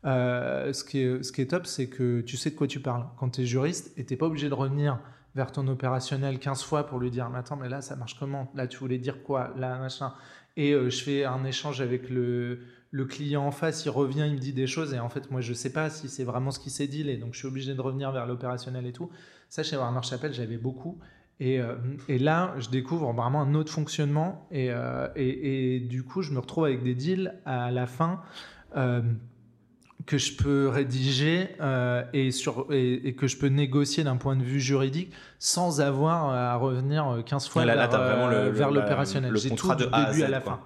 euh, 0.05 0.71
ce, 0.71 0.83
qui 0.83 0.99
est, 0.99 1.23
ce 1.23 1.31
qui 1.31 1.41
est 1.41 1.47
top, 1.47 1.65
c'est 1.65 1.89
que 1.89 2.21
tu 2.21 2.37
sais 2.37 2.51
de 2.51 2.55
quoi 2.55 2.67
tu 2.67 2.79
parles. 2.79 3.07
Quand 3.17 3.29
tu 3.29 3.41
es 3.41 3.45
juriste 3.45 3.91
et 3.97 4.05
tu 4.05 4.15
pas 4.17 4.27
obligé 4.27 4.49
de 4.49 4.53
revenir 4.53 4.99
vers 5.37 5.51
ton 5.51 5.67
opérationnel 5.67 6.39
15 6.39 6.63
fois 6.63 6.87
pour 6.87 6.99
lui 6.99 7.11
dire, 7.11 7.29
mais 7.29 7.37
attends, 7.37 7.55
mais 7.55 7.69
là, 7.69 7.81
ça 7.81 7.95
marche 7.95 8.17
comment? 8.19 8.51
Là, 8.55 8.67
tu 8.67 8.79
voulais 8.79 8.97
dire 8.97 9.21
quoi? 9.21 9.53
Là, 9.55 9.77
machin. 9.77 10.13
Et 10.57 10.73
euh, 10.73 10.89
je 10.89 11.03
fais 11.03 11.23
un 11.23 11.45
échange 11.45 11.79
avec 11.79 12.09
le 12.09 12.59
le 12.89 13.03
client 13.03 13.45
en 13.45 13.51
face, 13.51 13.83
il 13.83 13.89
revient, 13.89 14.23
il 14.25 14.35
me 14.35 14.39
dit 14.39 14.53
des 14.53 14.65
choses, 14.65 14.93
et 14.93 14.99
en 14.99 15.09
fait, 15.09 15.29
moi, 15.29 15.41
je 15.41 15.53
sais 15.53 15.73
pas 15.73 15.89
si 15.89 16.07
c'est 16.07 16.23
vraiment 16.23 16.51
ce 16.51 16.59
qui 16.59 16.69
s'est 16.69 16.87
dit, 16.87 17.07
et 17.07 17.17
donc 17.17 17.33
je 17.33 17.39
suis 17.39 17.47
obligé 17.47 17.75
de 17.75 17.81
revenir 17.81 18.13
vers 18.13 18.25
l'opérationnel 18.25 18.87
et 18.87 18.93
tout. 18.93 19.09
Ça, 19.49 19.61
chez 19.61 19.75
Warner 19.75 20.01
Chappell, 20.03 20.33
j'avais 20.33 20.57
beaucoup. 20.57 20.97
Et, 21.41 21.59
et, 22.07 22.17
là, 22.17 22.55
je 22.57 22.69
découvre 22.69 23.11
vraiment 23.11 23.41
un 23.41 23.53
autre 23.55 23.73
fonctionnement. 23.73 24.47
Et, 24.51 24.71
et, 25.17 25.75
et, 25.75 25.79
du 25.81 26.03
coup, 26.03 26.21
je 26.21 26.31
me 26.31 26.39
retrouve 26.39 26.63
avec 26.63 26.81
des 26.81 26.95
deals 26.95 27.35
à 27.45 27.71
la 27.71 27.87
fin 27.87 28.21
que 30.07 30.17
je 30.17 30.33
peux 30.33 30.69
rédiger 30.69 31.49
euh, 31.59 32.03
et, 32.13 32.31
sur, 32.31 32.67
et, 32.71 33.13
que 33.13 33.27
je 33.27 33.37
peux 33.37 33.47
négocier 33.47 34.05
d'un 34.05 34.15
point 34.15 34.37
de 34.37 34.41
vue 34.41 34.61
juridique 34.61 35.13
sans 35.37 35.81
avoir 35.81 36.29
à 36.29 36.55
revenir 36.55 37.21
15 37.25 37.47
fois 37.49 37.65
vers, 37.65 37.93
euh, 37.93 38.49
vers 38.49 38.71
l'opérationnel. 38.71 39.35
J'ai 39.35 39.53
tout 39.53 39.75
du 39.75 39.83
début 39.83 40.23
à, 40.23 40.29
la 40.29 40.39
fin. 40.39 40.61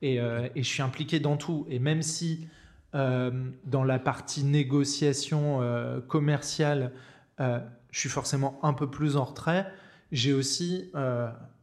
Et, 0.00 0.18
euh, 0.18 0.48
et, 0.56 0.62
je 0.62 0.68
suis 0.68 0.82
impliqué 0.82 1.20
dans 1.20 1.36
tout. 1.36 1.66
Et 1.68 1.78
même 1.78 2.02
si 2.02 2.48
dans 2.94 3.84
la 3.84 3.98
partie 3.98 4.44
négociation 4.44 5.60
commerciale, 6.08 6.92
je 7.38 7.98
suis 7.98 8.10
forcément 8.10 8.58
un 8.62 8.74
peu 8.74 8.90
plus 8.90 9.16
en 9.16 9.24
retrait, 9.24 9.66
j'ai 10.10 10.34
aussi, 10.34 10.92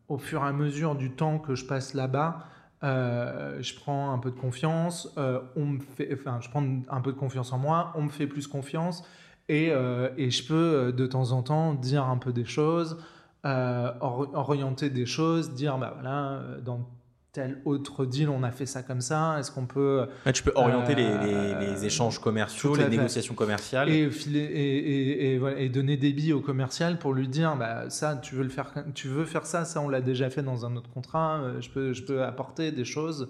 au 0.08 0.18
fur 0.18 0.44
et 0.44 0.48
à 0.48 0.54
mesure 0.54 0.96
du 0.96 1.12
temps 1.12 1.38
que 1.38 1.54
je 1.54 1.66
passe 1.66 1.94
là-bas, 1.94 2.48
euh, 2.84 3.62
je 3.62 3.76
prends 3.76 4.14
un 4.14 4.20
peu 4.20 4.32
de 4.32 4.40
confiance, 4.40 5.14
euh, 5.18 5.42
on 5.56 5.66
me 5.66 5.80
fait, 5.80 6.10
enfin, 6.14 6.40
je 6.42 6.50
prends 6.50 6.64
un 6.64 7.02
peu 7.02 7.12
de 7.12 7.18
confiance 7.18 7.52
en 7.52 7.58
moi, 7.58 7.92
on 7.96 8.04
me 8.04 8.10
fait 8.10 8.28
plus 8.28 8.48
confiance 8.48 9.04
et, 9.50 9.70
euh, 9.72 10.10
et 10.18 10.32
je 10.32 10.48
peux 10.48 10.94
de 10.94 11.06
temps 11.06 11.32
en 11.32 11.44
temps 11.44 11.74
dire 11.74 12.06
un 12.06 12.18
peu 12.18 12.32
des 12.32 12.46
choses, 12.46 12.98
orienter 13.44 14.90
des 14.90 15.06
choses, 15.06 15.54
dire 15.54 15.78
bah 15.78 15.92
voilà, 15.94 16.42
dans 16.64 16.88
tel 17.32 17.62
autre 17.66 18.06
deal, 18.06 18.30
on 18.30 18.44
a 18.44 18.52
fait 18.52 18.66
ça 18.66 18.82
comme 18.82 19.02
ça. 19.02 19.38
Est-ce 19.40 19.52
qu'on 19.52 19.66
peut. 19.68 20.08
tu 20.34 20.44
peux 20.44 20.52
orienter 20.56 20.96
les, 20.96 21.56
les, 21.60 21.86
échanges 21.86 22.20
commerciaux, 22.20 22.76
les 22.76 22.90
négociations 22.90 23.36
commerciales. 23.36 23.90
Et, 23.90 24.10
et, 24.34 25.34
et, 25.34 25.38
voilà, 25.38 25.60
et, 25.60 25.70
donner 25.70 25.98
des 25.98 26.12
billes 26.12 26.34
au 26.34 26.42
commercial 26.42 26.98
pour 26.98 27.14
lui 27.14 27.28
dire 27.28 27.56
bah, 27.56 27.90
ça, 27.90 28.16
tu 28.16 28.36
veux, 28.36 28.44
le 28.44 28.50
faire, 28.50 28.74
tu 28.96 29.08
veux 29.08 29.26
faire 29.26 29.46
ça, 29.46 29.66
ça, 29.66 29.82
on 29.82 29.90
l'a 29.90 30.02
déjà 30.02 30.30
fait 30.30 30.42
dans 30.44 30.66
un 30.66 30.76
autre 30.76 30.90
contrat. 30.90 31.42
Euh, 31.42 31.62
je 31.62 31.70
peux, 31.70 31.94
je 31.94 32.04
peux 32.04 32.24
apporter 32.24 32.72
des 32.72 32.86
choses 32.86 33.30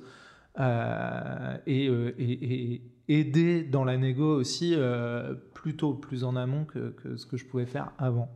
euh, 0.59 1.57
euh, 1.67 2.11
et, 2.17 2.81
aider 3.07 3.63
dans 3.63 3.83
la 3.83 3.97
négo 3.97 4.35
aussi 4.35 4.75
plutôt 5.55 5.95
plus 5.95 6.23
en 6.23 6.35
amont 6.35 6.65
que, 6.65 6.91
que, 6.91 7.17
ce 7.17 7.25
que 7.25 7.37
je 7.37 7.45
pouvais 7.45 7.65
faire 7.65 7.91
avant. 7.97 8.29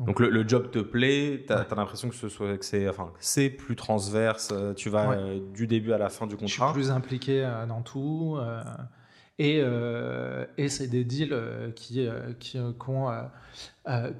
Donc 0.00 0.18
le, 0.18 0.48
job 0.48 0.70
te 0.70 0.78
plaît, 0.78 1.44
tu 1.46 1.52
as, 1.52 1.66
l'impression 1.76 2.08
que 2.08 2.14
c'est 2.60 2.88
enfin, 2.88 3.12
plus 3.58 3.76
transverse, 3.76 4.50
euh, 4.50 4.72
tu 4.72 4.88
vas 4.88 5.10
euh, 5.10 5.38
du 5.52 5.66
début 5.66 5.92
à 5.92 5.98
la 5.98 6.08
fin 6.08 6.26
du 6.26 6.36
contrat. 6.36 6.48
Je 6.48 6.72
suis 6.72 6.72
plus 6.72 6.90
impliqué 6.90 7.44
euh, 7.44 7.66
dans 7.66 7.82
tout. 7.82 8.38
et, 9.38 9.58
et 10.56 10.68
c'est 10.68 10.86
des 10.86 11.04
deals 11.04 11.36
qui, 11.76 12.08
qui, 12.38 12.58
ont 12.58 12.74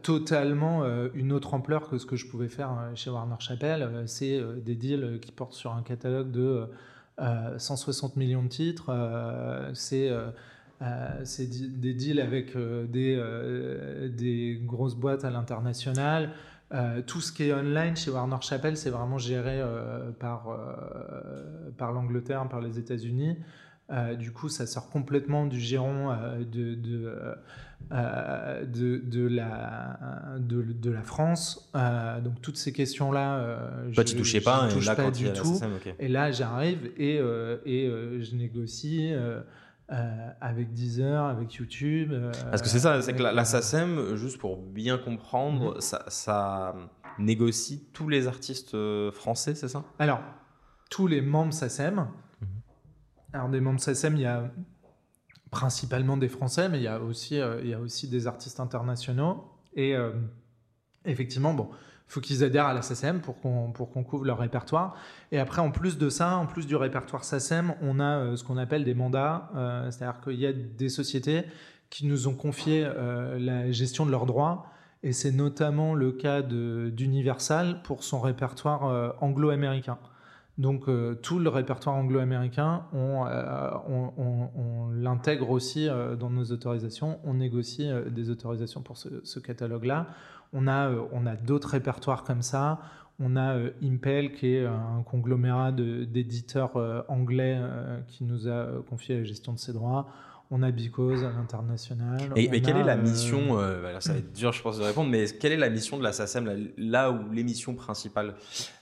totalement 0.03 0.85
une 1.15 1.33
autre 1.33 1.55
ampleur 1.55 1.89
que 1.89 1.97
ce 1.99 2.05
que 2.05 2.17
je 2.17 2.27
pouvais 2.27 2.49
faire 2.49 2.71
chez 2.95 3.11
Warner 3.11 3.37
Chappell. 3.39 4.05
C'est 4.07 4.41
des 4.63 4.75
deals 4.75 5.19
qui 5.21 5.33
portent 5.33 5.55
sur 5.55 5.73
un 5.73 5.83
catalogue 5.83 6.31
de 6.31 6.69
160 7.57 8.17
millions 8.17 8.43
de 8.43 8.49
titres. 8.49 8.93
c'est 9.75 10.11
euh, 10.83 11.21
c'est 11.25 11.49
des 11.79 11.93
deals 11.93 12.21
avec 12.21 12.57
euh, 12.57 12.87
des, 12.87 13.15
euh, 13.19 14.09
des, 14.09 14.59
grosses 14.65 14.95
boîtes 14.97 15.25
à 15.25 15.31
l'international. 15.31 16.31
tout 17.07 17.21
ce 17.21 17.33
qui 17.33 17.45
est 17.45 17.53
online 17.53 17.97
chez 17.97 18.11
Warner 18.11 18.41
Chappell, 18.41 18.77
c'est 18.77 18.91
vraiment 18.91 19.19
géré 19.19 19.61
par, 20.21 20.57
par 21.77 21.93
l'Angleterre, 21.93 22.49
par 22.49 22.61
les 22.61 22.79
États-Unis. 22.79 23.37
du 24.17 24.31
coup, 24.31 24.49
ça 24.49 24.67
sort 24.67 24.89
complètement 24.89 25.47
du 25.47 25.59
giron 25.59 26.15
de, 26.39 26.75
de, 26.77 27.35
de, 27.91 29.03
de, 29.05 29.27
la, 29.27 29.99
de, 30.39 30.91
la 30.91 31.03
France. 31.03 31.73
donc, 32.23 32.41
toutes 32.41 32.57
ces 32.57 32.73
questions-là, 32.73 33.59
je 33.91 34.01
ne 34.01 34.07
touchais 34.17 34.41
pas, 34.41 34.69
touche 34.69 34.95
pas 34.95 35.11
du 35.11 35.33
tout. 35.33 35.59
Et 35.99 36.07
là, 36.07 36.31
j'arrive 36.31 36.93
et, 36.97 37.17
et 37.17 37.89
je 38.21 38.37
négocie. 38.37 39.13
Euh, 39.93 40.31
avec 40.41 40.73
Deezer, 40.73 41.25
avec 41.25 41.55
YouTube. 41.55 42.13
Euh, 42.13 42.31
Parce 42.49 42.63
que 42.63 42.69
c'est 42.69 42.79
ça, 42.79 43.03
c'est 43.03 43.13
que 43.13 43.23
la, 43.25 43.45
SACEM, 43.45 44.15
juste 44.15 44.39
pour 44.39 44.57
bien 44.57 44.99
comprendre, 44.99 45.75
mhm. 45.75 45.81
ça, 45.81 46.77
négocie 47.19 47.89
tous 47.93 48.09
les 48.09 48.29
artistes 48.29 48.75
euh, 48.75 49.11
français, 49.11 49.57
c'est 49.57 49.67
ça? 49.67 49.85
Alors, 49.99 50.21
tous 50.91 51.09
les 51.09 51.21
membres 51.21 51.53
SACEM. 51.53 51.97
Mhm. 51.97 52.49
Alors, 53.33 53.49
des 53.49 53.61
membres 53.61 53.81
SACEM, 53.81 54.15
il 54.15 54.23
y 54.23 54.27
a 54.27 54.53
principalement 55.51 56.17
des 56.17 56.29
Français, 56.29 56.69
mais 56.69 56.79
il 56.79 56.85
y 56.85 56.89
a 56.89 57.01
aussi, 57.01 57.41
il 57.63 57.69
y 57.69 57.75
a 57.75 57.81
aussi 57.81 58.07
des 58.07 58.29
artistes 58.29 58.61
internationaux. 58.61 59.51
Et 59.75 59.97
effectivement, 61.05 61.53
bon, 61.53 61.71
faut 62.11 62.21
qu'ils 62.21 62.43
adhèrent 62.43 62.67
à 62.67 62.75
la 62.75 62.83
SACEM 62.83 63.21
pour 63.21 63.41
qu'on 63.41 63.71
pour 63.71 63.91
qu'on 63.93 64.03
couvre 64.03 64.25
leur 64.25 64.39
répertoire. 64.39 64.97
Et 65.31 65.39
après, 65.39 65.63
en 65.63 65.71
plus 65.71 65.97
de 65.97 66.09
ça, 66.09 66.37
en 66.37 66.47
plus 66.47 66.67
du 66.67 66.75
répertoire 66.75 67.23
SACEM, 67.23 67.75
on 67.83 68.01
a 68.01 68.19
euh, 68.19 68.37
ce 68.37 68.43
qu'on 68.43 68.57
appelle 68.57 68.83
des 68.83 68.95
mandats, 68.95 69.51
euh, 69.55 69.89
c'est-à-dire 69.91 70.21
qu'il 70.21 70.41
y 70.41 70.47
a 70.47 70.53
des 70.53 70.89
sociétés 70.89 71.45
qui 71.89 72.07
nous 72.07 72.27
ont 72.27 72.35
confié 72.35 72.85
euh, 72.85 73.39
la 73.39 73.71
gestion 73.71 74.07
de 74.07 74.11
leurs 74.11 74.27
droits. 74.27 74.67
Et 75.05 75.13
c'est 75.13 75.31
notamment 75.31 75.95
le 75.95 76.11
cas 76.13 76.43
d'Universal 76.43 77.81
pour 77.83 78.03
son 78.05 78.21
répertoire 78.21 79.15
anglo-américain. 79.23 79.97
Donc 80.59 80.91
tout 81.23 81.39
le 81.39 81.49
répertoire 81.49 81.97
anglo-américain, 81.97 82.85
on, 82.93 83.25
l'intègre 84.93 85.49
aussi 85.49 85.89
dans 86.19 86.29
nos 86.29 86.45
autorisations. 86.53 87.19
On 87.25 87.33
négocie 87.33 87.91
des 88.11 88.29
autorisations 88.29 88.83
pour 88.83 88.99
ce 88.99 89.39
catalogue-là. 89.39 90.09
On 90.53 90.67
a, 90.67 90.89
euh, 90.89 91.03
on 91.13 91.27
a 91.27 91.37
d'autres 91.37 91.71
répertoires 91.71 92.25
comme 92.25 92.43
ça. 92.43 92.81
On 93.19 93.37
a 93.37 93.55
euh, 93.55 93.71
Impel, 93.83 94.33
qui 94.33 94.55
est 94.55 94.67
un 94.67 95.03
conglomérat 95.05 95.73
d'éditeurs 95.73 96.77
euh, 96.77 97.03
anglais 97.09 97.61
qui 98.09 98.25
nous 98.25 98.49
a 98.49 98.67
confié 98.89 99.19
la 99.19 99.25
gestion 99.25 99.53
de 99.53 99.59
ses 99.59 99.73
droits. 99.73 100.09
On 100.53 100.65
a 100.65 100.73
Because 100.73 101.23
à 101.23 101.31
l'international. 101.31 102.33
Et, 102.35 102.49
mais 102.49 102.61
quelle 102.61 102.79
est 102.79 102.83
la 102.83 102.97
mission 102.97 103.57
Ça 104.01 104.13
va 104.13 104.19
être 104.19 104.33
dur, 104.33 104.53
je 104.53 104.61
pense, 104.61 104.79
de 104.79 104.83
répondre, 104.83 105.09
mais 105.09 105.27
quelle 105.27 105.53
est 105.53 105.57
la 105.57 105.71
mission 105.71 105.97
de 105.97 106.03
la 106.03 106.11
SACEM, 106.11 106.73
là, 106.77 107.13
où 107.13 107.31
l'émission 107.31 107.77
principale? 107.77 108.35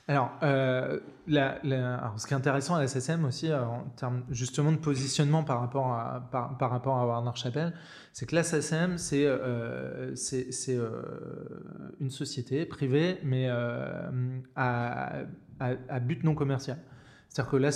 Alors, 0.07 0.31
la, 0.41 1.61
ce 2.17 2.27
qui 2.27 2.33
est 2.33 2.37
intéressant 2.39 2.77
à 2.77 2.81
la 2.81 2.89
SACEM 2.89 3.27
aussi, 3.27 3.53
en 3.53 3.85
termes 3.97 4.23
justement 4.31 4.73
de 4.73 4.79
positionnement 4.79 5.45
par 5.45 5.61
rapport 5.61 5.93
à, 5.93 6.27
par, 6.31 6.71
rapport 6.71 6.97
à 6.97 7.07
Warner 7.07 7.33
Chappell, 7.35 7.75
c'est 8.19 8.27
que 8.27 8.35
la 8.35 8.43
SACEM, 8.43 8.99
c'est 8.99 9.27
euh, 9.27 10.13
euh, 10.71 11.03
une 12.01 12.11
société 12.11 12.67
privée, 12.67 13.19
mais 13.23 13.47
euh, 13.49 14.11
à, 14.57 15.21
à, 15.61 16.01
but 16.01 16.25
non 16.25 16.35
commercial. 16.35 16.79
C'est-à-dire 17.29 17.53
que 17.53 17.57
la 17.59 17.71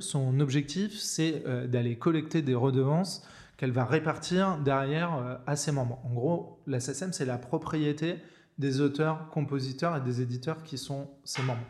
son 0.00 0.38
objectif, 0.40 0.92
c'est 0.98 1.42
d'aller 1.68 1.96
collecter 1.96 2.42
des 2.42 2.54
redevances 2.54 3.26
qu'elle 3.56 3.70
va 3.70 3.86
répartir 3.86 4.58
derrière 4.58 5.40
à 5.46 5.56
ses 5.56 5.72
membres. 5.72 5.98
En 6.04 6.12
gros, 6.12 6.60
la 6.66 6.78
SACEM, 6.78 7.14
c'est 7.14 7.24
la 7.24 7.38
propriété 7.38 8.16
des 8.58 8.82
auteurs, 8.82 9.30
compositeurs 9.30 9.96
et 9.96 10.02
des 10.02 10.20
éditeurs 10.20 10.62
qui 10.62 10.76
sont 10.76 11.08
ses 11.24 11.40
membres. 11.40 11.64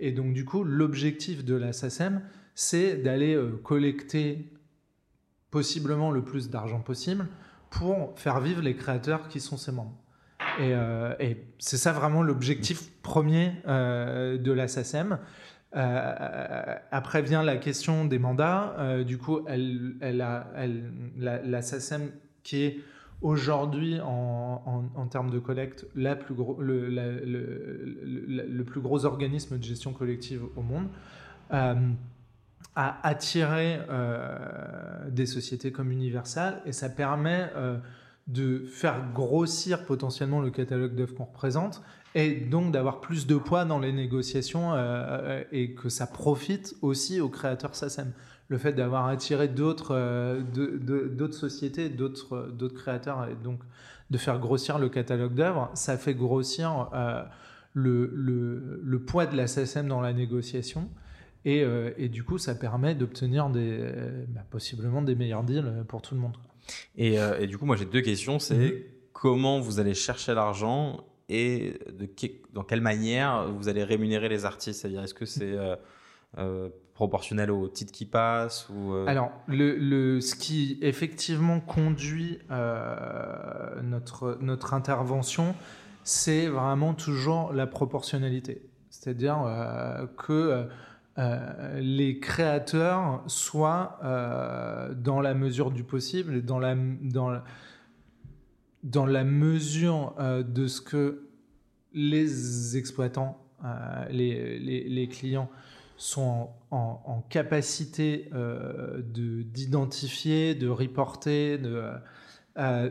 Et 0.00 0.12
donc, 0.12 0.32
du 0.32 0.46
coup, 0.46 0.64
l'objectif 0.64 1.44
de 1.44 1.54
la 1.54 1.74
c'est 2.54 2.96
d'aller 2.96 3.38
collecter 3.62 4.50
possiblement 5.50 6.10
le 6.10 6.24
plus 6.24 6.48
d'argent 6.48 6.80
possible 6.80 7.28
pour 7.70 8.12
faire 8.18 8.40
vivre 8.40 8.62
les 8.62 8.74
créateurs 8.74 9.28
qui 9.28 9.40
sont 9.40 9.56
ses 9.56 9.72
membres. 9.72 9.96
Et, 10.58 10.72
euh, 10.72 11.14
c'est 11.58 11.76
ça 11.76 11.92
vraiment 11.92 12.22
l'objectif 12.22 12.90
premier 13.02 13.52
euh, 13.66 14.38
de 14.38 14.52
la 14.52 14.68
SACEM. 14.68 15.18
Euh, 15.74 16.74
après 16.90 17.22
vient 17.22 17.42
la 17.42 17.56
question 17.56 18.04
des 18.04 18.18
mandats. 18.18 19.02
du 19.04 19.18
coup, 19.18 19.40
elle, 19.46 19.96
la, 20.00 21.62
SACEM 21.62 22.10
qui 22.42 22.62
est 22.62 22.78
aujourd'hui 23.20 24.00
en, 24.00 25.08
termes 25.10 25.30
de 25.30 25.38
collecte 25.38 25.86
le, 25.94 26.14
plus 28.62 28.80
gros 28.80 29.04
organisme 29.04 29.58
de 29.58 29.62
gestion 29.62 29.92
collective 29.92 30.42
au 30.56 30.62
monde 30.62 30.88
à 32.76 32.98
attirer 33.08 33.80
euh, 33.88 35.08
des 35.08 35.24
sociétés 35.24 35.72
comme 35.72 35.90
Universal 35.90 36.60
et 36.66 36.72
ça 36.72 36.90
permet 36.90 37.50
euh, 37.56 37.78
de 38.26 38.66
faire 38.66 39.12
grossir 39.14 39.86
potentiellement 39.86 40.40
le 40.42 40.50
catalogue 40.50 40.94
d'œuvres 40.94 41.14
qu'on 41.14 41.24
représente 41.24 41.82
et 42.14 42.32
donc 42.32 42.72
d'avoir 42.72 43.00
plus 43.00 43.26
de 43.26 43.36
poids 43.36 43.64
dans 43.64 43.78
les 43.78 43.92
négociations 43.92 44.74
euh, 44.74 45.42
et 45.52 45.72
que 45.72 45.88
ça 45.88 46.06
profite 46.06 46.76
aussi 46.82 47.18
aux 47.18 47.30
créateurs 47.30 47.74
SACEM. 47.74 48.12
Le 48.48 48.58
fait 48.58 48.74
d'avoir 48.74 49.06
attiré 49.06 49.48
d'autres 49.48 49.96
sociétés, 51.32 51.88
d'autres 51.88 52.68
créateurs 52.74 53.26
et 53.28 53.34
donc 53.42 53.58
de 54.10 54.18
faire 54.18 54.38
grossir 54.38 54.78
le 54.78 54.88
catalogue 54.88 55.34
d'œuvres, 55.34 55.70
ça 55.74 55.96
fait 55.96 56.14
grossir 56.14 56.90
le, 57.72 58.08
le, 58.14 58.80
le, 58.84 58.98
poids 59.00 59.26
de 59.26 59.36
la 59.36 59.48
SACEM 59.48 59.88
dans 59.88 60.00
la 60.00 60.12
négociation 60.12 60.88
euh, 61.46 61.92
et, 61.96 62.08
du 62.08 62.24
coup, 62.24 62.38
ça 62.38 62.54
permet 62.54 62.94
d'obtenir 62.94 63.50
des, 63.50 63.78
bah, 64.28 64.42
possiblement 64.50 65.02
des 65.02 65.14
meilleurs 65.14 65.44
deals 65.44 65.84
pour 65.88 66.02
tout 66.02 66.14
le 66.14 66.20
monde. 66.20 66.36
Et, 66.96 67.18
euh, 67.18 67.46
du 67.46 67.56
coup, 67.56 67.66
moi, 67.66 67.76
j'ai 67.76 67.84
deux 67.84 68.00
questions. 68.00 68.38
C'est 68.38 68.56
mhm. 68.56 68.72
comment 69.12 69.60
vous 69.60 69.78
allez 69.78 69.94
chercher 69.94 70.34
l'argent 70.34 71.04
et 71.28 71.78
de 71.98 72.08
dans 72.52 72.62
quelle 72.62 72.80
manière 72.80 73.50
vous 73.52 73.68
allez 73.68 73.84
rémunérer 73.84 74.28
les 74.28 74.44
artistes? 74.44 74.80
C'est-à-dire, 74.80 75.02
est-ce 75.02 75.14
que 75.14 75.26
c'est 75.26 75.56
proportionnel 76.94 77.50
au 77.50 77.68
titre 77.68 77.92
qui 77.92 78.06
passe 78.06 78.68
ou 78.70 78.94
Alors, 79.06 79.30
le, 79.46 80.20
ce 80.20 80.34
qui 80.34 80.78
effectivement 80.82 81.60
conduit 81.60 82.38
notre, 83.82 84.38
notre 84.40 84.74
intervention, 84.74 85.54
c'est 86.04 86.46
vraiment 86.46 86.94
toujours 86.94 87.52
la 87.52 87.66
proportionnalité. 87.66 88.62
C'est-à-dire 88.88 89.38
que 90.16 90.68
euh, 91.18 91.80
les 91.80 92.18
créateurs 92.18 93.22
soient 93.26 93.98
euh, 94.04 94.92
dans 94.94 95.22
la 95.22 95.32
mesure 95.32 95.70
du 95.70 95.82
possible, 95.82 96.42
dans 96.42 96.58
la, 96.58 96.74
dans, 96.74 97.40
dans 98.82 99.06
la 99.06 99.24
mesure 99.24 100.14
euh, 100.18 100.42
de 100.42 100.66
ce 100.66 100.82
que 100.82 101.28
les 101.94 102.76
exploitants, 102.76 103.42
les, 104.10 104.58
les, 104.58 105.08
clients 105.08 105.50
sont 105.96 106.50
en, 106.70 107.24
capacité 107.30 108.28
d'identifier, 109.14 110.54
de, 110.54 110.68
reporter, 110.68 111.58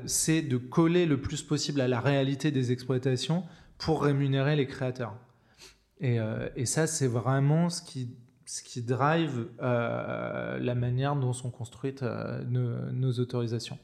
c'est 0.06 0.42
de 0.42 0.58
coller 0.58 1.06
le 1.06 1.22
plus 1.22 1.44
possible 1.44 1.82
à 1.82 1.88
la 1.88 2.00
réalité 2.00 2.50
des 2.50 2.72
exploitations 2.72 3.44
pour 3.78 4.04
rémunérer 4.04 4.56
les 4.56 4.66
créateurs. 4.66 5.16
Euh, 6.04 6.50
et, 6.56 6.66
ça, 6.66 6.88
c'est 6.88 7.08
vraiment 7.08 7.70
ce 7.70 7.82
qui, 7.82 8.10
ce 8.46 8.64
qui 8.64 8.82
drive 8.82 9.48
euh, 9.62 10.60
la 10.60 10.76
manière 10.76 11.16
dont 11.16 11.34
sont 11.34 11.52
construites 11.52 12.04
euh, 12.04 12.44
nos, 12.92 13.12
autorisations. 13.20 13.80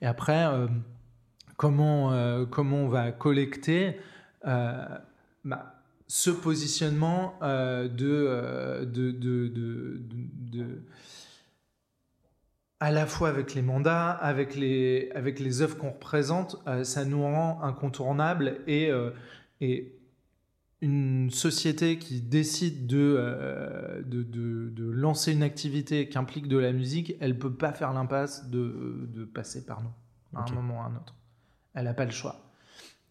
Et 0.00 0.06
après, 0.06 0.44
comment, 1.56 2.44
comment 2.46 2.78
on 2.78 2.88
va 2.88 3.12
collecter 3.12 4.00
bah, 4.42 5.80
ce 6.08 6.30
positionnement 6.30 7.38
de, 7.40 8.84
de, 8.84 9.10
de, 9.12 9.48
de, 9.54 10.82
à 12.80 12.90
la 12.90 13.06
fois 13.06 13.28
avec 13.28 13.54
les 13.54 13.62
mandats, 13.62 14.10
avec 14.10 14.56
les, 14.56 15.08
avec 15.14 15.38
les 15.38 15.62
œuvres 15.62 15.78
qu'on 15.78 15.92
représente, 15.92 16.60
ça 16.82 17.04
nous 17.04 17.22
rend 17.22 17.62
incontournables 17.62 18.58
et, 18.66 18.90
et 19.60 19.95
une 20.86 21.30
société 21.30 21.98
qui 21.98 22.20
décide 22.20 22.92
euh, 22.92 24.02
de, 24.02 24.22
de, 24.22 24.70
de, 24.70 24.90
lancer 24.90 25.32
une 25.32 25.42
activité 25.42 26.08
qui 26.08 26.16
implique 26.16 26.46
de 26.46 26.56
la 26.56 26.72
musique, 26.72 27.14
elle 27.20 27.36
peut 27.38 27.52
pas 27.52 27.72
faire 27.72 27.92
l'impasse 27.92 28.48
de, 28.48 29.08
de, 29.12 29.24
passer 29.24 29.66
par 29.66 29.82
nous 29.82 29.90
à 30.38 30.44
un 30.48 30.54
moment 30.54 30.78
ou 30.78 30.80
à 30.80 30.84
un 30.84 30.96
autre. 30.96 31.14
Elle 31.74 31.84
n'a 31.84 31.94
pas 31.94 32.04
le 32.04 32.12
choix. 32.12 32.36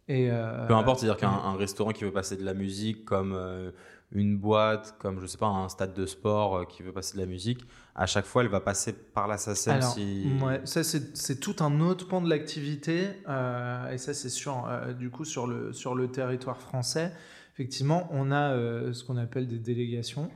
Et 0.07 0.30
euh, 0.32 0.67
Peu 0.67 0.73
importe, 0.73 0.99
c'est-à-dire 0.99 1.17
qu'un 1.17 1.57
restaurant 1.57 1.91
qui 1.91 2.05
veut 2.05 2.13
passer 2.13 2.38
de 2.38 2.45
la 2.45 2.53
musique, 2.53 3.03
comme 3.03 3.34
euh, 3.36 3.71
une 4.11 4.38
boîte, 4.38 4.95
comme 4.97 5.19
je 5.19 5.26
sais 5.26 5.38
pas, 5.38 5.47
un 5.47 5.67
stade 5.67 5.93
de 5.93 6.05
sport 6.05 6.67
qui 6.67 6.82
veut 6.82 6.93
passer 6.93 7.17
de 7.17 7.21
la 7.21 7.28
musique, 7.28 7.65
à 7.95 8.05
chaque 8.05 8.26
fois, 8.26 8.43
elle 8.43 8.49
va 8.49 8.61
passer 8.61 8.93
par 8.93 9.28
la 9.28 9.38
SACEM. 9.38 9.82
Si... 9.82 10.32
Ouais, 10.41 10.61
ça 10.63 10.84
c'est 10.84 11.39
tout 11.39 11.55
un 11.59 11.82
autre 11.82 12.07
pan 12.07 12.21
de 12.21 12.30
l'activité, 12.30 13.09
et 13.28 13.97
ça 13.97 14.13
c'est 14.13 14.30
sûr, 14.30 14.65
du 14.97 15.09
coup 15.09 15.26
sur 15.26 15.47
le, 15.47 15.73
sur 15.73 15.95
le 15.95 16.07
territoire 16.07 16.61
français 16.61 17.11
effectivement, 17.56 18.08
on 18.12 18.32
a 18.32 18.51
euh, 18.51 18.93
ce 18.93 19.03
qu'on 19.03 19.18
appelle 19.18 19.47
des 19.47 19.60
délégations. 19.60 20.30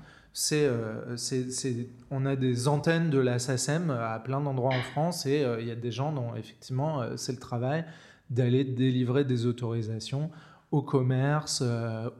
Euh, 0.53 1.17
c'est, 1.17 1.89
on 2.11 2.25
a 2.25 2.35
des 2.35 2.67
antennes 2.67 3.09
de 3.09 3.19
la 3.19 3.39
SACEM 3.39 3.89
à 3.89 4.19
plein 4.19 4.39
d'endroits 4.39 4.73
en 4.73 4.81
France 4.81 5.25
et 5.25 5.43
euh, 5.43 5.59
il 5.59 5.67
y 5.67 5.71
a 5.71 5.75
des 5.75 5.91
gens 5.91 6.13
dont 6.13 6.33
effectivement 6.35 7.01
c'est 7.17 7.33
le 7.33 7.39
travail 7.39 7.83
d'aller 8.29 8.63
délivrer 8.63 9.25
des 9.25 9.47
autorisations 9.47 10.29
au 10.71 10.81
commerce, 10.83 11.63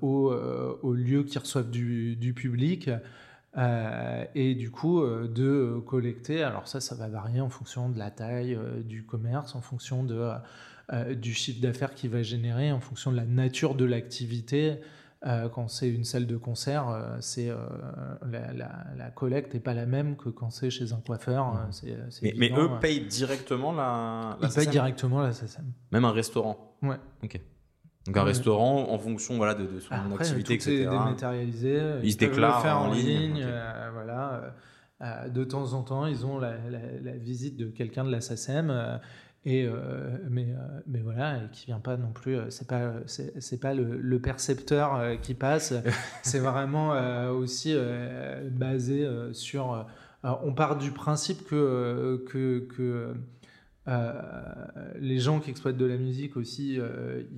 aux, 0.02 0.94
lieux 0.94 1.24
qui 1.24 1.38
reçoivent 1.38 1.70
du 1.70 2.34
public. 2.36 2.90
et 4.36 4.56
du 4.56 4.72
coup 4.72 5.04
de 5.06 5.80
collecter, 5.86 6.42
alors 6.42 6.68
ça 6.68 6.82
ça 6.82 6.96
va 6.96 7.08
varier 7.08 7.42
en 7.42 7.50
fonction 7.50 7.90
de 7.90 8.00
la 8.00 8.10
taille 8.10 8.58
du 8.86 9.06
commerce, 9.06 9.54
en 9.54 9.62
fonction 9.62 10.04
de 10.04 10.32
euh, 10.92 11.14
du 11.14 11.36
chiffre 11.36 11.62
d'affaires 11.62 11.94
qui 11.94 12.08
va 12.08 12.24
générer 12.24 12.72
en 12.72 12.80
fonction 12.80 13.12
de 13.12 13.18
la 13.18 13.26
nature 13.26 13.76
de 13.76 13.86
l'activité. 13.86 14.80
Euh, 15.28 15.48
quand 15.48 15.68
c'est 15.68 15.90
une 15.90 16.04
salle 16.04 16.26
de 16.26 16.36
concert, 16.36 16.90
euh, 16.90 17.18
c'est 17.20 17.52
la, 18.26 19.12
collecte 19.14 19.54
n'est 19.54 19.60
pas 19.60 19.76
la 19.76 19.86
même 19.86 20.16
que 20.16 20.30
quand 20.30 20.50
c'est 20.50 20.72
chez 20.72 20.92
un 20.94 21.02
coiffeur. 21.06 21.68
mais, 22.24 22.34
mais, 22.38 22.52
eux 22.58 22.70
payent 22.82 23.06
directement 23.06 23.72
la, 23.72 24.38
la 24.42 24.48
Ils 24.48 24.54
payent 24.54 24.68
directement 24.68 25.22
la 25.22 25.34
SACEM. 25.34 25.66
Même 25.92 26.06
un 26.06 26.12
restaurant 26.12 26.76
Ouais. 26.82 26.98
Ok. 27.24 27.40
Donc 28.08 28.18
un 28.18 28.24
restaurant 28.24 28.90
en 28.90 28.98
fonction 28.98 29.38
voilà, 29.38 29.54
de, 29.54 29.80
son 29.80 29.94
activité, 29.94 30.44
tout 30.44 30.54
etc. 30.54 30.72
Est 30.72 30.86
dématérialisé. 30.86 31.82
Ils, 32.02 32.14
se 32.14 32.18
déclarent 32.18 32.64
faire 32.64 32.80
en, 32.80 32.92
ligne. 32.92 33.46
voilà. 33.94 34.56
de 35.28 35.44
temps 35.44 35.74
en 35.74 35.84
temps, 35.84 36.08
ils 36.08 36.26
ont 36.26 36.40
la, 36.40 36.56
visite 37.18 37.58
de 37.58 37.68
quelqu'un 37.68 38.06
de 38.06 38.12
la 38.12 38.22
SACEM 38.22 39.00
et 39.46 39.66
euh, 39.66 40.18
mais 40.30 40.48
euh, 40.50 40.82
mais 40.86 41.00
voilà 41.00 41.38
et 41.38 41.50
qui 41.52 41.68
vient 41.68 41.80
pas 41.80 41.96
non 41.96 42.12
plus 42.12 42.36
euh, 42.36 42.50
c'est 42.50 42.68
pas 42.68 42.94
c'est 43.06 43.60
pas 43.60 43.74
le, 43.74 44.20
percepteur 44.20 45.20
qui 45.22 45.34
passe 45.34 45.74
c'est 46.24 46.40
vraiment 46.40 46.92
aussi 47.30 47.76
basé 48.52 49.08
sur 49.32 49.88
on 50.24 50.54
part 50.54 50.78
du 50.78 50.92
principe 50.92 51.46
que 51.46 52.24
que, 52.28 52.68
que 52.76 53.14
les 55.00 55.20
gens 55.20 55.40
qui 55.40 55.52
exploitent 55.52 55.78
de 55.78 55.86
la 55.86 55.98
musique 55.98 56.36
aussi 56.36 56.78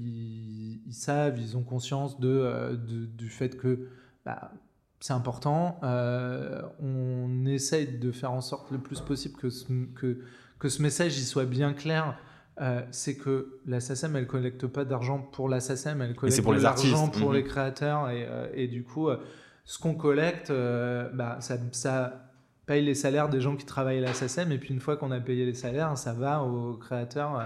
ils, 0.04 0.80
savent 0.90 1.38
ils 1.40 1.56
ont 1.56 1.64
conscience 1.64 2.20
de, 2.20 2.76
du 3.16 3.30
fait 3.30 3.58
que 3.58 3.88
bah, 4.26 4.52
c'est 5.00 5.14
important. 5.14 5.80
on 5.84 7.46
essaye 7.46 8.00
de 8.00 8.12
faire 8.12 8.32
en 8.32 8.42
sorte 8.42 8.72
le 8.72 8.80
plus 8.80 9.02
possible 9.02 9.36
que, 9.36 9.50
que 9.94 10.22
que 10.62 10.70
ce 10.70 10.84
message 10.84 11.18
il 11.18 11.26
soit 11.26 11.46
bien 11.46 11.74
clair. 11.74 12.16
Euh, 12.62 12.82
c'est 12.92 13.16
que 13.16 13.60
la 13.66 13.80
SACEM, 13.80 14.16
elle 14.16 14.28
collecte 14.28 14.68
pas 14.68 14.86
d'argent 14.86 15.18
pour 15.18 15.50
la 15.50 15.60
SACEM, 15.60 16.04
elle 16.04 16.14
collecte 16.14 16.46
de 16.46 16.62
l'argent 16.62 17.08
pour 17.10 17.30
mhm. 17.30 17.36
les 17.36 17.44
créateurs. 17.44 18.10
Et, 18.12 18.28
euh, 18.30 18.48
et 18.54 18.68
du 18.68 18.84
coup, 18.84 19.10
euh, 19.10 19.18
ce 19.66 19.80
qu'on 19.80 19.96
collecte, 19.96 20.52
bah, 20.52 21.38
ça, 21.40 21.58
ça, 21.72 22.31
paye 22.66 22.84
les 22.84 22.96
salaires 22.96 23.30
des 23.30 23.42
gens 23.42 23.56
qui 23.56 23.66
travaillent 23.66 23.98
à 23.98 24.02
la 24.02 24.14
SACEM. 24.14 24.52
Et 24.52 24.58
puis, 24.58 24.74
une 24.74 24.80
fois 24.80 24.98
qu'on 24.98 25.12
a 25.12 25.20
payé 25.20 25.46
les 25.46 25.54
salaires, 25.54 25.98
ça 25.98 26.14
va 26.14 26.44
aux 26.44 26.74
créateurs, 26.74 27.42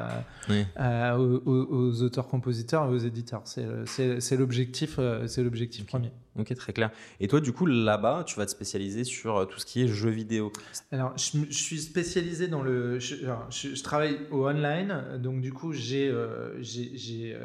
aux, 1.18 2.02
auteurs-compositeurs 2.02 2.86
et 2.86 2.90
aux 2.90 2.98
éditeurs. 2.98 3.44
C'est 3.46 4.38
l'objectif 4.38 5.00
c'est 5.28 5.44
l'objectif 5.44 5.86
premier. 5.86 6.12
Ok, 6.38 6.54
très 6.56 6.74
clair. 6.74 6.92
Et 7.22 7.30
toi, 7.30 7.40
du 7.40 7.54
coup, 7.54 7.66
là-bas, 7.66 8.26
tu 8.28 8.36
vas 8.36 8.46
te 8.46 8.52
spécialiser 8.52 9.06
sur 9.06 9.38
euh, 9.38 9.46
tout 9.46 9.58
ce 9.60 9.66
qui 9.66 9.82
est 9.82 9.88
jeux 9.88 10.10
vidéo. 10.10 10.52
Alors, 10.92 11.14
je, 11.18 11.46
suis 11.50 11.80
spécialisé 11.80 12.50
dans 12.50 12.62
le. 12.62 13.00
Je, 13.00 13.82
travaille 13.84 14.20
au 14.32 14.48
online, 14.48 15.18
donc 15.20 15.40
du 15.40 15.54
coup, 15.54 15.72
j'ai 15.72 16.10
euh, 16.10 16.62
j'ai 16.62 17.38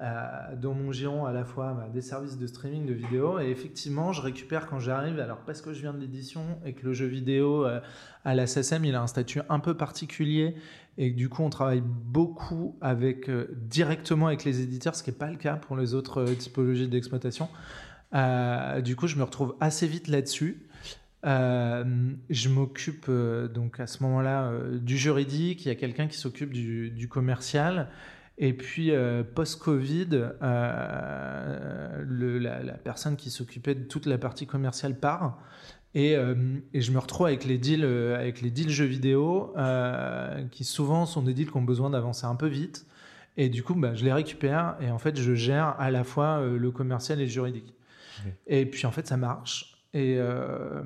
euh, 0.00 0.56
dans 0.56 0.74
mon 0.74 0.90
giron 0.90 1.24
à 1.24 1.32
la 1.32 1.44
fois 1.44 1.72
bah, 1.72 1.88
des 1.92 2.00
services 2.00 2.38
de 2.38 2.46
streaming 2.46 2.86
de 2.86 2.94
vidéos 2.94 3.38
et 3.38 3.48
effectivement, 3.50 4.12
je 4.12 4.20
récupère 4.20 4.66
quand 4.66 4.78
j'arrive. 4.78 5.18
Alors, 5.20 5.38
parce 5.38 5.62
que 5.62 5.72
je 5.72 5.80
viens 5.80 5.94
de 5.94 5.98
l'édition 5.98 6.42
et 6.64 6.72
que 6.72 6.86
le 6.86 6.92
jeu 6.92 7.06
vidéo 7.06 7.66
à 8.24 8.34
la 8.34 8.46
SSM, 8.46 8.84
il 8.84 8.94
a 8.94 9.02
un 9.02 9.06
statut 9.06 9.40
un 9.48 9.60
peu 9.60 9.76
particulier 9.76 10.56
et 10.98 11.10
du 11.10 11.28
coup, 11.28 11.42
on 11.42 11.50
travaille 11.50 11.82
beaucoup 11.84 12.76
avec 12.80 13.30
directement 13.30 14.28
avec 14.28 14.44
les 14.44 14.60
éditeurs, 14.60 14.94
ce 14.94 15.02
qui 15.02 15.10
n'est 15.10 15.16
pas 15.16 15.30
le 15.30 15.36
cas 15.36 15.56
pour 15.56 15.76
les 15.76 15.94
autres 15.94 16.24
typologies 16.34 16.88
d'exploitation. 16.88 17.48
Euh, 18.14 18.80
du 18.80 18.96
coup, 18.96 19.06
je 19.06 19.16
me 19.16 19.24
retrouve 19.24 19.56
assez 19.60 19.86
vite 19.86 20.08
là-dessus. 20.08 20.66
Euh, 21.26 22.12
je 22.28 22.48
m'occupe 22.50 23.06
euh, 23.08 23.48
donc 23.48 23.80
à 23.80 23.86
ce 23.86 24.02
moment-là 24.02 24.52
du 24.74 24.98
juridique, 24.98 25.64
il 25.64 25.68
y 25.68 25.70
a 25.70 25.74
quelqu'un 25.74 26.06
qui 26.06 26.18
s'occupe 26.18 26.52
du, 26.52 27.08
commercial. 27.08 27.88
Et 28.38 28.52
puis, 28.52 28.90
post-Covid, 29.34 30.30
la, 32.40 32.78
personne 32.82 33.16
qui 33.16 33.30
s'occupait 33.30 33.74
de 33.74 33.84
toute 33.84 34.06
la 34.06 34.18
partie 34.18 34.46
commerciale 34.46 34.98
part. 34.98 35.38
Et, 35.94 36.16
je 36.74 36.90
me 36.90 36.98
retrouve 36.98 37.26
avec 37.26 37.44
les 37.44 37.58
deals, 37.58 37.84
avec 37.84 38.40
les 38.42 38.50
deals 38.50 38.70
jeux 38.70 38.86
vidéo, 38.86 39.54
qui 40.50 40.64
souvent 40.64 41.06
sont 41.06 41.22
des 41.22 41.32
deals 41.32 41.50
qui 41.50 41.56
ont 41.56 41.62
besoin 41.62 41.90
d'avancer 41.90 42.26
un 42.26 42.34
peu 42.34 42.48
vite. 42.48 42.86
Et 43.36 43.48
du 43.48 43.62
coup, 43.62 43.74
bah, 43.74 43.94
je 43.94 44.04
les 44.04 44.12
récupère 44.12 44.76
et 44.80 44.90
en 44.90 44.98
fait, 44.98 45.16
je 45.20 45.34
gère 45.34 45.76
à 45.78 45.90
la 45.92 46.02
fois 46.02 46.44
le 46.44 46.70
commercial 46.70 47.20
et 47.20 47.24
le 47.24 47.30
juridique. 47.30 47.74
Et 48.46 48.66
puis 48.66 48.86
en 48.86 48.90
fait, 48.90 49.06
ça 49.06 49.16
marche. 49.16 49.74
Et, 49.92 50.16
euh, 50.18 50.82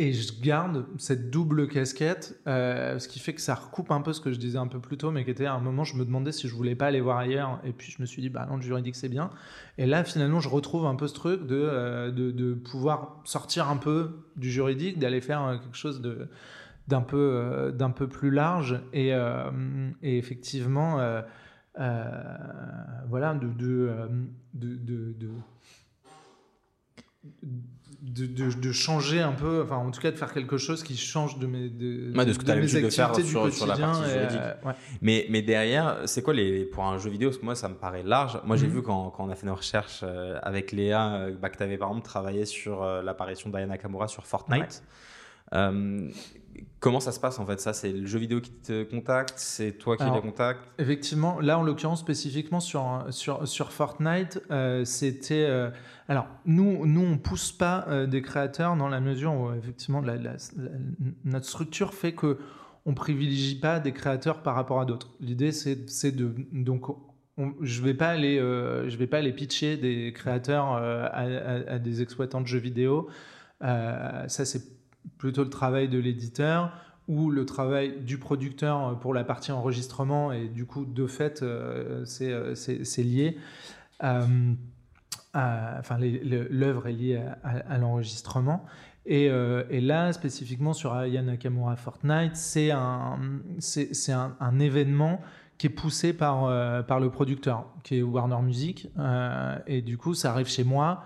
et 0.00 0.14
je 0.14 0.32
garde 0.40 0.86
cette 0.96 1.28
double 1.28 1.68
casquette, 1.68 2.40
euh, 2.46 2.98
ce 2.98 3.06
qui 3.06 3.18
fait 3.18 3.34
que 3.34 3.40
ça 3.42 3.54
recoupe 3.54 3.90
un 3.90 4.00
peu 4.00 4.14
ce 4.14 4.22
que 4.22 4.32
je 4.32 4.38
disais 4.38 4.56
un 4.56 4.66
peu 4.66 4.80
plus 4.80 4.96
tôt, 4.96 5.10
mais 5.10 5.26
qui 5.26 5.30
était 5.30 5.44
à 5.44 5.52
un 5.52 5.60
moment, 5.60 5.84
je 5.84 5.94
me 5.94 6.06
demandais 6.06 6.32
si 6.32 6.48
je 6.48 6.54
voulais 6.54 6.74
pas 6.74 6.86
aller 6.86 7.02
voir 7.02 7.18
ailleurs. 7.18 7.60
Et 7.64 7.72
puis 7.72 7.92
je 7.92 8.00
me 8.00 8.06
suis 8.06 8.22
dit, 8.22 8.30
bah 8.30 8.46
non, 8.48 8.56
le 8.56 8.62
juridique, 8.62 8.96
c'est 8.96 9.10
bien. 9.10 9.28
Et 9.76 9.84
là, 9.84 10.02
finalement, 10.02 10.40
je 10.40 10.48
retrouve 10.48 10.86
un 10.86 10.94
peu 10.94 11.06
ce 11.06 11.12
truc 11.12 11.46
de, 11.46 11.54
euh, 11.54 12.10
de, 12.10 12.54
pouvoir 12.54 13.20
sortir 13.24 13.68
un 13.68 13.76
peu 13.76 14.24
du 14.36 14.50
juridique, 14.50 14.98
d'aller 14.98 15.20
faire 15.20 15.60
quelque 15.62 15.76
chose 15.76 16.00
d'un 16.88 17.02
peu, 17.02 17.70
peu 17.94 18.08
plus 18.08 18.30
large. 18.30 18.80
Et, 18.94 19.12
effectivement, 20.02 20.96
voilà, 21.76 23.34
de, 23.34 23.52
de, 24.54 25.28
de 28.02 28.26
de, 28.26 28.52
de, 28.52 28.72
changer 28.72 29.20
un 29.20 29.32
peu, 29.32 29.62
enfin 29.62 29.76
en 29.76 29.90
tout 29.90 30.00
cas 30.00 30.10
de 30.10 30.16
faire 30.16 30.32
quelque 30.32 30.56
chose 30.56 30.82
qui 30.82 30.96
change 30.96 31.38
de 31.38 31.46
mes, 31.46 31.68
de, 31.68 32.12
de 32.12 32.32
ce 32.32 32.38
que 32.38 32.44
tu 32.44 32.50
as 32.50 32.54
l'habitude 32.54 32.84
de 32.84 32.90
faire 32.90 33.14
sur, 33.14 33.52
sur, 33.52 33.66
la 33.66 33.76
partie 33.76 34.10
juridique. 34.10 34.40
Euh, 34.40 34.72
mais, 35.02 35.26
mais 35.28 35.42
derrière, 35.42 35.98
c'est 36.06 36.22
quoi 36.22 36.32
les, 36.32 36.64
pour 36.64 36.84
un 36.84 36.98
jeu 36.98 37.10
vidéo 37.10 37.28
Parce 37.28 37.38
que 37.38 37.44
moi 37.44 37.54
ça 37.54 37.68
me 37.68 37.74
paraît 37.74 38.02
large. 38.02 38.40
Moi 38.44 38.56
j'ai 38.56 38.68
mhm. 38.68 38.74
vu 38.74 38.82
quand, 38.82 39.10
quand, 39.10 39.24
on 39.26 39.30
a 39.30 39.34
fait 39.34 39.46
nos 39.46 39.54
recherches 39.54 40.00
euh, 40.02 40.38
avec 40.42 40.72
Léa, 40.72 41.14
euh, 41.14 41.34
bah, 41.38 41.50
que 41.50 41.58
tu 41.58 41.62
avais 41.62 41.76
par 41.76 41.88
exemple 41.88 42.06
travaillé 42.06 42.46
sur 42.46 42.84
l'apparition 42.84 43.50
d'Ayana 43.50 43.76
Kamura 43.76 44.08
sur 44.08 44.26
Fortnite. 44.26 44.82
Comment 46.80 47.00
ça 47.00 47.12
se 47.12 47.20
passe 47.20 47.38
en 47.38 47.44
fait? 47.44 47.60
Ça, 47.60 47.74
c'est 47.74 47.92
le 47.92 48.06
jeu 48.06 48.18
vidéo 48.18 48.40
qui 48.40 48.52
te 48.52 48.84
contacte 48.84 49.34
C'est 49.36 49.72
toi 49.72 49.98
qui 49.98 50.04
les 50.04 50.20
contactes 50.22 50.62
Effectivement, 50.78 51.38
là 51.38 51.58
en 51.58 51.62
l'occurrence 51.62 52.00
spécifiquement 52.00 52.58
sur, 52.58 53.04
sur, 53.10 53.46
sur 53.46 53.70
Fortnite, 53.70 54.42
euh, 54.50 54.86
c'était. 54.86 55.44
Euh, 55.46 55.70
alors, 56.08 56.26
nous, 56.46 56.86
nous 56.86 57.02
on 57.02 57.18
pousse 57.18 57.52
pas 57.52 57.84
euh, 57.88 58.06
des 58.06 58.22
créateurs 58.22 58.76
dans 58.76 58.88
la 58.88 59.00
mesure 59.00 59.34
où 59.34 59.52
effectivement 59.52 60.02
notre 61.24 61.46
structure 61.46 61.92
fait 61.92 62.14
que 62.14 62.38
on 62.86 62.94
privilégie 62.94 63.60
pas 63.60 63.78
des 63.78 63.92
créateurs 63.92 64.42
par 64.42 64.54
rapport 64.54 64.80
à 64.80 64.86
d'autres. 64.86 65.10
L'idée, 65.20 65.52
c'est 65.52 66.12
de. 66.12 66.34
Donc, 66.52 66.86
je 67.60 67.82
vais 67.82 67.94
pas 67.94 68.08
aller, 68.08 68.38
je 68.38 68.96
vais 68.96 69.06
pas 69.06 69.18
aller 69.18 69.34
pitcher 69.34 69.76
des 69.76 70.14
créateurs 70.14 70.72
à, 70.72 71.18
à, 71.18 71.78
des 71.78 72.00
exploitants 72.00 72.40
de 72.40 72.46
jeux 72.46 72.58
vidéo. 72.58 73.10
ça, 73.60 74.26
c'est 74.28 74.79
plutôt 75.18 75.44
le 75.44 75.50
travail 75.50 75.88
de 75.88 75.98
l'éditeur 75.98 76.72
ou 77.10 77.30
le 77.30 77.44
travail 77.44 78.00
du 78.02 78.18
producteur 78.18 78.98
pour 79.00 79.14
la 79.14 79.24
partie 79.24 79.50
enregistrement 79.50 80.30
et 80.30 80.46
du 80.46 80.64
coup 80.64 80.84
de 80.84 81.06
fait 81.08 81.42
euh, 81.42 82.04
euh, 82.20 82.54
c'est 82.54 83.02
lié. 83.02 83.36
Euh, 84.04 84.52
enfin 85.34 85.98
l'œuvre 85.98 86.86
est 86.86 86.92
liée 86.92 87.22
à, 87.42 87.78
l'enregistrement. 87.78 88.64
Et, 89.06 89.24
et, 89.24 89.80
là 89.80 90.12
spécifiquement 90.12 90.72
sur 90.72 90.92
Aya 90.92 91.22
Nakamura 91.22 91.74
Fortnite 91.74 92.36
c'est 92.36 92.70
un, 92.70 93.18
un, 94.08 94.36
un, 94.40 94.58
événement 94.60 95.20
qui 95.58 95.66
est 95.66 95.70
poussé 95.70 96.12
par, 96.12 96.86
par 96.86 97.00
le 97.00 97.10
producteur 97.10 97.66
qui 97.82 97.98
est 97.98 98.02
Warner 98.02 98.40
Music. 98.42 98.88
Et 99.66 99.82
du 99.82 99.98
coup 99.98 100.14
ça 100.14 100.30
arrive 100.30 100.48
chez 100.48 100.64
moi 100.64 101.02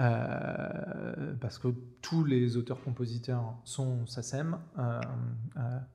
euh, 0.00 1.34
parce 1.40 1.58
que 1.58 1.68
tous 2.00 2.24
les 2.24 2.56
auteurs-compositeurs 2.56 3.54
sont 3.64 4.06
SACEM, 4.06 4.58
euh, 4.78 5.00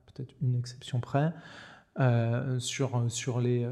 peut-être 0.06 0.32
une 0.42 0.54
exception 0.54 1.00
près, 1.00 1.32
euh, 1.98 2.60
sur, 2.60 3.10
sur 3.10 3.40
les 3.40 3.66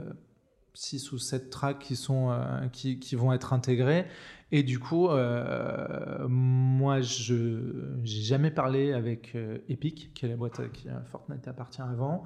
6 0.72 1.12
ou 1.12 1.18
7 1.18 1.50
tracks 1.50 1.78
qui, 1.78 1.94
sont, 1.94 2.36
qui, 2.72 2.98
qui, 2.98 3.14
vont 3.14 3.32
être 3.32 3.52
intégrés. 3.52 4.06
Et 4.50 4.64
du 4.64 4.80
coup, 4.80 5.08
moi, 6.28 7.00
je 7.00 7.34
n'ai 8.00 8.06
jamais 8.06 8.50
parlé 8.50 8.92
avec 8.92 9.36
Epic, 9.68 10.12
qui 10.14 10.26
est 10.26 10.28
la 10.28 10.36
boîte 10.36 10.72
qui 10.72 10.88
Fortnite 11.12 11.46
appartient 11.46 11.82
avant. 11.82 12.24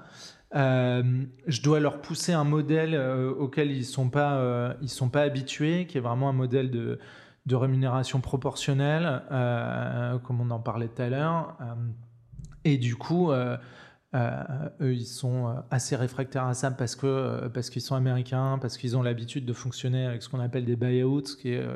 je 0.52 1.62
dois 1.62 1.80
leur 1.80 2.00
pousser 2.00 2.32
un 2.32 2.44
modèle 2.44 2.98
auquel 3.38 3.70
ils 3.70 3.84
sont, 3.84 4.10
sont 4.86 5.10
pas 5.10 5.22
habitués, 5.22 5.86
qui 5.86 5.98
est 5.98 6.02
vraiment 6.02 6.30
un 6.30 6.34
modèle 6.34 6.70
de 6.70 6.98
de 7.48 7.56
rémunération 7.56 8.20
proportionnelle, 8.20 9.22
euh, 9.32 10.18
comme 10.18 10.40
on 10.40 10.50
en 10.50 10.60
parlait 10.60 10.88
tout 10.88 11.02
à 11.02 11.08
l'heure. 11.08 11.56
Euh, 11.60 11.64
et 12.64 12.76
du 12.76 12.94
coup, 12.94 13.32
euh, 13.32 13.56
eux, 14.14 14.94
ils 14.94 15.06
sont 15.06 15.54
assez 15.70 15.96
réfractaires 15.96 16.44
à 16.44 16.54
ça 16.54 16.70
parce 16.70 16.94
que 16.94 17.48
parce 17.48 17.70
qu'ils 17.70 17.82
sont 17.82 17.94
américains, 17.94 18.58
parce 18.60 18.76
qu'ils 18.76 18.96
ont 18.96 19.02
l'habitude 19.02 19.46
de 19.46 19.52
fonctionner 19.54 20.04
avec 20.06 20.22
ce 20.22 20.28
qu'on 20.28 20.40
appelle 20.40 20.66
des 20.66 20.76
buyouts, 20.76 21.22
qui 21.40 21.52
est 21.52 21.66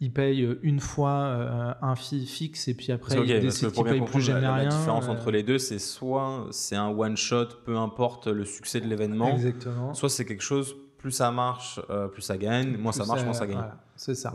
ils 0.00 0.12
payent 0.12 0.46
une 0.62 0.80
fois 0.80 1.76
un 1.80 1.96
fee 1.96 2.26
fixe 2.26 2.68
et 2.68 2.74
puis 2.74 2.92
après 2.92 3.16
ils 3.16 3.40
décident 3.40 3.70
qu'ils 3.70 3.84
payent 3.84 4.04
plus 4.04 4.20
jamais 4.20 4.46
rien. 4.46 4.64
La 4.64 4.66
différence 4.66 5.08
entre 5.08 5.30
les 5.30 5.42
deux, 5.42 5.58
c'est 5.58 5.78
soit 5.78 6.46
c'est 6.50 6.76
un 6.76 6.88
one 6.88 7.16
shot, 7.16 7.48
peu 7.64 7.78
importe 7.78 8.26
le 8.26 8.44
succès 8.44 8.80
de 8.80 8.86
l'événement, 8.86 9.38
soit 9.94 10.10
c'est 10.10 10.26
quelque 10.26 10.42
chose 10.42 10.76
plus 11.06 11.12
ça 11.12 11.30
marche, 11.30 11.80
plus 12.12 12.22
ça 12.22 12.36
gagne, 12.36 12.76
moins 12.76 12.90
ça 12.90 13.04
marche, 13.04 13.22
moins 13.22 13.32
ça 13.32 13.46
gagne. 13.46 13.62
C'est 13.96 14.16
ça. 14.16 14.32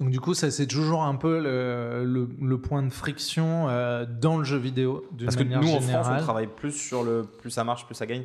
Donc 0.00 0.10
du 0.10 0.20
coup, 0.20 0.32
ça 0.34 0.50
c'est 0.52 0.66
toujours 0.66 1.02
un 1.02 1.16
peu 1.16 1.40
le, 1.40 2.28
le, 2.40 2.58
point 2.58 2.82
de 2.82 2.90
friction 2.90 3.68
euh, 3.68 4.06
dans 4.06 4.38
le 4.38 4.44
jeu 4.44 4.56
vidéo. 4.56 5.04
Parce 5.22 5.34
que 5.36 5.42
nous 5.42 5.72
en 5.72 5.80
France, 5.80 6.06
on 6.10 6.22
travaille 6.22 6.46
plus 6.46 6.72
sur 6.72 7.02
le 7.02 7.24
plus 7.24 7.50
ça 7.50 7.64
marche, 7.64 7.84
plus 7.86 7.94
ça 7.94 8.06
gagne. 8.06 8.24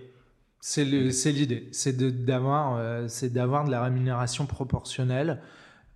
C'est 0.62 0.84
l'idée, 0.86 1.68
c'est 1.72 1.98
d'avoir 2.26 2.78
euh, 2.78 3.08
c'est 3.08 3.32
d'avoir 3.32 3.66
de 3.66 3.72
la 3.72 3.84
rémunération 3.84 4.46
proportionnelle. 4.46 5.42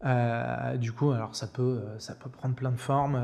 Euh, 0.05 0.75
du 0.75 0.91
coup, 0.91 1.11
alors 1.11 1.33
ça 1.33 1.47
peut, 1.47 1.79
ça 1.97 2.13
peut 2.13 2.29
prendre 2.29 2.55
plein 2.55 2.71
de 2.71 2.79
formes 2.79 3.17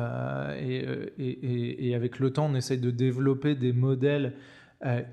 et, 0.57 0.77
et, 1.17 1.89
et, 1.89 1.95
avec 1.95 2.19
le 2.19 2.31
temps, 2.31 2.45
on 2.45 2.55
essaye 2.55 2.77
de 2.77 2.89
développer 2.89 3.55
des 3.55 3.73
modèles 3.73 4.33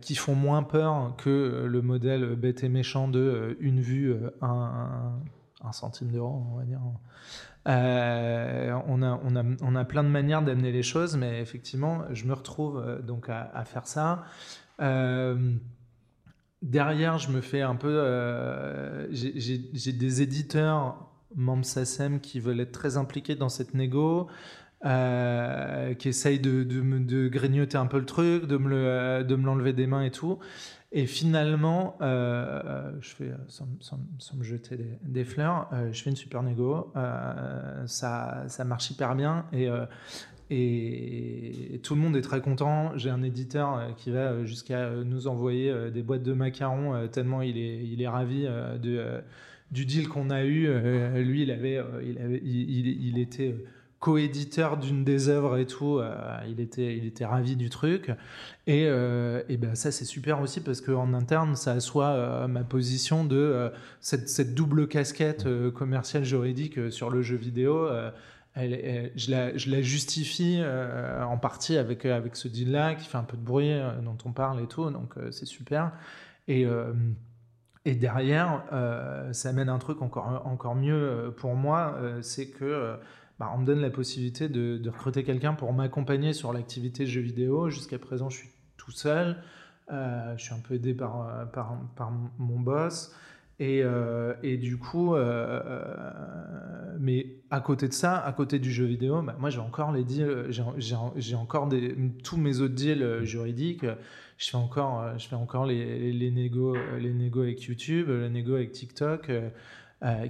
qui 0.00 0.14
font 0.14 0.34
moins 0.34 0.62
peur 0.62 1.14
que 1.16 1.64
le 1.66 1.82
modèle 1.82 2.36
bête 2.36 2.62
et 2.62 2.68
méchant 2.68 3.08
de 3.08 3.56
une 3.60 3.80
vue, 3.80 4.14
un, 4.40 5.12
centime 5.72 6.12
d'euro, 6.12 6.46
on 6.52 6.56
va 6.58 6.64
dire. 6.64 6.80
Euh, 7.66 8.78
on, 8.86 9.02
a, 9.02 9.20
on, 9.24 9.34
a, 9.34 9.42
on, 9.60 9.74
a, 9.74 9.84
plein 9.84 10.04
de 10.04 10.08
manières 10.08 10.42
d'amener 10.42 10.70
les 10.70 10.84
choses, 10.84 11.16
mais 11.16 11.40
effectivement, 11.40 12.04
je 12.12 12.26
me 12.26 12.32
retrouve 12.32 12.78
euh, 12.78 13.02
donc 13.02 13.28
à, 13.28 13.64
faire 13.64 13.86
ça. 13.86 14.24
Euh, 14.80 15.54
derrière, 16.62 17.18
je 17.18 17.30
me 17.30 17.40
fais 17.40 17.62
un 17.62 17.74
peu. 17.74 19.08
J'ai 19.10 19.92
des 19.92 20.22
éditeurs, 20.22 21.10
membres 21.34 21.64
SACEM, 21.64 22.20
qui 22.20 22.38
veulent 22.38 22.60
être 22.60 22.72
très 22.72 22.96
impliqués 22.96 23.34
dans 23.34 23.48
cette 23.48 23.74
négo. 23.74 24.28
Qui 25.98 26.08
essayent 26.08 26.40
de, 26.40 26.62
de, 26.62 26.80
de, 26.98 27.28
grignoter 27.28 27.76
un 27.76 27.86
peu 27.86 27.98
le 27.98 28.06
truc, 28.06 28.46
de 28.46 28.56
me 28.56 29.44
l'enlever 29.44 29.72
des 29.72 29.86
mains 29.86 30.02
et 30.02 30.10
tout. 30.10 30.38
Et 30.92 31.06
finalement, 31.06 31.98
euh, 32.00 32.62
euh, 32.64 32.92
je 33.00 33.10
fais, 33.10 33.24
euh, 33.24 33.36
sans, 33.48 33.66
me 34.36 34.42
jeter 34.44 34.78
des, 35.02 35.24
fleurs, 35.24 35.68
je 35.90 36.02
fais 36.02 36.10
une 36.10 36.16
super 36.16 36.42
négo. 36.42 36.92
ça, 37.86 38.46
marche 38.64 38.90
hyper 38.90 39.14
bien 39.14 39.46
et, 40.48 41.80
tout 41.82 41.96
le 41.96 42.00
monde 42.00 42.16
est 42.16 42.22
très 42.22 42.40
content. 42.40 42.96
J'ai 42.96 43.10
un 43.10 43.22
éditeur 43.22 43.94
qui 43.96 44.10
va 44.10 44.44
jusqu'à 44.44 44.90
nous 44.90 45.26
envoyer 45.26 45.90
des 45.90 46.02
boîtes 46.02 46.22
de 46.22 46.32
macarons 46.32 47.08
tellement 47.08 47.42
il 47.42 48.00
est, 48.00 48.08
ravi 48.08 48.44
de, 48.44 49.20
du 49.72 49.86
deal 49.86 50.08
qu'on 50.08 50.30
a 50.30 50.44
eu. 50.44 50.66
lui, 51.22 51.42
il, 51.42 51.50
avait, 51.50 51.82
il 52.42 53.18
était 53.18 53.54
co-éditeur 54.00 54.76
d'une 54.76 55.04
des 55.04 55.28
œuvres 55.28 55.56
et 55.56 55.66
tout, 55.66 55.98
euh, 55.98 56.14
il, 56.46 56.60
était, 56.60 56.96
il 56.96 57.06
était 57.06 57.24
ravi 57.24 57.56
du 57.56 57.70
truc. 57.70 58.12
Et, 58.66 58.86
euh, 58.86 59.42
et 59.48 59.56
ben 59.56 59.74
ça, 59.74 59.90
c'est 59.90 60.04
super 60.04 60.40
aussi 60.40 60.60
parce 60.60 60.80
qu'en 60.80 61.14
interne, 61.14 61.56
ça 61.56 61.72
assoit 61.72 62.08
euh, 62.08 62.46
ma 62.46 62.62
position 62.62 63.24
de 63.24 63.70
cette, 64.00 64.28
cette, 64.28 64.54
double 64.54 64.86
casquette 64.88 65.46
commerciale 65.72 66.24
juridique 66.24 66.92
sur 66.92 67.10
le 67.10 67.22
jeu 67.22 67.36
vidéo. 67.36 67.88
Je, 68.56 69.30
la, 69.30 69.56
je, 69.56 69.70
la, 69.70 69.82
justifie 69.82 70.62
en 71.22 71.38
partie 71.38 71.76
avec, 71.76 72.04
avec 72.04 72.36
ce 72.36 72.48
deal-là 72.48 72.94
qui 72.94 73.08
fait 73.08 73.18
un 73.18 73.24
peu 73.24 73.36
de 73.36 73.42
bruit, 73.42 73.72
dont 74.02 74.16
on 74.24 74.32
parle 74.32 74.62
et 74.62 74.66
tout, 74.66 74.90
donc 74.90 75.14
c'est 75.30 75.46
super. 75.46 75.92
Et, 76.48 76.66
et 77.84 77.94
derrière, 77.94 78.62
ça 79.32 79.50
amène 79.50 79.68
un 79.68 79.78
truc 79.78 80.00
encore, 80.02 80.42
encore 80.44 80.74
mieux 80.74 81.34
pour 81.36 81.54
moi, 81.54 81.98
c'est 82.22 82.48
que 82.48 82.98
bah, 83.38 83.52
on 83.54 83.58
me 83.58 83.66
donne 83.66 83.80
la 83.80 83.90
possibilité 83.90 84.48
de, 84.48 84.88
recruter 84.88 85.22
quelqu'un 85.22 85.52
pour 85.52 85.72
m'accompagner 85.72 86.32
sur 86.32 86.52
l'activité 86.52 87.06
jeu 87.06 87.20
vidéo. 87.20 87.68
Jusqu'à 87.68 87.98
présent, 87.98 88.30
je 88.30 88.38
suis 88.38 88.50
tout 88.76 88.92
seul. 88.92 89.36
Euh, 89.92 90.34
je 90.36 90.44
suis 90.44 90.54
un 90.54 90.58
peu 90.58 90.74
aidé 90.74 90.94
par, 90.94 91.28
euh, 91.28 92.04
mon 92.38 92.58
boss. 92.58 93.14
Et, 93.58 93.82
euh, 93.82 94.34
du 94.42 94.78
coup, 94.78 95.14
mais 96.98 97.26
à 97.50 97.60
côté 97.60 97.88
de 97.88 97.92
ça, 97.92 98.18
à 98.18 98.32
côté 98.32 98.58
du 98.58 98.72
jeu 98.72 98.86
vidéo, 98.86 99.20
bah, 99.22 99.36
moi 99.38 99.50
j'ai 99.50 99.60
encore 99.60 99.92
les 99.92 100.04
deals, 100.04 100.46
j'ai 101.16 101.34
encore 101.34 101.68
tous 102.24 102.36
mes 102.38 102.60
autres 102.60 102.74
deals 102.74 103.24
juridiques. 103.24 103.86
Je 104.38 104.50
fais 104.50 104.56
encore, 104.56 105.18
je 105.18 105.28
fais 105.28 105.36
encore 105.36 105.66
les, 105.66 106.12
les 106.12 106.30
les 106.30 106.30
négo 106.30 107.42
avec 107.42 107.62
YouTube, 107.62 108.08
les 108.08 108.30
négos 108.30 108.54
avec 108.54 108.72
TikTok, 108.72 109.30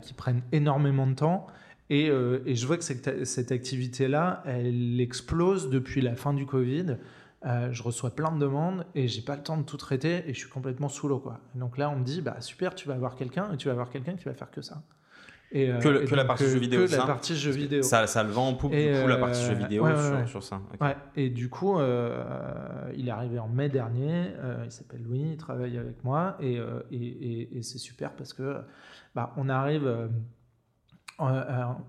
qui 0.02 0.14
prennent 0.14 0.42
énormément 0.52 1.06
de 1.06 1.14
temps. 1.14 1.46
Euh, 1.90 2.40
et, 2.46 2.54
je 2.54 2.66
vois 2.66 2.76
que 2.76 2.84
cette, 2.84 3.24
cette 3.24 3.52
activité-là, 3.52 4.42
elle 4.44 5.00
explose 5.00 5.70
depuis 5.70 6.00
la 6.00 6.16
fin 6.16 6.34
du 6.34 6.46
Covid. 6.46 6.96
je 7.44 7.82
reçois 7.82 8.10
plein 8.10 8.32
de 8.32 8.40
demandes 8.40 8.86
et 8.94 9.06
j'ai 9.08 9.22
pas 9.22 9.36
le 9.36 9.42
temps 9.42 9.56
de 9.56 9.62
tout 9.62 9.76
traiter 9.76 10.24
et 10.26 10.34
je 10.34 10.38
suis 10.38 10.50
complètement 10.50 10.88
sous 10.88 11.08
l'eau. 11.08 11.20
Quoi. 11.20 11.40
donc 11.54 11.78
là, 11.78 11.90
on 11.90 11.96
me 11.96 12.04
dit, 12.04 12.22
bah 12.22 12.40
super, 12.40 12.74
tu 12.74 12.88
vas 12.88 12.94
avoir 12.94 13.14
quelqu'un 13.14 13.52
et 13.52 13.56
tu 13.56 13.66
vas 13.66 13.72
avoir 13.72 13.90
quelqu'un 13.90 14.14
qui 14.14 14.24
va 14.24 14.34
faire 14.34 14.50
que 14.50 14.62
ça. 14.62 14.82
Et, 15.52 15.70
euh, 15.70 15.78
que, 15.78 16.14
la 16.14 16.24
partie 16.24 16.44
jeu 16.44 16.58
vidéo. 16.58 16.86
Que 16.86 16.96
la 16.96 17.06
partie 17.06 17.36
jeu 17.36 17.52
vidéo. 17.52 17.82
Ça, 17.82 18.06
ça 18.06 18.22
le 18.24 18.30
vend 18.30 18.48
en 18.48 18.54
poupe, 18.54 18.72
du 18.72 18.78
coup, 18.78 19.06
la 19.06 19.16
partie 19.16 19.42
jeu 19.42 19.52
euh, 19.52 19.54
vidéo 19.54 19.86
sur, 20.26 20.42
ça. 20.42 20.60
Ouais. 20.80 20.96
Et 21.14 21.30
du 21.30 21.48
coup, 21.48 21.78
euh, 21.78 22.90
il 22.96 23.08
est 23.08 23.12
arrivé 23.12 23.38
en 23.38 23.48
mai 23.48 23.68
dernier. 23.68 24.32
il 24.64 24.72
s'appelle 24.72 25.02
Louis, 25.02 25.30
il 25.32 25.36
travaille 25.36 25.78
avec 25.78 26.02
moi. 26.04 26.36
Et 26.40 27.58
c'est 27.62 27.78
super 27.78 28.12
parce 28.12 28.32
que 28.32 28.56
bah, 29.14 29.32
on 29.36 29.48
arrive. 29.48 30.08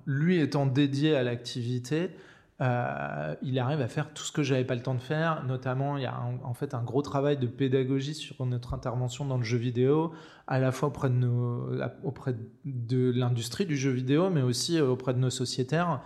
Lui 0.05 0.39
étant 0.39 0.65
dédié 0.65 1.15
à 1.15 1.23
l'activité, 1.23 2.11
euh, 2.59 3.35
il 3.43 3.59
arrive 3.59 3.81
à 3.81 3.87
faire 3.87 4.11
tout 4.13 4.23
ce 4.23 4.31
que 4.31 4.41
j'avais 4.41 4.63
pas 4.63 4.73
le 4.73 4.81
temps 4.81 4.95
de 4.95 5.01
faire. 5.01 5.43
Notamment, 5.45 5.97
il 5.97 6.03
y 6.03 6.07
a 6.07 6.19
en 6.43 6.53
fait 6.53 6.73
un 6.73 6.81
gros 6.81 7.03
travail 7.03 7.37
de 7.37 7.45
pédagogie 7.45 8.15
sur 8.15 8.45
notre 8.45 8.73
intervention 8.73 9.25
dans 9.25 9.37
le 9.37 9.43
jeu 9.43 9.57
vidéo, 9.57 10.11
à 10.47 10.59
la 10.59 10.71
fois 10.71 10.89
auprès 10.89 11.09
de, 12.65 13.11
l'industrie 13.11 13.65
du 13.65 13.77
jeu 13.77 13.91
vidéo, 13.91 14.29
mais 14.31 14.41
aussi 14.41 14.79
euh, 14.79 14.87
auprès 14.87 15.13
de 15.13 15.19
nos 15.19 15.29
sociétaires. 15.29 16.01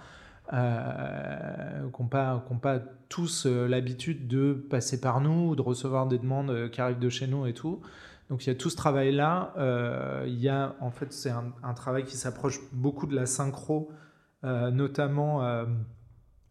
Euh, 0.54 1.90
qui 1.96 2.02
n'ont 2.02 2.10
pas, 2.10 2.46
pas, 2.62 2.80
tous 3.08 3.46
euh, 3.46 3.68
l'habitude 3.68 4.28
de 4.28 4.52
passer 4.70 5.00
par 5.00 5.22
nous, 5.22 5.56
de 5.56 5.62
recevoir 5.62 6.08
des 6.08 6.18
demandes 6.18 6.70
qui 6.72 6.82
arrivent 6.82 7.00
de 7.00 7.08
chez 7.08 7.28
nous 7.28 7.46
et 7.46 7.54
tout. 7.54 7.80
Donc 8.32 8.46
il 8.46 8.48
y 8.48 8.52
a 8.52 8.56
tout 8.56 8.72
ce 8.72 8.76
travail-là. 8.78 9.54
il 10.26 10.40
y 10.40 10.50
a, 10.50 10.76
en 10.80 10.90
fait, 10.90 11.14
c'est 11.14 11.30
un, 11.30 11.54
un, 11.62 11.74
travail 11.76 12.06
qui 12.06 12.18
s'approche 12.18 12.60
beaucoup 12.72 13.06
de 13.06 13.16
la 13.16 13.28
synchro, 13.28 13.92
notamment 14.42 15.44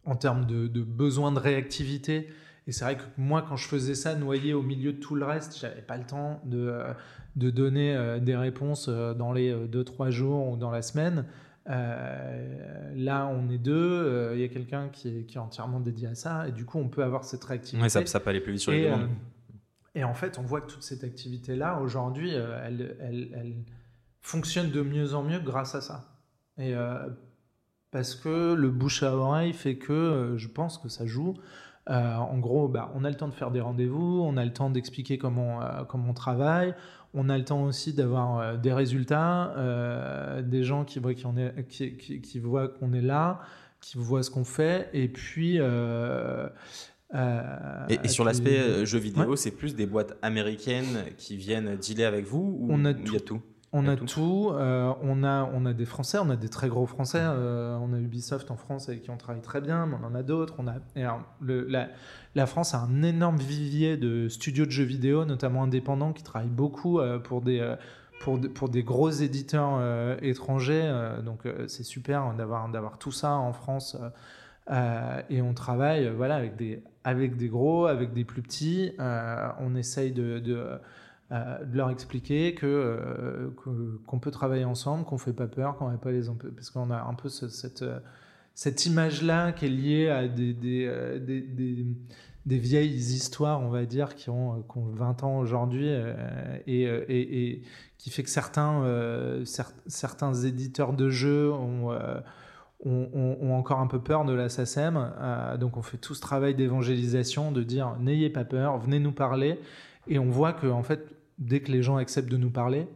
en 0.05 0.15
termes 0.15 0.45
de, 0.45 0.67
de 0.67 0.81
besoin 0.83 1.31
de 1.31 1.39
réactivité. 1.39 2.29
Et 2.67 2.71
c'est 2.71 2.85
vrai 2.85 2.95
que 2.95 3.03
moi, 3.17 3.43
quand 3.47 3.55
je 3.55 3.67
faisais 3.67 3.95
ça, 3.95 4.15
noyé 4.15 4.53
au 4.53 4.61
milieu 4.61 4.93
de 4.93 4.99
tout 4.99 5.15
le 5.15 5.25
reste, 5.25 5.57
j'avais 5.59 5.81
pas 5.81 5.97
le 5.97 6.05
temps 6.05 6.41
de, 6.45 6.59
euh, 6.59 6.93
de 7.35 7.49
donner 7.49 7.95
euh, 7.95 8.19
des 8.19 8.35
réponses 8.35 8.87
euh, 8.87 9.13
dans 9.13 9.33
les 9.33 9.51
2-3 9.53 10.09
jours 10.11 10.49
ou 10.49 10.57
dans 10.57 10.71
la 10.71 10.81
semaine. 10.81 11.25
là, 11.67 13.27
on 13.27 13.49
est 13.49 13.57
deux, 13.57 14.31
il 14.33 14.41
y 14.41 14.43
a 14.43 14.47
quelqu'un 14.47 14.89
qui 14.89 15.07
est, 15.07 15.23
qui 15.23 15.37
est, 15.37 15.39
entièrement 15.39 15.79
dédié 15.79 16.09
à 16.09 16.15
ça, 16.15 16.47
et 16.47 16.51
du 16.51 16.65
coup, 16.65 16.77
on 16.77 16.87
peut 16.87 17.03
avoir 17.03 17.23
cette 17.23 17.43
réactivité. 17.43 17.81
Ouais, 17.81 17.89
ça, 17.89 18.05
ça 18.05 18.19
peut 18.19 18.29
aller 18.29 18.41
plus 18.41 18.53
vite 18.53 18.61
sur 18.61 18.71
les 18.71 18.85
demandes. 18.85 19.09
Et 19.95 20.03
en 20.03 20.13
fait, 20.13 20.39
on 20.39 20.43
voit 20.43 20.61
que 20.61 20.71
toute 20.71 20.83
cette 20.83 21.03
activité-là, 21.03 21.79
aujourd'hui, 21.79 22.31
elle, 22.31 22.97
elle, 22.99 23.55
fonctionne 24.21 24.69
de 24.71 24.81
mieux 24.81 25.15
en 25.15 25.23
mieux 25.23 25.39
grâce 25.39 25.75
à 25.75 25.81
ça. 25.81 26.15
Et 26.57 26.75
parce 27.91 28.15
que 28.15 28.53
le 28.53 28.69
bouche 28.69 29.03
à 29.03 29.13
oreille 29.15 29.53
fait 29.53 29.75
que 29.75 29.91
euh, 29.91 30.37
je 30.37 30.47
pense 30.47 30.77
que 30.77 30.89
ça 30.89 31.05
joue. 31.05 31.35
Euh, 31.89 32.15
en 32.15 32.37
gros, 32.37 32.67
bah, 32.67 32.91
on 32.95 33.03
a 33.03 33.09
le 33.09 33.15
temps 33.15 33.27
de 33.27 33.33
faire 33.33 33.51
des 33.51 33.59
rendez-vous, 33.59 34.21
on 34.21 34.37
a 34.37 34.45
le 34.45 34.53
temps 34.53 34.69
d'expliquer 34.69 35.17
comment, 35.17 35.61
euh, 35.61 35.83
comment 35.83 36.11
on 36.11 36.13
travaille, 36.13 36.73
on 37.13 37.27
a 37.27 37.37
le 37.37 37.43
temps 37.43 37.63
aussi 37.63 37.93
d'avoir 37.93 38.57
des 38.57 38.71
résultats, 38.71 39.53
des 40.43 40.63
gens 40.63 40.85
qui 40.85 40.99
voient 40.99 41.13
qu'on 41.13 41.35
est, 41.35 41.67
qui, 41.67 42.39
voient 42.39 42.69
qu'on 42.69 42.93
est 42.93 43.01
là, 43.01 43.41
qui 43.81 43.97
voient 43.97 44.23
ce 44.23 44.31
qu'on 44.31 44.45
fait, 44.45 44.89
et 44.93 45.09
puis. 45.09 45.59
Et, 47.13 48.07
sur 48.07 48.23
l'aspect 48.23 48.85
jeu 48.85 48.99
vidéo, 48.99 49.35
c'est 49.35 49.51
plus 49.51 49.75
des 49.75 49.85
boîtes 49.85 50.17
américaines 50.21 51.05
qui 51.17 51.37
viennent 51.37 51.75
dealer 51.75 52.05
avec 52.05 52.25
vous 52.25 52.57
ou 52.59 52.67
on 52.71 52.85
a 52.85 52.91
il 52.91 53.13
y 53.13 53.17
a 53.17 53.19
tout 53.19 53.41
on 53.73 53.87
a 53.87 53.95
tout. 53.95 54.51
Euh, 54.51 54.93
on, 55.01 55.23
a, 55.23 55.49
on 55.53 55.65
a 55.65 55.73
des 55.73 55.85
Français, 55.85 56.17
on 56.21 56.29
a 56.29 56.35
des 56.35 56.49
très 56.49 56.67
gros 56.67 56.85
Français. 56.85 57.21
Euh, 57.21 57.77
on 57.77 57.93
a 57.93 57.97
Ubisoft 57.97 58.51
en 58.51 58.57
France 58.57 58.89
avec 58.89 59.03
qui 59.03 59.09
on 59.09 59.17
travaille 59.17 59.41
très 59.41 59.61
bien, 59.61 59.85
mais 59.85 59.95
on 60.01 60.05
en 60.05 60.15
a 60.15 60.23
d'autres. 60.23 60.55
On 60.57 60.67
a, 60.67 60.75
le, 61.39 61.67
la, 62.35 62.45
France 62.47 62.73
a 62.73 62.79
un 62.79 63.01
énorme 63.01 63.37
vivier 63.37 63.95
de 63.95 64.27
studios 64.27 64.65
de 64.65 64.71
jeux 64.71 64.83
vidéo, 64.83 65.23
notamment 65.23 65.63
indépendants, 65.63 66.11
qui 66.11 66.23
travaillent 66.23 66.49
beaucoup 66.49 66.99
euh, 66.99 67.17
pour, 67.17 67.41
des, 67.41 67.75
pour, 68.19 68.39
pour, 68.53 68.67
des 68.67 68.83
gros 68.83 69.09
éditeurs 69.09 69.79
étrangers. 70.21 70.91
donc 71.23 71.47
c'est 71.67 71.83
super 71.83 72.33
d'avoir 72.35 72.97
tout 72.97 73.11
ça 73.11 73.31
en 73.35 73.53
France. 73.53 73.95
Et 74.71 75.41
on 75.41 75.53
travaille 75.53 76.09
voilà, 76.09 76.35
avec, 76.35 76.55
des, 76.55 76.81
avec 77.03 77.35
des 77.35 77.49
gros, 77.49 77.85
avec 77.85 78.13
des 78.13 78.23
plus 78.23 78.41
petits. 78.41 78.93
on 78.99 79.75
essaye 79.75 80.11
de 80.11 80.39
euh, 81.31 81.63
de 81.63 81.77
leur 81.77 81.89
expliquer 81.89 82.53
que 82.55 82.65
euh, 82.67 83.51
qu'on 84.05 84.19
peut 84.19 84.31
travailler 84.31 84.65
ensemble, 84.65 85.05
qu'on 85.05 85.17
fait 85.17 85.31
pas 85.31 85.47
peur, 85.47 85.77
qu'on 85.77 85.89
n'a 85.89 85.97
pas 85.97 86.11
les 86.11 86.23
parce 86.53 86.71
qu'on 86.71 86.91
a 86.91 87.03
un 87.03 87.13
peu 87.13 87.29
cette 87.29 87.83
euh, 87.83 88.01
cette 88.53 88.85
image 88.85 89.23
là 89.23 89.53
qui 89.53 89.67
est 89.67 89.69
liée 89.69 90.09
à 90.09 90.27
des 90.27 90.53
des, 90.53 90.89
des, 91.21 91.85
des, 92.45 92.57
vieilles 92.57 92.93
histoires, 92.93 93.61
on 93.61 93.69
va 93.69 93.85
dire, 93.85 94.15
qui 94.15 94.29
ont, 94.29 94.61
qui 94.63 94.77
ont 94.77 94.87
20 94.87 95.23
ans 95.23 95.37
aujourd'hui 95.37 95.87
et, 96.67 96.83
et, 96.83 97.47
et, 97.47 97.61
qui 97.97 98.09
fait 98.09 98.23
que 98.23 98.29
certains, 98.29 98.83
certains 99.87 100.33
éditeurs 100.33 100.91
de 100.91 101.09
jeux 101.09 101.49
ont, 101.49 101.97
ont, 102.83 103.37
ont, 103.41 103.53
encore 103.53 103.79
un 103.79 103.87
peu 103.87 103.99
peur 103.99 104.25
de 104.25 104.33
la 104.33 104.49
SACEM. 104.49 105.11
donc 105.59 105.77
on 105.77 105.81
fait 105.81 105.97
tout 105.97 106.15
ce 106.15 106.21
travail 106.21 106.55
d'évangélisation, 106.55 107.51
de 107.51 107.63
dire 107.63 107.95
n'ayez 107.99 108.29
pas 108.29 108.43
peur, 108.43 108.77
venez 108.79 108.99
nous 108.99 109.11
parler. 109.11 109.59
Et 110.07 110.19
on 110.19 110.29
voit 110.29 110.53
que 110.53 110.67
en 110.67 110.83
fait, 110.83 111.05
dès 111.37 111.61
que 111.61 111.71
les 111.71 111.83
gens 111.83 111.97
acceptent 111.97 112.31
de 112.31 112.37
nous 112.37 112.49
parler, 112.49 112.87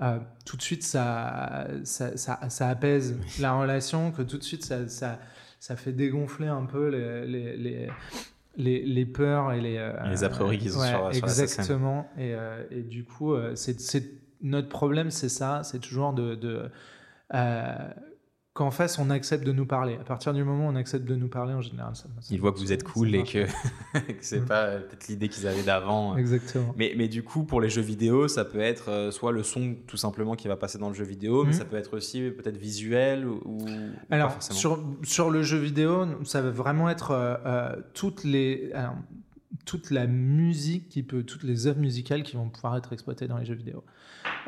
euh, 0.00 0.18
tout 0.44 0.56
de 0.56 0.62
suite 0.62 0.82
ça 0.82 1.68
ça, 1.84 2.16
ça, 2.16 2.68
apaise 2.68 3.16
la 3.40 3.52
relation, 3.52 4.10
que 4.10 4.22
tout 4.22 4.38
de 4.38 4.42
suite 4.42 4.64
ça, 4.64 4.88
ça, 4.88 5.76
fait 5.76 5.92
dégonfler 5.92 6.48
un 6.48 6.64
peu 6.64 6.88
les, 6.88 7.56
les, 7.56 7.88
les, 8.56 8.84
les 8.84 9.06
peurs 9.06 9.52
et 9.52 9.60
les, 9.60 9.76
euh, 9.76 9.92
les 10.08 10.24
a 10.24 10.28
priori 10.28 10.58
qu'ils 10.58 10.76
ont 10.76 10.82
sur, 10.82 11.10
Exactement. 11.10 12.10
et, 12.18 12.34
euh, 12.34 12.64
et, 12.70 12.82
du 12.82 13.04
coup, 13.04 13.34
c'est 13.54 14.04
notre 14.40 14.68
problème, 14.68 15.10
c'est 15.10 15.28
ça, 15.28 15.62
c'est 15.62 15.78
toujours 15.78 16.12
de, 16.12 16.34
de 16.34 16.68
qu'en 18.54 18.70
face 18.70 18.98
on 18.98 19.08
accepte 19.08 19.44
de 19.44 19.52
nous 19.52 19.64
parler. 19.64 19.96
À 20.00 20.04
partir 20.04 20.34
du 20.34 20.44
moment 20.44 20.66
où 20.66 20.70
on 20.70 20.76
accepte 20.76 21.06
de 21.06 21.16
nous 21.16 21.28
parler, 21.28 21.54
en 21.54 21.62
général, 21.62 21.96
ça. 21.96 22.04
Ils 22.30 22.40
voient 22.40 22.52
que 22.52 22.58
vous 22.58 22.72
êtes 22.72 22.84
cool 22.84 23.14
et 23.14 23.22
que, 23.24 23.46
c'est 24.20 24.44
pas 24.44 24.76
peut-être 24.76 25.08
l'idée 25.08 25.28
qu'ils 25.28 25.46
avaient 25.46 25.62
d'avant. 25.62 26.16
Exactement. 26.16 26.74
Mais, 26.76 26.92
mais 26.96 27.08
du 27.08 27.22
coup, 27.22 27.44
pour 27.44 27.60
les 27.60 27.70
jeux 27.70 27.82
vidéo, 27.82 28.28
ça 28.28 28.44
peut 28.44 28.60
être 28.60 28.90
euh, 28.90 29.10
soit 29.10 29.32
le 29.32 29.42
son 29.42 29.76
tout 29.86 29.96
simplement 29.96 30.36
qui 30.36 30.48
va 30.48 30.56
passer 30.56 30.78
dans 30.78 30.88
le 30.88 30.94
jeu 30.94 31.04
vidéo, 31.04 31.44
mais 31.44 31.50
mm. 31.50 31.54
ça 31.54 31.64
peut 31.64 31.76
être 31.76 31.96
aussi 31.96 32.30
peut-être 32.30 32.58
visuel 32.58 33.26
ou. 33.26 33.64
Alors, 34.10 34.36
sur, 34.42 34.84
sur 35.02 35.30
le 35.30 35.42
jeu 35.42 35.58
vidéo, 35.58 36.06
ça 36.24 36.42
va 36.42 36.50
vraiment 36.50 36.90
être 36.90 37.12
euh, 37.12 37.36
euh, 37.46 37.76
toutes 37.94 38.24
les. 38.24 38.72
Toute 39.64 39.90
la 39.90 40.06
musique 40.06 40.88
qui 40.88 41.02
peut, 41.02 41.22
toutes 41.22 41.42
les 41.42 41.66
œuvres 41.66 41.80
musicales 41.80 42.22
qui 42.22 42.36
vont 42.36 42.48
pouvoir 42.48 42.76
être 42.76 42.92
exploitées 42.92 43.28
dans 43.28 43.38
les 43.38 43.44
jeux 43.44 43.54
vidéo. 43.54 43.84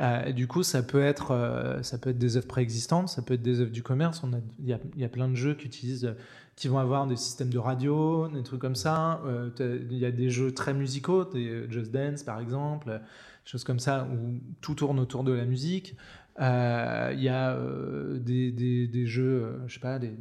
Euh, 0.01 0.33
du 0.33 0.47
coup, 0.47 0.63
ça 0.63 0.83
peut, 0.83 1.03
être, 1.03 1.31
euh, 1.31 1.83
ça 1.83 1.99
peut 1.99 2.11
être 2.11 2.19
des 2.19 2.37
œuvres 2.37 2.49
préexistantes, 2.49 3.09
ça 3.09 3.23
peut 3.23 3.35
être 3.35 3.43
des 3.43 3.61
œuvres 3.61 3.71
du 3.71 3.83
commerce. 3.83 4.23
Il 4.59 4.67
y 4.67 4.73
a, 4.73 4.79
y 4.97 5.05
a, 5.05 5.09
plein 5.09 5.29
de 5.29 5.35
jeux 5.35 5.55
qui 5.55 5.67
utilisent, 5.67 6.15
qui 6.57 6.69
vont 6.69 6.79
avoir 6.79 7.07
des 7.07 7.17
systèmes 7.17 7.51
de 7.51 7.59
radio, 7.59 8.29
des 8.29 8.43
trucs 8.43 8.61
comme 8.61 8.75
ça. 8.75 9.21
Euh, 9.27 9.51
il 9.61 9.99
y 9.99 10.07
a 10.07 10.11
des 10.11 10.31
jeux 10.31 10.53
très 10.53 10.75
musicaux, 10.75 11.25
des 11.25 11.71
Just 11.71 11.93
Dance 11.93 12.23
par 12.23 12.41
exemple, 12.41 13.01
choses 13.45 13.65
comme 13.65 13.81
ça, 13.81 14.09
où 14.13 14.41
tout 14.61 14.75
tourne 14.75 14.99
autour 14.99 15.25
de 15.25 15.33
la 15.33 15.45
musique. 15.45 15.97
Il 16.39 17.23
y 17.23 17.29
a 17.29 17.59
des, 18.19 18.51
des, 18.53 18.89
des, 18.89 19.07
jeux, 19.07 19.61
je 19.67 19.75
sais 19.75 19.81
pas, 19.81 19.99
des, 19.99 20.13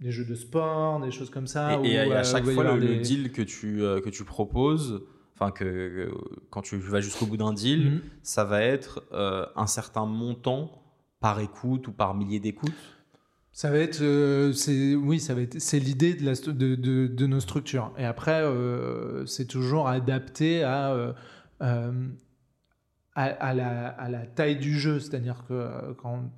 des, 0.00 0.10
jeux 0.10 0.24
de 0.24 0.34
sport, 0.34 1.00
des 1.00 1.10
choses 1.10 1.30
comme 1.30 1.46
ça. 1.46 1.80
Et, 1.84 1.98
à 1.98 2.22
chaque 2.22 2.44
fois, 2.44 2.76
le, 2.76 2.78
le, 2.78 2.96
deal 2.96 3.32
que 3.32 3.42
tu, 3.42 3.78
que 3.78 4.10
tu 4.10 4.24
proposes, 4.24 5.02
enfin 5.38 5.52
que, 5.52 6.10
quand 6.50 6.62
tu 6.62 6.76
vas 6.78 7.00
jusqu'au 7.00 7.26
bout 7.26 7.36
d'un 7.36 7.52
deal, 7.52 7.90
mhm. 7.90 8.00
ça 8.22 8.44
va 8.44 8.62
être 8.62 9.04
euh, 9.12 9.46
un 9.56 9.66
certain 9.66 10.04
montant 10.04 10.82
par 11.20 11.40
écoute 11.40 11.88
ou 11.88 11.92
par 11.92 12.14
millier 12.14 12.40
d'écoutes? 12.40 12.72
Ça 13.52 13.70
va 13.70 13.78
être, 13.78 14.02
euh, 14.02 14.52
c'est 14.52 14.94
oui, 14.94 15.18
ça 15.18 15.34
va 15.34 15.42
être, 15.42 15.60
c'est 15.60 15.80
l'idée 15.80 16.14
de, 16.14 16.24
la, 16.24 16.34
de, 16.34 16.74
de, 17.06 17.26
nos 17.26 17.40
structures. 17.40 17.92
Et 17.98 18.04
après, 18.04 18.42
euh, 18.42 19.26
c'est 19.26 19.46
toujours 19.46 19.88
adapté 19.88 20.62
à, 20.62 21.14
à, 23.18 23.54
la, 23.54 24.26
taille 24.26 24.56
du 24.56 24.78
jeu, 24.78 25.00
c'est-à-dire 25.00 25.44
que 25.48 25.92
quand 25.94 26.30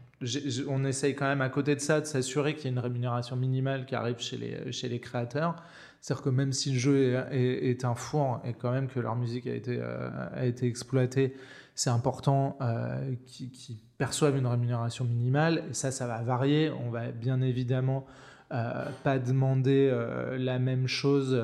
on 0.68 0.84
essaye 0.84 1.14
quand 1.14 1.26
même 1.26 1.40
à 1.40 1.48
côté 1.48 1.74
de 1.74 1.80
ça 1.80 2.00
de 2.00 2.06
s'assurer 2.06 2.54
qu'il 2.54 2.64
y 2.64 2.68
a 2.68 2.70
une 2.70 2.78
rémunération 2.78 3.36
minimale 3.36 3.86
qui 3.86 3.94
arrive 3.94 4.18
chez 4.18 4.36
les, 4.36 5.00
créateurs. 5.00 5.56
C'est-à-dire 6.00 6.22
que 6.22 6.30
même 6.30 6.52
si 6.52 6.72
le 6.72 6.78
jeu 6.78 7.24
est, 7.30 7.84
un 7.84 7.94
four 7.94 8.40
et 8.44 8.54
quand 8.54 8.72
même 8.72 8.88
que 8.88 9.00
leur 9.00 9.16
musique 9.16 9.46
a 9.46 9.54
été, 9.54 9.78
euh, 9.80 10.52
exploitée, 10.62 11.34
c'est 11.74 11.90
important 11.90 12.56
euh, 12.60 13.14
qu'ils 13.26 13.76
perçoivent 13.98 14.36
une 14.36 14.46
rémunération 14.46 15.04
minimale. 15.04 15.64
Et 15.70 15.74
ça, 15.74 15.90
ça 15.90 16.06
va 16.06 16.22
varier. 16.22 16.70
On 16.70 16.90
va 16.90 17.10
bien 17.10 17.40
évidemment 17.42 18.06
euh, 18.52 18.86
pas 19.04 19.18
demander 19.18 19.90
la 20.38 20.58
même 20.58 20.86
chose 20.86 21.42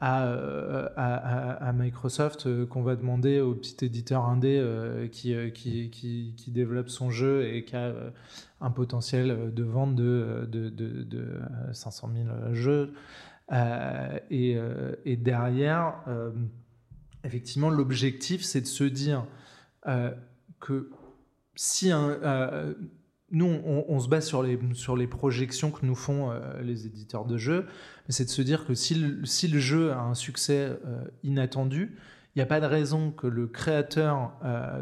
à, 0.00 0.24
à, 0.96 1.72
Microsoft 1.72 2.66
qu'on 2.66 2.82
va 2.82 2.96
demander 2.96 3.40
au 3.40 3.54
petit 3.54 3.84
éditeur 3.84 4.26
indé 4.26 4.62
qui, 5.12 5.34
qui, 5.52 5.90
qui, 5.90 6.50
développe 6.50 6.88
son 6.88 7.10
jeu 7.10 7.46
et 7.46 7.64
qui 7.64 7.76
a 7.76 7.94
un 8.60 8.70
potentiel 8.70 9.54
de 9.54 9.62
vente 9.62 9.94
de, 9.94 10.46
de, 10.50 10.68
de, 10.68 11.02
de 11.04 11.26
500 11.72 12.10
000 12.14 12.54
jeux. 12.54 12.92
Et, 14.30 14.58
et, 15.04 15.16
derrière, 15.16 15.94
effectivement, 17.22 17.70
l'objectif, 17.70 18.42
c'est 18.42 18.60
de 18.60 18.66
se 18.66 18.84
dire 18.84 19.24
que 20.60 20.90
si 21.54 21.90
un, 21.90 22.74
nous, 23.34 23.46
on, 23.46 24.00
se 24.00 24.08
base 24.08 24.26
sur 24.26 24.42
les, 24.42 24.58
sur 24.72 24.96
les 24.96 25.06
projections 25.06 25.70
que 25.70 25.84
nous 25.84 25.94
font 25.94 26.32
les 26.62 26.86
éditeurs 26.86 27.24
de 27.24 27.36
jeux, 27.36 27.66
c'est 28.08 28.24
de 28.24 28.30
se 28.30 28.42
dire 28.42 28.64
que 28.64 28.74
si 28.74 28.94
le, 28.94 29.24
si 29.24 29.48
le, 29.48 29.58
jeu 29.58 29.92
a 29.92 30.00
un 30.00 30.14
succès 30.14 30.78
inattendu, 31.22 31.96
il 32.34 32.38
n'y 32.38 32.42
a 32.42 32.46
pas 32.46 32.60
de 32.60 32.66
raison 32.66 33.10
que 33.10 33.26
le 33.26 33.46
créateur 33.46 34.32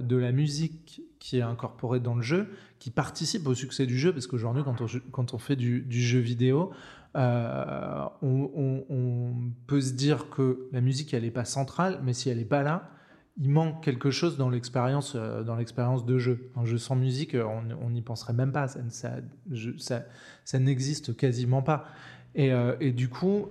de 0.01 0.17
la 0.17 0.33
musique 0.33 1.03
qui 1.23 1.39
est 1.39 1.43
incorporé 1.43 2.01
dans 2.01 2.17
le 2.17 2.23
jeu, 2.23 2.49
qui 2.81 2.91
participe 2.91 3.47
au 3.47 3.55
succès 3.55 3.87
du 3.87 3.97
jeu, 3.97 4.13
parce 4.13 4.27
qu'aujourd'hui, 4.27 4.65
quand 4.65 4.81
on, 4.81 4.87
quand 5.13 5.35
on 5.35 5.39
fait 5.39 5.55
du, 5.55 5.87
jeu 5.89 6.19
vidéo, 6.19 6.73
euh, 7.17 8.05
on, 8.23 9.35
peut 9.69 9.81
se 9.81 9.93
dire 9.93 10.31
que 10.31 10.67
la 10.73 10.81
musique, 10.81 11.15
elle 11.15 11.23
n'est 11.23 11.31
pas 11.31 11.45
centrale, 11.45 12.01
mais 12.03 12.13
si 12.13 12.29
elle 12.29 12.39
n'est 12.39 12.45
pas 12.45 12.65
là, 12.65 12.91
il 13.39 13.49
manque 13.49 13.83
quelque 13.83 14.11
chose 14.11 14.37
dans 14.37 14.51
l'expérience, 14.51 15.14
euh, 15.16 15.43
dans 15.43 15.57
l'expérience 15.57 16.05
de 16.05 16.18
jeu. 16.18 16.51
Un 16.57 16.64
jeu 16.64 16.78
sans 16.78 16.97
musique, 16.97 17.35
on 17.35 17.91
n'y 17.91 18.03
penserait 18.03 18.33
même 18.33 18.53
pas, 18.53 18.66
ça, 18.68 20.59
n'existe 20.59 21.16
quasiment 21.16 21.62
pas. 21.62 21.87
Et, 22.35 22.53
euh, 22.53 22.76
du 22.93 23.09
coup, 23.09 23.49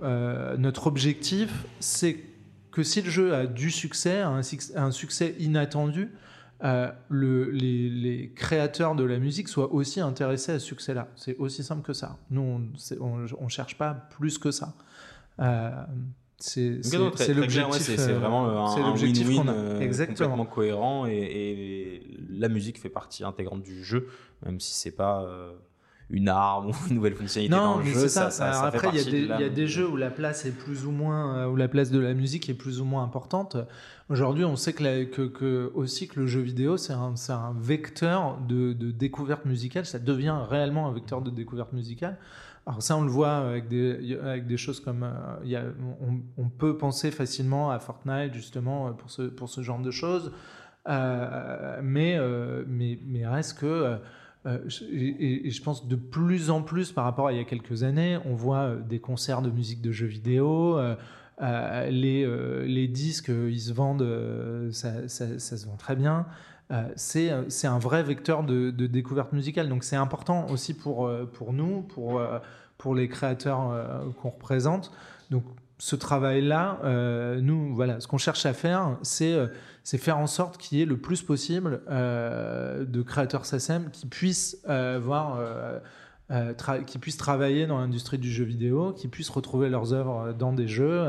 notre 0.58 0.86
objectif, 0.86 1.66
c'est 1.80 2.18
que 2.70 2.82
si 2.82 3.02
le 3.02 3.10
jeu 3.10 3.34
a 3.34 3.46
du 3.46 3.70
succès, 3.70 4.20
un, 4.20 4.90
succès 4.90 5.34
inattendu, 5.38 6.10
euh, 6.64 6.90
le, 7.08 7.50
les, 7.50 8.32
créateurs 8.36 8.94
de 8.94 9.02
la 9.02 9.18
musique 9.18 9.48
soient 9.48 9.72
aussi 9.72 10.00
intéressés 10.00 10.52
à 10.52 10.58
ce 10.60 10.66
succès-là. 10.66 11.08
C'est 11.16 11.36
aussi 11.38 11.64
simple 11.64 11.82
que 11.82 11.92
ça. 11.92 12.18
Nous, 12.30 12.60
on 13.00 13.16
ne 13.16 13.48
cherche 13.48 13.76
pas 13.76 13.94
plus 13.94 14.38
que 14.38 14.52
ça. 14.52 14.74
Euh, 16.56 16.78
c'est 16.82 17.34
l'objectif. 17.34 17.82
c'est 17.82 18.12
vraiment 18.12 18.66
un, 18.66 18.94
win-win 18.96 19.48
euh, 19.48 20.06
complètement 20.06 20.46
cohérent 20.46 21.06
et, 21.06 21.12
et, 21.12 22.16
la 22.30 22.48
musique 22.48 22.80
fait 22.80 22.88
partie 22.88 23.24
intégrante 23.24 23.62
du 23.62 23.84
jeu, 23.84 24.08
même 24.44 24.58
si 24.58 24.74
c'est 24.74 24.96
pas 24.96 25.26
une 26.12 26.28
arme 26.28 26.70
ou 26.70 26.74
une 26.88 26.96
nouvelle 26.96 27.14
fonctionnalité 27.14 27.56
dans 27.56 27.78
le 27.78 27.84
jeu. 27.84 28.08
Ça, 28.08 28.30
ça, 28.30 28.64
après, 28.64 28.88
il 28.94 29.26
y, 29.26 29.32
a 29.32 29.48
des 29.48 29.66
jeux 29.66 29.88
où 29.88 29.96
la 29.96 30.10
place 30.10 30.44
est 30.44 30.52
plus 30.52 30.86
ou 30.86 30.90
moins, 30.90 31.38
euh, 31.38 31.46
où 31.48 31.56
la 31.56 31.68
place 31.68 31.90
de 31.90 31.98
la 31.98 32.14
musique 32.14 32.48
est 32.48 32.54
plus 32.54 32.80
ou 32.80 32.84
moins 32.84 33.02
importante. 33.02 33.56
Aujourd'hui, 34.08 34.44
on 34.44 34.56
sait 34.56 34.74
que, 34.74 35.26
que, 35.26 35.72
aussi 35.74 36.06
que 36.06 36.20
le 36.20 36.26
jeu 36.26 36.40
vidéo, 36.40 36.76
c'est 36.76 36.92
un, 36.92 37.14
un, 37.30 37.54
vecteur 37.58 38.38
de, 38.46 38.74
de, 38.74 38.90
découverte 38.90 39.46
musicale. 39.46 39.86
Ça 39.86 39.98
devient 39.98 40.36
réellement 40.48 40.86
un 40.86 40.92
vecteur 40.92 41.22
de 41.22 41.30
découverte 41.30 41.72
musicale. 41.72 42.18
Alors 42.66 42.82
ça, 42.82 42.96
on 42.96 43.02
le 43.02 43.10
voit 43.10 43.38
avec 43.38 43.68
des, 43.68 44.16
avec 44.22 44.46
des 44.46 44.56
choses 44.56 44.80
comme... 44.80 45.02
Euh, 45.02 45.44
y 45.44 45.56
a, 45.56 45.64
on, 46.36 46.48
peut 46.48 46.78
penser 46.78 47.10
facilement 47.10 47.70
à 47.70 47.78
Fortnite, 47.78 48.34
justement, 48.34 48.92
pour 48.92 49.10
ce, 49.10 49.22
pour 49.22 49.48
ce 49.48 49.62
genre 49.62 49.80
de 49.80 49.90
choses. 49.90 50.32
Euh, 50.88 51.80
mais, 51.82 52.18
mais, 52.66 52.98
mais 53.04 53.26
reste 53.26 53.58
que 53.58 53.98
euh, 54.46 54.58
et, 54.90 55.50
je 55.50 55.62
pense 55.62 55.86
de 55.86 55.96
plus 55.96 56.50
en 56.50 56.62
plus 56.62 56.90
par 56.90 57.04
rapport 57.04 57.28
à 57.28 57.32
il 57.32 57.38
y 57.38 57.40
a 57.40 57.44
quelques 57.44 57.84
années, 57.84 58.18
on 58.24 58.34
voit 58.34 58.62
euh, 58.62 58.80
des 58.80 58.98
concerts 58.98 59.40
de 59.40 59.50
musique 59.50 59.80
de 59.80 59.92
jeux 59.92 60.06
vidéo. 60.06 60.78
Euh, 60.78 60.96
les, 61.90 62.26
les, 62.66 62.86
disques, 62.86 63.30
ils 63.30 63.60
se 63.60 63.72
vendent, 63.72 64.70
ça, 64.70 65.08
ça, 65.08 65.38
se 65.38 65.66
vend 65.66 65.76
très 65.76 65.96
bien. 65.96 66.26
C'est 66.96 67.30
un 67.30 67.78
vrai 67.78 68.02
vecteur 68.02 68.44
de, 68.44 68.70
découverte 68.70 69.32
musicale. 69.32 69.68
Donc 69.68 69.84
c'est 69.84 69.96
important 69.96 70.46
aussi 70.50 70.74
pour, 70.74 71.10
pour 71.32 71.52
nous, 71.52 71.82
pour, 71.82 72.94
les 72.94 73.08
créateurs 73.08 74.12
qu'on 74.20 74.30
représente. 74.30 74.92
Donc 75.30 75.44
ce 75.78 75.96
travail-là, 75.96 76.80
nous, 77.40 77.74
voilà, 77.74 78.00
ce 78.00 78.06
qu'on 78.06 78.18
cherche 78.18 78.46
à 78.46 78.52
faire, 78.52 78.96
c'est 79.02 79.98
faire 79.98 80.18
en 80.18 80.26
sorte 80.26 80.58
qu'il 80.58 80.78
y 80.78 80.82
ait 80.82 80.86
le 80.86 80.96
plus 80.96 81.22
possible 81.22 81.82
euh, 81.90 82.84
de 82.84 83.02
créateurs 83.02 83.46
SACEM 83.46 83.90
qui 83.90 84.06
puissent 84.06 84.58
euh, 84.68 85.00
voir. 85.02 85.38
Euh, 85.38 86.54
qui 86.86 86.98
puissent 86.98 87.18
travailler 87.18 87.66
dans 87.66 87.78
l'industrie 87.78 88.16
du 88.16 88.32
jeu 88.32 88.44
vidéo, 88.44 88.94
qui 88.94 89.06
puissent 89.06 89.28
retrouver 89.28 89.68
leurs 89.68 89.92
œuvres 89.92 90.32
dans 90.32 90.54
des 90.54 90.66
jeux. 90.66 91.04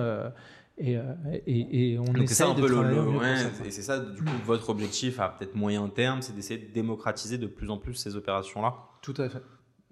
Et, 0.77 0.97
et, 1.45 1.93
et, 1.93 1.99
on 1.99 2.05
essaie 2.15 2.43
de 2.55 3.65
Et 3.65 3.71
c'est 3.71 3.83
ça, 3.83 3.99
du 3.99 4.23
coup, 4.23 4.31
votre 4.45 4.69
objectif 4.69 5.19
à 5.19 5.29
peut-être 5.29 5.53
moyen 5.53 5.87
terme, 5.87 6.23
c'est 6.23 6.33
d'essayer 6.33 6.59
de 6.59 6.73
démocratiser 6.73 7.37
de 7.37 7.45
plus 7.45 7.69
en 7.69 7.77
plus 7.77 7.93
ces 7.93 8.15
opérations-là. 8.15 8.75
Tout 9.01 9.13
à 9.17 9.29
fait. 9.29 9.43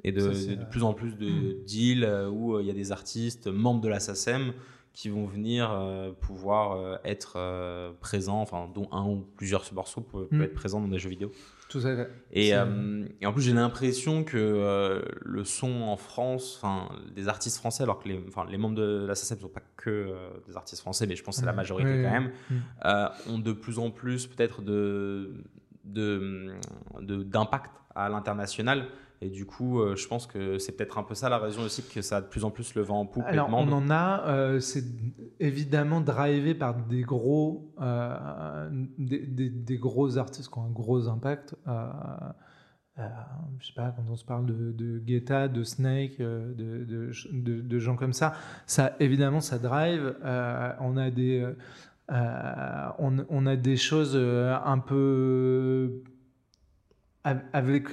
Et 0.04 0.12
de, 0.12 0.22
de, 0.22 0.66
plus 0.66 0.82
en 0.82 0.94
plus 0.94 1.16
de 1.16 1.30
mm. 1.30 1.66
deals 1.66 2.30
où 2.32 2.60
il 2.60 2.66
y 2.66 2.72
a 2.72 2.74
des 2.74 2.92
artistes 2.92 3.46
membres 3.48 3.82
de 3.82 3.90
la 3.90 4.00
SACEM 4.00 4.54
qui 4.94 5.10
vont 5.10 5.26
venir 5.26 5.72
euh, 5.72 6.12
pouvoir 6.12 6.74
euh, 6.74 6.98
être 7.06 7.34
euh, 7.38 7.92
présents, 8.02 8.42
enfin, 8.42 8.70
dont 8.74 8.90
un 8.92 9.06
ou 9.06 9.26
plusieurs 9.38 9.64
morceaux 9.74 10.02
peuvent, 10.02 10.28
mm. 10.32 10.42
être 10.42 10.54
présents 10.54 10.82
dans 10.82 10.88
des 10.88 11.00
jeux 11.00 11.10
vidéo. 11.10 11.32
Tout 11.72 11.80
à 11.80 11.96
fait. 11.96 12.10
Et, 12.34 12.50
et 12.50 13.26
en 13.26 13.34
plus, 13.34 13.42
j'ai 13.42 13.54
l'impression 13.54 14.26
que 14.26 15.02
le 15.22 15.44
son 15.46 15.84
en 15.84 15.96
France, 15.96 16.60
enfin, 16.62 16.90
des 17.16 17.30
artistes 17.30 17.58
français, 17.58 17.84
alors 17.84 18.00
que 18.00 18.10
les, 18.10 18.58
membres 18.58 18.76
de 18.76 19.06
la 19.08 19.16
SACEM 19.16 19.38
ne 19.38 19.44
sont 19.44 19.48
pas 19.48 19.64
que 19.78 20.14
des 20.48 20.58
artistes 20.58 20.82
français, 20.82 21.08
mais 21.08 21.16
je 21.16 21.24
pense 21.24 21.36
que 21.36 21.40
c'est 21.40 21.46
la 21.46 21.54
majorité 21.54 22.04
quand 22.04 22.12
même, 22.12 22.32
mm. 22.50 23.32
ont 23.32 23.40
de 23.40 23.54
plus 23.54 23.80
en 23.80 23.90
plus 23.90 24.28
peut-être 24.28 24.62
de 24.62 25.32
d'impact 25.86 27.72
de, 27.72 27.82
à 27.96 28.10
l'international 28.10 28.88
et 29.24 29.30
du 29.30 29.46
coup, 29.46 29.80
euh, 29.80 29.96
je 29.96 30.08
pense 30.08 30.26
que 30.26 30.58
c'est 30.58 30.72
peut-être 30.72 30.98
un 30.98 31.04
peu 31.04 31.14
ça 31.14 31.30
la 31.30 31.38
raison 31.38 31.62
aussi 31.62 31.84
que 31.84 32.02
ça 32.02 32.18
a 32.18 32.22
de 32.22 32.26
plus 32.26 32.44
en 32.44 32.50
plus 32.50 32.74
le 32.74 32.82
vent 32.82 33.02
en 33.02 33.06
poupe. 33.06 33.24
Alors, 33.28 33.50
on 33.54 33.72
en 33.72 33.92
a, 33.92 34.28
euh, 34.28 34.60
c'est 34.60 34.84
évidemment 35.40 36.02
drivé 36.02 36.56
par 36.56 36.76
des 36.76 37.04
gros, 37.04 37.72
euh, 37.82 38.68
des, 38.98 39.78
gros 39.78 40.18
artistes 40.18 40.52
qui 40.52 40.58
ont 40.58 40.66
un 40.66 40.72
gros 40.72 41.08
impact. 41.08 41.56
je 41.68 43.68
sais 43.68 43.74
pas, 43.76 43.94
quand 43.96 44.10
on 44.10 44.16
se 44.16 44.26
parle 44.26 44.48
de, 44.48 44.72
de 44.72 44.98
Guetta, 44.98 45.48
de 45.48 45.64
Snake, 45.64 46.18
de, 46.18 47.12
de, 47.32 47.80
gens 47.80 47.96
comme 47.96 48.14
ça, 48.14 48.34
ça 48.66 48.96
évidemment 49.00 49.40
ça 49.40 49.60
drive. 49.60 50.16
on 50.80 50.98
a 50.98 51.12
des, 51.12 51.48
on, 52.10 53.26
on, 53.30 53.46
a 53.46 53.56
des 53.56 53.78
choses 53.78 54.18
un 54.18 54.80
peu 54.80 56.02
avec 57.24 57.86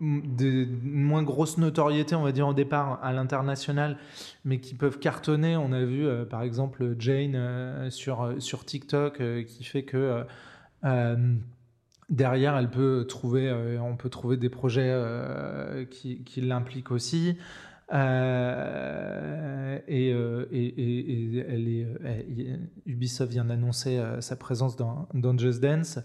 de 0.00 0.68
moins 0.82 1.22
grosse 1.22 1.58
notoriété, 1.58 2.14
on 2.14 2.22
va 2.22 2.32
dire, 2.32 2.48
au 2.48 2.54
départ 2.54 3.00
à 3.02 3.12
l'international, 3.12 3.98
mais 4.44 4.60
qui 4.60 4.74
peuvent 4.74 4.98
cartonner. 4.98 5.56
On 5.56 5.72
a 5.72 5.84
vu, 5.84 6.06
euh, 6.06 6.24
par 6.24 6.42
exemple, 6.42 6.94
Jane 6.98 7.34
euh, 7.34 7.90
sur, 7.90 8.22
euh, 8.22 8.38
sur 8.38 8.64
TikTok, 8.64 9.20
qui 9.46 9.64
fait 9.64 9.82
que 9.82 10.24
derrière, 12.08 12.56
elle 12.56 12.70
peut 12.70 13.04
trouver, 13.08 13.52
on 13.82 13.96
peut 13.96 14.08
trouver 14.08 14.36
des 14.36 14.48
projets 14.48 14.94
qui, 15.90 16.22
qui 16.22 16.40
l'impliquent 16.40 16.92
aussi. 16.92 17.36
Euh, 17.92 19.78
et, 19.88 20.12
euh, 20.12 20.46
et, 20.52 20.66
et, 20.66 21.44
elle 21.48 21.68
est, 21.68 21.86
Ubisoft 22.84 23.32
vient 23.32 23.46
d'annoncer 23.46 23.96
euh, 23.96 24.20
sa 24.20 24.36
présence 24.36 24.76
dans, 24.76 25.08
dans 25.14 25.36
Just 25.38 25.60
Dance. 25.62 25.98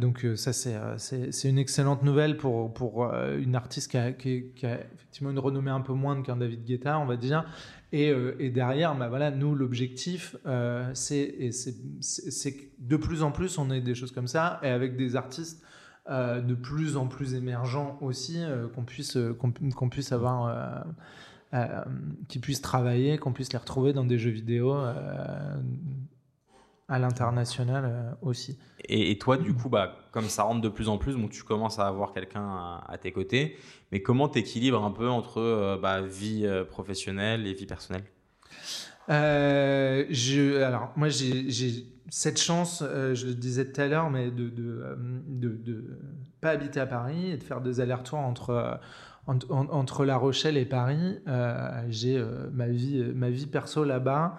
donc 0.00 0.26
ça, 0.36 0.52
c'est 0.52 1.48
une 1.48 1.58
excellente 1.58 2.02
nouvelle 2.02 2.36
pour, 2.36 2.72
pour 2.72 3.04
une 3.12 3.56
artiste 3.56 3.90
qui 3.90 3.98
a, 3.98 4.12
qui, 4.12 4.52
a, 4.62 4.78
effectivement 4.94 5.30
une 5.30 5.38
renommée 5.38 5.70
un 5.70 5.80
peu 5.80 5.92
moindre 5.92 6.22
qu'un 6.22 6.36
David 6.36 6.64
Guetta, 6.64 6.98
on 6.98 7.06
va 7.06 7.16
dire. 7.16 7.44
Et, 7.90 8.12
et 8.38 8.50
derrière, 8.50 8.94
bah 8.94 9.08
voilà, 9.08 9.30
nous, 9.30 9.54
l'objectif, 9.54 10.36
c'est 10.92 11.26
que 12.00 12.62
de 12.78 12.96
plus 12.96 13.22
en 13.22 13.32
plus, 13.32 13.58
on 13.58 13.70
ait 13.70 13.80
des 13.80 13.94
choses 13.94 14.12
comme 14.12 14.28
ça, 14.28 14.60
et 14.62 14.68
avec 14.68 14.96
des 14.96 15.16
artistes 15.16 15.64
euh, 16.10 16.40
de 16.40 16.54
plus 16.54 16.96
en 16.96 17.06
plus 17.06 17.34
émergents 17.34 17.98
aussi, 18.00 18.38
euh, 18.38 18.66
qu'on 18.68 18.82
puisse, 18.82 19.18
euh, 19.18 19.34
qu'on, 19.34 19.90
puisse 19.90 20.10
avoir, 20.10 20.84
qui 22.28 22.38
puissent 22.38 22.62
travailler, 22.62 23.18
qu'on 23.18 23.34
puisse 23.34 23.52
les 23.52 23.58
retrouver 23.58 23.92
dans 23.92 24.04
des 24.04 24.18
jeux 24.18 24.30
vidéo 24.30 24.74
à 26.90 26.98
l'international 26.98 28.16
aussi. 28.22 28.58
Et, 28.88 29.18
toi, 29.18 29.36
du 29.36 29.52
coup, 29.52 29.68
bah, 29.68 29.98
comme 30.10 30.30
ça 30.30 30.44
rentre 30.44 30.62
de 30.62 30.70
plus 30.70 30.88
en 30.88 30.96
plus, 30.96 31.14
tu 31.28 31.42
commences 31.42 31.78
à 31.78 31.86
avoir 31.86 32.14
quelqu'un 32.14 32.80
à, 32.86 32.96
tes 32.98 33.12
côtés, 33.12 33.58
mais 33.92 34.00
comment 34.00 34.30
tu 34.30 34.38
équilibres 34.38 34.82
un 34.82 34.92
peu 34.92 35.10
entre 35.10 35.78
bah, 35.82 36.00
vie 36.00 36.48
professionnelle 36.70 37.46
et 37.46 37.52
vie 37.52 37.66
personnelle? 37.66 38.04
Je, 39.08 40.62
Alors, 40.62 40.90
moi, 40.96 41.10
j'ai 41.10 41.86
cette 42.10 42.40
chance, 42.40 42.82
euh, 42.86 43.14
je 43.14 43.26
le 43.26 43.34
disais 43.34 43.70
tout 43.70 43.80
à 43.80 43.86
l'heure, 43.86 44.10
mais 44.10 44.30
de 44.30 44.44
ne 44.44 45.72
euh, 45.72 45.82
pas 46.40 46.50
habiter 46.50 46.80
à 46.80 46.86
Paris 46.86 47.30
et 47.30 47.36
de 47.36 47.42
faire 47.42 47.60
des 47.60 47.80
allers-retours 47.80 48.18
entre, 48.18 48.50
euh, 48.50 49.34
entre 49.48 50.04
La 50.04 50.16
Rochelle 50.16 50.56
et 50.56 50.64
Paris. 50.64 51.18
j'ai 51.88 52.22
ma, 52.52 52.68
vie, 52.68 53.04
ma 53.14 53.28
vie 53.28 53.46
perso 53.46 53.84
là-bas. 53.84 54.38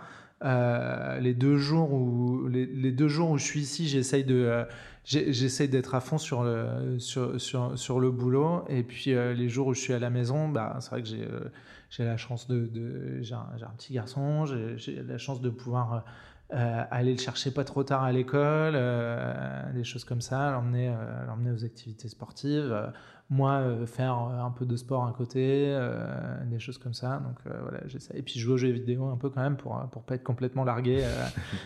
les 1.21 1.33
deux 1.35 1.57
jours 1.57 1.93
où 1.93 2.47
les, 2.47 2.91
deux 2.91 3.07
jours 3.07 3.29
où 3.29 3.37
je 3.37 3.43
suis 3.43 3.59
ici, 3.59 3.87
j'essaye 3.87 4.23
de 4.23 4.65
j'essaie 5.03 5.67
d'être 5.67 5.93
à 5.93 6.01
fond 6.01 6.17
sur 6.17 6.43
le, 6.43 6.97
sur, 6.97 7.39
sur, 7.39 7.77
sur, 7.77 7.99
le 7.99 8.09
boulot. 8.09 8.65
Et 8.67 8.81
puis 8.81 9.11
les 9.11 9.47
jours 9.47 9.67
où 9.67 9.73
je 9.75 9.79
suis 9.79 9.93
à 9.93 9.99
la 9.99 10.09
maison, 10.09 10.49
bah, 10.49 10.77
c'est 10.79 10.89
vrai 10.89 11.03
que 11.03 11.07
j'ai 11.07 11.27
j'ai 11.91 12.05
la 12.05 12.17
chance 12.17 12.47
de. 12.47 12.65
de 12.65 13.21
j'ai 13.21 13.35
un, 13.35 13.45
un, 13.61 13.75
petit 13.77 13.93
garçon, 13.93 14.47
j'ai 14.47 15.03
la 15.03 15.19
chance 15.19 15.39
de 15.39 15.51
pouvoir 15.51 16.03
euh, 16.51 16.83
aller 16.89 17.11
le 17.13 17.19
chercher 17.19 17.51
pas 17.51 17.63
trop 17.63 17.83
tard 17.83 18.03
à 18.03 18.11
l'école, 18.11 18.73
des 19.73 19.83
choses 19.83 20.03
comme 20.03 20.21
ça, 20.21 20.51
l'emmener 20.51 20.93
l'emmener 21.27 21.51
aux 21.51 21.65
activités 21.65 22.07
sportives 22.07 22.91
moi 23.29 23.59
euh, 23.59 23.85
faire 23.85 24.15
euh, 24.15 24.43
un 24.43 24.49
peu 24.49 24.65
de 24.65 24.75
sport 24.75 25.05
à 25.05 25.13
côté, 25.15 25.65
euh, 25.67 26.43
des 26.45 26.59
choses 26.59 26.79
comme 26.79 26.95
ça. 26.95 27.21
Donc 27.23 27.37
voilà. 27.61 27.81
Et 28.15 28.21
puis 28.23 28.39
jouer 28.39 28.53
aux 28.53 28.57
jeux 28.57 28.71
vidéo 28.71 29.05
un 29.05 29.17
peu 29.17 29.29
quand 29.29 29.41
même 29.41 29.55
pour 29.55 29.79
pour 29.91 30.03
pas 30.03 30.15
être 30.15 30.23
complètement 30.23 30.63
largué. 30.63 31.05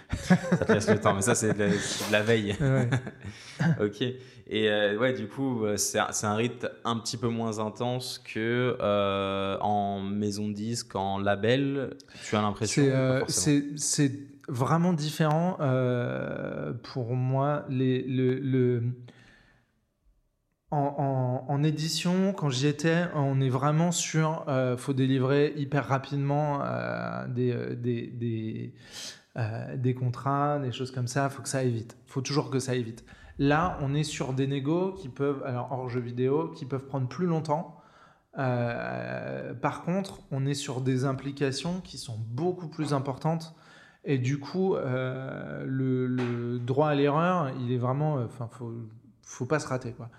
ça 0.11 0.36
te 0.36 0.71
laisse 0.71 0.89
le 0.89 0.99
temps, 0.99 1.13
mais 1.13 1.21
ça 1.21 1.36
c'est 1.36 1.53
de, 1.53 1.69
la 2.11 2.21
veille. 2.21 2.55
ok. 3.81 4.03
Et 4.47 4.97
ouais, 4.97 5.13
du 5.13 5.27
coup, 5.27 5.65
c'est 5.77 5.99
un 5.99 6.36
rythme 6.36 6.69
un 6.84 6.97
petit 6.97 7.17
peu 7.17 7.29
moins 7.29 7.59
intense 7.59 8.19
que 8.19 8.77
en 9.61 10.01
maison 10.01 10.49
de 10.49 10.53
disque, 10.53 10.95
en 10.95 11.17
label. 11.17 11.95
Tu 12.25 12.36
as 12.36 12.41
l'impression 12.41 12.84
C'est 13.27 14.32
vraiment 14.47 14.93
différent 14.93 15.57
pour 16.83 17.15
moi. 17.15 17.65
En, 20.75 21.63
édition, 21.63 22.33
quand 22.33 22.49
j'y 22.49 22.65
étais, 22.65 23.05
on 23.13 23.39
est 23.41 23.49
vraiment 23.49 23.91
sur 23.91 24.43
euh, 24.47 24.75
faut 24.75 24.93
délivrer 24.93 25.53
hyper 25.55 25.87
rapidement 25.87 26.63
euh, 26.63 27.27
euh, 27.37 27.75
euh, 29.37 29.77
des, 29.77 29.93
contrats, 29.93 30.57
des 30.57 30.71
choses 30.71 30.89
comme 30.89 31.05
ça. 31.05 31.29
faut 31.29 31.43
que 31.43 31.49
ça 31.49 31.59
aille 31.59 31.69
vite. 31.69 31.95
faut 32.07 32.21
toujours 32.21 32.49
que 32.49 32.57
ça 32.57 32.71
aille 32.71 32.81
vite. 32.81 33.05
Là, 33.37 33.77
on 33.81 33.93
est 33.93 34.03
sur 34.03 34.33
des 34.33 34.47
négos 34.47 34.93
qui 34.93 35.09
peuvent, 35.09 35.43
alors 35.45 35.71
hors 35.71 35.89
jeu 35.89 35.99
vidéo, 35.99 36.49
qui 36.55 36.65
peuvent 36.65 36.87
prendre 36.87 37.07
plus 37.07 37.27
longtemps. 37.27 37.79
par 38.33 39.83
contre, 39.85 40.21
on 40.31 40.47
est 40.47 40.55
sur 40.55 40.81
des 40.81 41.05
implications 41.05 41.81
qui 41.81 41.99
sont 41.99 42.17
beaucoup 42.17 42.67
plus 42.67 42.93
importantes. 42.93 43.55
Et 44.05 44.17
du 44.17 44.39
coup, 44.39 44.75
le, 44.75 46.07
le, 46.07 46.59
droit 46.59 46.89
à 46.89 46.95
l'erreur, 46.95 47.51
il 47.61 47.71
est 47.71 47.77
vraiment. 47.77 48.15
Enfin, 48.15 48.49
faut, 48.51 48.73
faut 49.21 49.45
pas 49.45 49.59
se 49.59 49.67
rater, 49.67 49.93
quoi. 49.93 50.09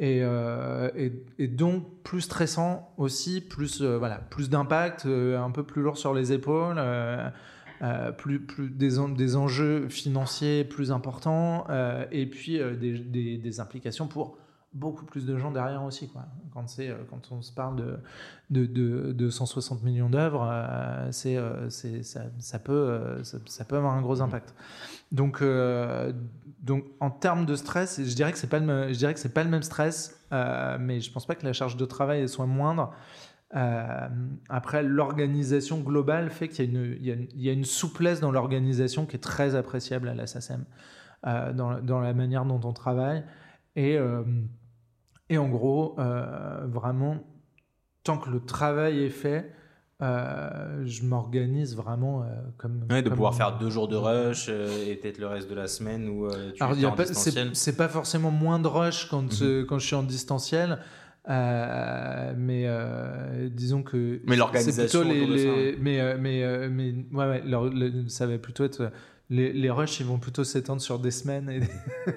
Euh, 0.00 0.90
et, 0.96 1.12
et, 1.38 1.48
donc 1.48 1.84
plus 2.04 2.20
stressant 2.20 2.92
aussi, 2.98 3.40
plus, 3.40 3.82
euh, 3.82 3.98
voilà, 3.98 4.16
plus 4.30 4.48
d'impact, 4.48 5.06
euh, 5.06 5.40
un 5.40 5.50
peu 5.50 5.64
plus 5.64 5.82
lourd 5.82 5.98
sur 5.98 6.14
les 6.14 6.32
épaules, 6.32 6.80
plus, 8.16 8.40
plus 8.40 8.70
des, 8.70 8.96
des, 9.16 9.36
enjeux 9.36 9.88
financiers 9.88 10.64
plus 10.64 10.92
importants, 10.92 11.66
et 12.10 12.26
puis 12.26 12.60
des, 12.80 13.38
des, 13.38 13.60
implications 13.60 14.08
pour 14.08 14.36
beaucoup 14.72 15.04
plus 15.04 15.26
de 15.26 15.36
gens 15.36 15.50
derrière 15.50 15.82
aussi. 15.82 16.08
Quoi. 16.08 16.26
Quand, 16.52 16.66
quand 17.10 17.32
on 17.32 17.42
se 17.42 17.52
parle 17.52 17.76
de, 18.50 18.66
de, 18.66 19.12
de, 19.12 19.30
160 19.30 19.82
millions 19.82 20.10
d'œuvres, 20.10 20.48
c'est, 21.10 21.38
ça, 21.70 22.20
ça, 22.38 22.58
peut, 22.58 23.20
ça, 23.22 23.38
ça, 23.46 23.64
peut 23.64 23.76
avoir 23.76 23.94
un 23.94 24.02
gros 24.02 24.20
impact. 24.20 24.54
Donc, 25.12 25.42
donc 26.68 26.84
en 27.00 27.10
termes 27.10 27.46
de 27.46 27.56
stress, 27.56 28.00
je 28.02 28.14
dirais 28.14 28.32
que 28.32 28.38
c'est 28.38 28.48
pas 28.48 28.58
le, 28.58 29.28
pas 29.28 29.44
le 29.44 29.50
même 29.50 29.62
stress, 29.62 30.20
euh, 30.32 30.76
mais 30.80 31.00
je 31.00 31.10
pense 31.12 31.26
pas 31.26 31.34
que 31.34 31.46
la 31.46 31.52
charge 31.52 31.76
de 31.76 31.84
travail 31.84 32.28
soit 32.28 32.46
moindre. 32.46 32.92
Euh, 33.56 34.08
après, 34.48 34.82
l'organisation 34.82 35.80
globale 35.80 36.30
fait 36.30 36.48
qu'il 36.48 36.70
y, 36.74 37.08
il 37.10 37.42
y, 37.42 37.48
a 37.48 37.52
une 37.52 37.64
souplesse 37.64 38.20
dans 38.20 38.30
l'organisation 38.30 39.06
qui 39.06 39.16
est 39.16 39.20
très 39.20 39.54
appréciable 39.54 40.08
à 40.08 40.14
la 40.14 40.26
SACEM, 40.26 40.64
euh, 41.26 41.52
dans, 41.54 41.80
dans, 41.80 42.00
la 42.00 42.12
manière 42.12 42.44
dont 42.44 42.60
on 42.64 42.72
travaille. 42.72 43.24
Et, 43.76 43.96
et 45.30 45.38
en 45.38 45.48
gros, 45.48 45.96
vraiment, 46.64 47.18
tant 48.02 48.18
que 48.18 48.30
le 48.30 48.40
travail 48.40 49.02
est 49.02 49.10
fait, 49.10 49.52
euh, 50.00 50.84
je 50.86 51.02
m'organise 51.02 51.74
vraiment 51.74 52.22
euh, 52.22 52.26
comme. 52.56 52.84
Ouais, 52.88 53.02
de 53.02 53.10
pouvoir 53.10 53.34
faire 53.34 53.58
deux 53.58 53.68
jours 53.68 53.88
de 53.88 53.96
rush 53.96 54.46
euh, 54.48 54.86
et 54.86 54.94
peut-être 54.94 55.18
le 55.18 55.26
reste 55.26 55.50
de 55.50 55.56
la 55.56 55.66
semaine 55.66 56.08
où 56.08 56.28
tu 56.54 56.62
Alors, 56.62 56.92
en 56.92 56.94
distanciel. 56.94 57.50
C'est 57.54 57.76
pas 57.76 57.88
forcément 57.88 58.30
moins 58.30 58.60
de 58.60 58.68
rush 58.68 59.08
quand, 59.08 59.40
mhm. 59.40 59.66
quand 59.66 59.80
je 59.80 59.86
suis 59.86 59.96
en 59.96 60.04
distanciel. 60.04 60.78
mais 61.26 62.68
disons 63.50 63.82
que 63.82 64.20
mais 64.24 64.36
l'organisation 64.36 65.02
les, 65.02 65.26
les 65.26 65.76
mais 65.80 66.16
mais 66.16 66.68
mais 66.68 66.94
ouais, 67.12 67.42
ouais 67.42 67.92
ça 68.06 68.28
va 68.28 68.38
plutôt 68.38 68.64
être 68.64 68.92
les, 69.30 69.52
les, 69.52 69.70
rushs 69.70 70.00
ils 70.00 70.06
vont 70.06 70.18
plutôt 70.18 70.44
s'étendre 70.44 70.80
sur 70.80 70.98
des 70.98 71.10
semaines. 71.10 71.50
Et 71.50 71.60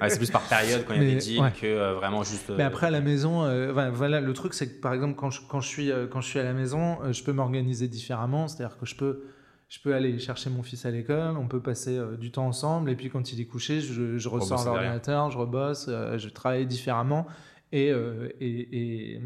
c'est 0.09 0.17
plus 0.17 0.31
par 0.31 0.47
période 0.47 0.85
quand 0.85 0.93
il 0.93 1.03
y 1.03 1.11
a 1.11 1.15
des 1.15 1.19
deals 1.19 1.51
que 1.59 1.65
euh, 1.65 1.93
vraiment 1.95 2.23
juste. 2.23 2.51
Mais 2.55 2.63
après 2.63 2.87
à 2.87 2.91
la 2.91 3.01
maison, 3.01 3.43
euh, 3.43 3.71
voilà, 3.91 4.21
le 4.21 4.33
truc 4.33 4.53
c'est 4.53 4.67
que 4.67 4.79
par 4.79 4.93
exemple 4.93 5.15
quand 5.15 5.29
je, 5.29 5.41
quand 5.47 5.59
je, 5.59 5.67
suis, 5.67 5.91
euh, 5.91 6.07
quand 6.07 6.21
je 6.21 6.27
suis 6.27 6.39
à 6.39 6.43
la 6.43 6.53
maison, 6.53 6.99
je 7.11 7.23
peux 7.23 7.33
m'organiser 7.33 7.87
différemment. 7.87 8.47
C'est-à-dire 8.47 8.77
que 8.77 8.85
je 8.85 8.95
peux, 8.95 9.23
je 9.67 9.79
peux 9.79 9.93
aller 9.93 10.19
chercher 10.19 10.49
mon 10.49 10.63
fils 10.63 10.85
à 10.85 10.91
l'école, 10.91 11.35
on 11.37 11.47
peut 11.47 11.61
passer 11.61 11.99
du 12.17 12.31
temps 12.31 12.47
ensemble 12.47 12.89
et 12.89 12.95
puis 12.95 13.09
quand 13.09 13.33
il 13.33 13.41
est 13.41 13.45
couché, 13.45 13.81
je, 13.81 14.17
je 14.17 14.29
ressors 14.29 14.63
l'ordinateur, 14.65 15.31
je 15.31 15.37
rebosse, 15.37 15.87
je 15.89 16.29
travaille 16.29 16.65
différemment. 16.65 17.27
Et, 17.73 17.87
et, 17.87 17.95
et, 18.41 19.21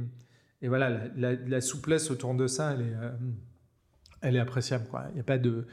et, 0.62 0.68
voilà, 0.68 1.02
la, 1.16 1.34
la, 1.34 1.62
souplesse 1.62 2.12
autour 2.12 2.36
de 2.36 2.46
ça, 2.46 2.74
elle 2.74 2.82
est, 2.82 2.94
elle 4.22 4.36
est 4.36 4.40
appréciable. 4.40 4.86
Il 5.10 5.16
n'y 5.16 5.20
a 5.20 5.24
pas 5.24 5.40
de 5.40 5.66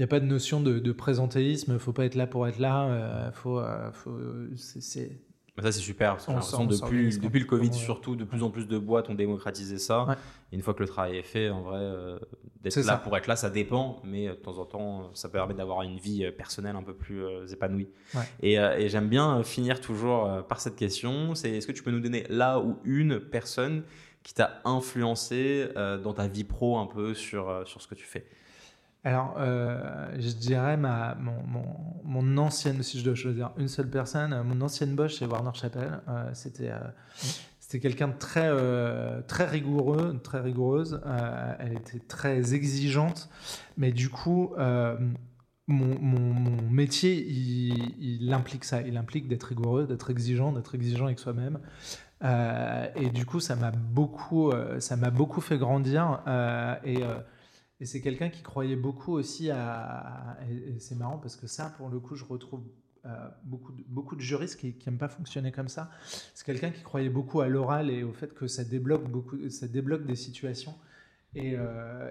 n'y 0.00 0.04
a 0.04 0.08
pas 0.08 0.20
de 0.20 0.26
notion 0.26 0.60
de, 0.60 0.78
de 0.78 0.92
présentéisme, 0.92 1.78
faut 1.78 1.92
pas 1.92 2.06
être 2.06 2.14
là 2.14 2.26
pour 2.26 2.48
être 2.48 2.58
là, 2.58 2.86
euh, 2.86 3.32
faut, 3.32 3.58
euh, 3.58 3.92
faut 3.92 4.18
c'est 4.56 5.20
ça 5.62 5.72
c'est 5.72 5.80
super 5.80 6.16
parce 6.16 6.24
que 6.24 6.66
depuis, 6.66 7.18
depuis 7.18 7.40
le 7.40 7.44
Covid 7.44 7.74
surtout 7.74 8.16
de 8.16 8.24
plus 8.24 8.42
en 8.42 8.50
plus 8.50 8.66
de 8.66 8.78
boîtes 8.78 9.10
ont 9.10 9.14
démocratisé 9.14 9.76
ça. 9.76 10.16
une 10.52 10.62
fois 10.62 10.72
que 10.72 10.80
le 10.80 10.88
travail 10.88 11.18
est 11.18 11.22
fait, 11.22 11.50
en 11.50 11.60
vrai, 11.60 11.80
euh, 11.80 12.18
d'être 12.62 12.82
là 12.86 12.96
pour 12.96 13.14
être 13.14 13.26
là, 13.26 13.36
ça 13.36 13.50
dépend, 13.50 14.00
mais 14.02 14.28
de 14.28 14.32
temps 14.32 14.56
en 14.56 14.64
temps, 14.64 15.10
ça 15.12 15.28
permet 15.28 15.52
d'avoir 15.52 15.82
une 15.82 15.98
vie 15.98 16.30
personnelle 16.30 16.76
un 16.76 16.82
peu 16.82 16.94
plus 16.94 17.22
épanouie. 17.52 17.90
Et, 18.42 18.54
et 18.54 18.88
j'aime 18.88 19.10
bien 19.10 19.42
finir 19.42 19.82
toujours 19.82 20.46
par 20.48 20.60
cette 20.62 20.76
question, 20.76 21.34
c'est 21.34 21.50
est-ce 21.50 21.66
que 21.66 21.72
tu 21.72 21.82
peux 21.82 21.90
nous 21.90 22.00
donner 22.00 22.24
là 22.30 22.58
ou 22.58 22.78
une 22.84 23.20
personne 23.20 23.82
qui 24.22 24.32
t'a 24.32 24.62
influencé 24.64 25.68
dans 25.74 26.14
ta 26.14 26.26
vie 26.26 26.44
pro 26.44 26.78
un 26.78 26.86
peu 26.86 27.12
sur, 27.12 27.64
sur 27.66 27.82
ce 27.82 27.86
que 27.86 27.94
tu 27.94 28.06
fais? 28.06 28.24
Alors, 29.02 29.36
euh, 29.38 30.10
je 30.18 30.30
dirais 30.32 30.76
ma, 30.76 31.14
mon, 31.14 31.64
mon, 32.04 32.36
ancienne, 32.36 32.82
si 32.82 32.98
je 32.98 33.04
dois 33.04 33.14
choisir 33.14 33.50
une 33.56 33.68
seule 33.68 33.88
personne, 33.88 34.32
euh, 34.34 34.42
mon 34.42 34.60
ancienne 34.60 34.94
boss 34.94 35.16
chez 35.16 35.24
Warner 35.24 35.52
Chappell, 35.54 36.00
euh, 36.08 36.30
c'était 36.34 36.70
c'était 37.58 37.80
quelqu'un 37.80 38.08
de 38.08 38.18
très 38.18 38.50
très 39.26 39.46
rigoureux, 39.46 40.18
très 40.22 40.40
rigoureuse. 40.40 41.00
elle 41.58 41.72
était 41.74 42.00
très 42.00 42.52
exigeante, 42.54 43.30
mais 43.76 43.92
du 43.92 44.10
coup, 44.10 44.54
mon, 44.58 46.00
mon, 46.00 46.68
métier, 46.68 47.24
il, 47.24 48.32
implique 48.34 48.64
ça. 48.64 48.82
Il 48.82 48.96
implique 48.96 49.28
d'être 49.28 49.44
rigoureux, 49.44 49.86
d'être 49.86 50.10
exigeant, 50.10 50.52
d'être 50.52 50.74
exigeant 50.74 51.06
avec 51.06 51.20
soi-même. 51.20 51.60
et 52.22 53.10
du 53.10 53.24
coup, 53.24 53.38
ça 53.38 53.54
m'a 53.54 53.70
beaucoup, 53.70 54.50
beaucoup 55.12 55.40
fait 55.40 55.58
grandir. 55.58 56.22
et 56.84 56.98
et 57.80 57.86
c'est 57.86 58.02
quelqu'un 58.02 58.28
qui 58.28 58.42
croyait 58.42 58.76
beaucoup 58.76 59.12
aussi 59.12 59.50
à. 59.50 60.36
Et, 60.50 60.78
c'est 60.78 60.96
marrant 60.96 61.18
parce 61.18 61.36
que 61.36 61.46
ça, 61.46 61.72
pour 61.76 61.88
le 61.88 61.98
coup, 61.98 62.14
je 62.14 62.24
retrouve 62.24 62.62
euh, 63.06 63.28
beaucoup, 63.44 63.72
de, 63.72 63.82
beaucoup 63.88 64.16
de 64.16 64.20
juristes 64.20 64.58
qui 64.60 64.76
n'aiment 64.86 64.98
pas 64.98 65.08
fonctionner 65.08 65.50
comme 65.50 65.68
ça. 65.68 65.90
C'est 66.34 66.44
quelqu'un 66.44 66.70
qui 66.70 66.82
croyait 66.82 67.08
beaucoup 67.08 67.40
à 67.40 67.48
l'oral 67.48 67.90
et 67.90 68.02
au 68.02 68.12
fait 68.12 68.34
que 68.34 68.46
ça 68.46 68.64
débloque, 68.64 69.08
beaucoup, 69.08 69.48
ça 69.48 69.66
débloque 69.66 70.04
des 70.04 70.16
situations. 70.16 70.74
Et, 71.34 71.54
euh, 71.56 72.10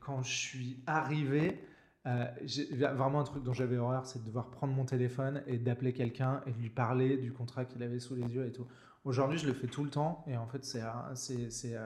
quand 0.00 0.22
je 0.22 0.34
suis 0.34 0.82
arrivé, 0.86 1.60
euh, 2.06 2.24
vraiment 2.94 3.20
un 3.20 3.24
truc 3.24 3.42
dont 3.42 3.52
j'avais 3.52 3.76
horreur, 3.76 4.06
c'est 4.06 4.20
de 4.20 4.24
devoir 4.24 4.50
prendre 4.50 4.72
mon 4.72 4.86
téléphone 4.86 5.42
et 5.46 5.58
d'appeler 5.58 5.92
quelqu'un 5.92 6.40
et 6.46 6.52
de 6.52 6.58
lui 6.58 6.70
parler 6.70 7.18
du 7.18 7.32
contrat 7.32 7.66
qu'il 7.66 7.82
avait 7.82 8.00
sous 8.00 8.14
les 8.14 8.26
yeux 8.32 8.46
et 8.46 8.52
tout. 8.52 8.66
Aujourd'hui, 9.04 9.36
je 9.36 9.46
le 9.46 9.52
fais 9.52 9.66
tout 9.66 9.84
le 9.84 9.90
temps 9.90 10.24
et 10.26 10.38
en 10.38 10.46
fait, 10.46 10.64
c'est 10.64 10.80
c'est 11.14 11.76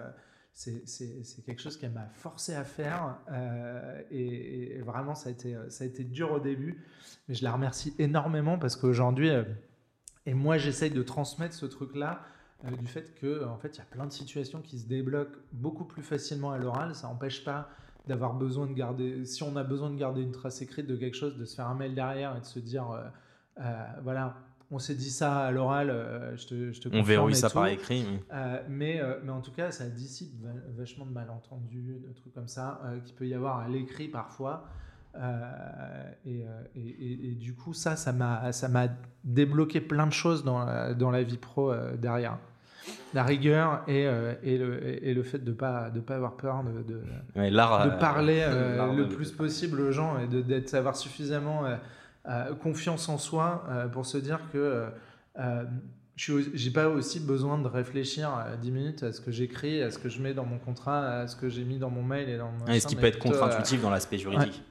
c'est 0.57 1.45
quelque 1.45 1.61
chose 1.61 1.77
qu'elle 1.77 1.93
m'a 1.93 2.09
forcé 2.15 2.55
à 2.55 2.65
faire 2.65 3.19
euh, 3.31 4.01
et, 4.11 4.81
vraiment 4.81 5.15
ça 5.15 5.29
a, 5.29 5.33
été, 5.33 5.55
ça 5.69 5.85
a 5.85 5.87
été 5.87 6.03
dur 6.03 6.33
au 6.33 6.41
début 6.41 6.83
mais 7.29 7.35
je 7.35 7.45
la 7.45 7.53
remercie 7.53 7.95
énormément 7.99 8.59
parce 8.59 8.75
qu'aujourd'hui 8.75 9.29
euh, 9.29 9.45
et 10.25 10.33
moi 10.33 10.57
j'essaye 10.57 10.91
de 10.91 11.03
transmettre 11.03 11.55
ce 11.55 11.67
truc 11.67 11.95
là 11.95 12.23
euh, 12.65 12.71
du 12.71 12.87
fait 12.87 13.15
que 13.21 13.45
en 13.45 13.59
fait 13.59 13.77
il 13.77 13.79
y 13.81 13.83
a 13.83 13.85
plein 13.85 14.07
de 14.07 14.13
situations 14.13 14.63
qui 14.63 14.79
se 14.79 14.87
débloquent 14.87 15.39
beaucoup 15.53 15.85
plus 15.85 16.03
facilement 16.03 16.53
à 16.53 16.59
l'oral. 16.59 16.95
Ça 16.95 17.09
n'empêche 17.09 17.45
pas 17.45 17.69
d'avoir 18.07 18.33
besoin 18.33 18.67
de 18.67 18.73
garder 18.73 19.27
si 19.27 19.43
on 19.43 19.57
a 19.57 19.63
besoin 19.63 19.91
de 19.91 19.99
garder 19.99 20.23
une 20.23 20.33
trace 20.33 20.63
écrite 20.63 20.87
de 20.87 20.97
quelque 20.97 21.17
chose 21.17 21.37
de 21.37 21.45
se 21.45 21.55
faire 21.55 21.69
un 21.69 21.75
mail 21.75 21.95
derrière 21.95 22.35
et 22.35 22.41
de 22.41 22.47
se 22.47 22.61
dire 22.61 22.87
voilà 24.03 24.37
on 24.71 24.79
s'est 24.79 24.95
dit 24.95 25.11
ça 25.11 25.47
à 25.47 25.51
l'oral, 25.51 25.91
euh, 25.91 26.37
je 26.37 26.47
te, 26.47 26.73
je 26.73 26.81
te 26.81 26.89
On 26.93 27.03
verrouille 27.03 27.37
ça 27.37 27.51
par 27.51 27.67
écrit. 27.69 28.05
Euh, 28.33 28.61
mais, 28.69 29.01
euh, 29.01 29.15
mais 29.23 29.31
en 29.31 29.41
tout 29.41 29.53
cas, 29.53 29.71
ça 29.71 29.87
dissipe 29.87 30.33
vachement 30.77 31.07
de 31.07 31.13
malentendus, 31.13 32.03
de 32.07 32.13
trucs 32.15 32.35
comme 32.35 32.49
ça, 32.49 32.81
qu'il 33.05 33.15
peut 33.15 33.27
y 33.27 33.35
avoir 33.35 33.61
à 33.61 33.69
l'écrit 33.69 34.09
parfois. 34.09 34.69
Et, 36.27 36.45
et, 36.75 37.31
et, 37.31 37.35
du 37.35 37.55
coup, 37.55 37.73
ça, 37.73 37.97
ça 37.97 38.13
m'a, 38.13 38.89
débloqué 39.25 39.81
plein 39.81 40.07
de 40.07 40.13
choses 40.13 40.45
dans 40.45 40.65
la, 40.65 40.95
dans 40.95 41.11
la 41.11 41.23
vie 41.23 41.39
pro 41.39 41.75
derrière. 41.97 42.39
La 43.15 43.25
rigueur 43.25 43.83
et, 43.89 44.03
et, 44.43 44.59
le, 44.59 45.05
et 45.05 45.15
le 45.15 45.23
fait 45.23 45.39
de 45.39 45.51
ne 45.51 45.57
pas, 45.57 45.91
de 45.91 46.01
pas 46.01 46.17
avoir 46.17 46.37
peur 46.37 46.63
de, 46.65 46.83
de, 46.83 47.01
de 47.35 47.99
parler 47.99 48.45
le 48.95 49.09
plus 49.09 49.33
possible 49.33 49.81
aux 49.81 49.93
gens 49.93 50.19
et 50.19 50.27
d'être 50.27 50.69
savoir 50.69 50.97
suffisamment 50.97 51.63
confiance 52.61 53.09
en 53.09 53.19
soi 53.19 53.65
pour 53.93 54.07
se 54.07 54.19
dire 54.19 54.41
que 54.53 54.87
j'ai 56.17 56.71
pas 56.71 56.89
aussi 56.89 57.21
besoin 57.21 57.59
de 57.59 57.69
réfléchir 57.69 58.31
à 58.31 58.57
10 58.57 58.71
minutes 58.71 59.03
à 59.03 59.13
ce 59.13 59.21
que 59.21 59.31
j'écris, 59.31 59.83
à 59.83 59.91
ce 59.91 59.99
que 59.99 60.09
je 60.09 60.21
mets 60.23 60.35
dans 60.35 60.47
mon 60.47 60.59
contrat, 60.59 61.21
à 61.21 61.29
ce 61.29 61.37
que 61.37 61.49
j'ai 61.49 61.65
mis 61.65 61.79
dans 61.79 61.91
mon 61.91 62.03
mail 62.03 62.29
et 62.29 62.39
dans 62.39 62.51
mon. 62.51 62.67
ce 62.67 62.87
qui 62.87 62.97
peut 62.97 63.07
être 63.07 63.19
contre-intuitif 63.19 63.83
dans 63.83 63.91
l'aspect 63.91 64.19
juridique. 64.19 64.63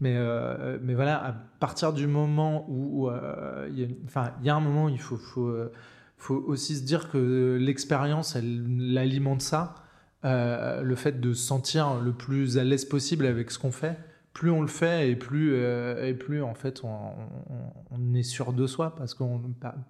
Mais, 0.00 0.14
euh, 0.16 0.78
mais 0.82 0.94
voilà, 0.94 1.24
à 1.24 1.32
partir 1.32 1.92
du 1.92 2.06
moment 2.06 2.66
où, 2.68 3.08
euh, 3.08 3.68
il 3.70 3.80
y, 3.80 4.44
y, 4.44 4.50
a 4.50 4.54
un 4.54 4.60
moment 4.60 4.84
où 4.84 4.88
il 4.90 5.00
faut, 5.00 5.16
faut, 5.16 5.48
euh, 5.48 5.72
faut 6.18 6.44
aussi 6.46 6.76
se 6.76 6.82
dire 6.82 7.08
que 7.10 7.56
l'expérience, 7.58 8.36
elle 8.36 8.96
alimente 8.98 9.42
ça. 9.42 9.74
le 10.22 10.94
fait 10.94 11.20
de 11.20 11.32
se 11.32 11.42
sentir 11.42 12.00
le 12.00 12.12
plus 12.12 12.58
à 12.58 12.64
l'aise 12.64 12.84
possible 12.84 13.26
avec 13.26 13.50
ce 13.50 13.58
qu'on 13.58 13.72
fait 13.72 13.96
plus 14.36 14.50
on 14.50 14.60
le 14.60 14.68
fait 14.68 15.10
et 15.10 15.16
plus, 15.16 15.54
euh, 15.54 16.06
et 16.06 16.12
plus 16.12 16.42
en 16.42 16.52
fait 16.52 16.82
on, 16.84 18.14
est 18.14 18.22
sûr 18.22 18.52
de 18.52 18.66
soi 18.66 18.94
parce 18.94 19.14
qu'on 19.14 19.40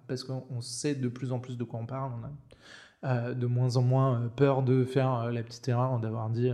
parce 0.07 0.23
qu'on 0.23 0.61
sait 0.61 0.95
de 0.95 1.09
plus 1.09 1.33
en 1.33 1.39
plus 1.39 1.57
de 1.57 1.65
quoi 1.65 1.81
on 1.81 1.85
parle. 1.85 2.13
On 2.13 3.07
a 3.07 3.09
euh, 3.09 3.33
de 3.33 3.45
moins 3.45 3.75
en 3.75 3.81
moins 3.81 4.21
euh, 4.21 4.27
peur 4.29 4.63
de 4.63 4.85
faire 4.85 5.31
la 5.33 5.43
petite 5.43 5.67
erreur 5.67 5.99
d'avoir 5.99 6.29
dit 6.29 6.49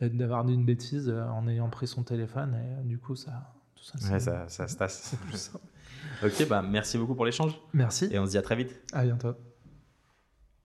d'avoir 0.00 0.44
dit 0.44 0.52
une 0.52 0.66
bêtise 0.66 1.08
en 1.08 1.48
ayant 1.48 1.70
pris 1.70 1.86
son 1.86 2.02
téléphone 2.02 2.54
et 2.54 2.84
du 2.86 2.98
coup 2.98 3.16
ça 3.16 3.54
tout 3.74 3.98
ça, 3.98 4.20
ça, 4.20 4.46
ça 4.46 4.68
se 4.68 4.76
tasse. 4.76 5.16
ok 6.22 6.46
bah 6.46 6.60
merci 6.60 6.98
beaucoup 6.98 7.14
pour 7.14 7.24
l'échange. 7.24 7.58
Merci. 7.72 8.06
Et 8.10 8.18
on 8.18 8.26
se 8.26 8.32
dit 8.32 8.38
à 8.38 8.42
très 8.42 8.56
vite. 8.56 8.78
À 8.92 9.02
bientôt. 9.02 9.34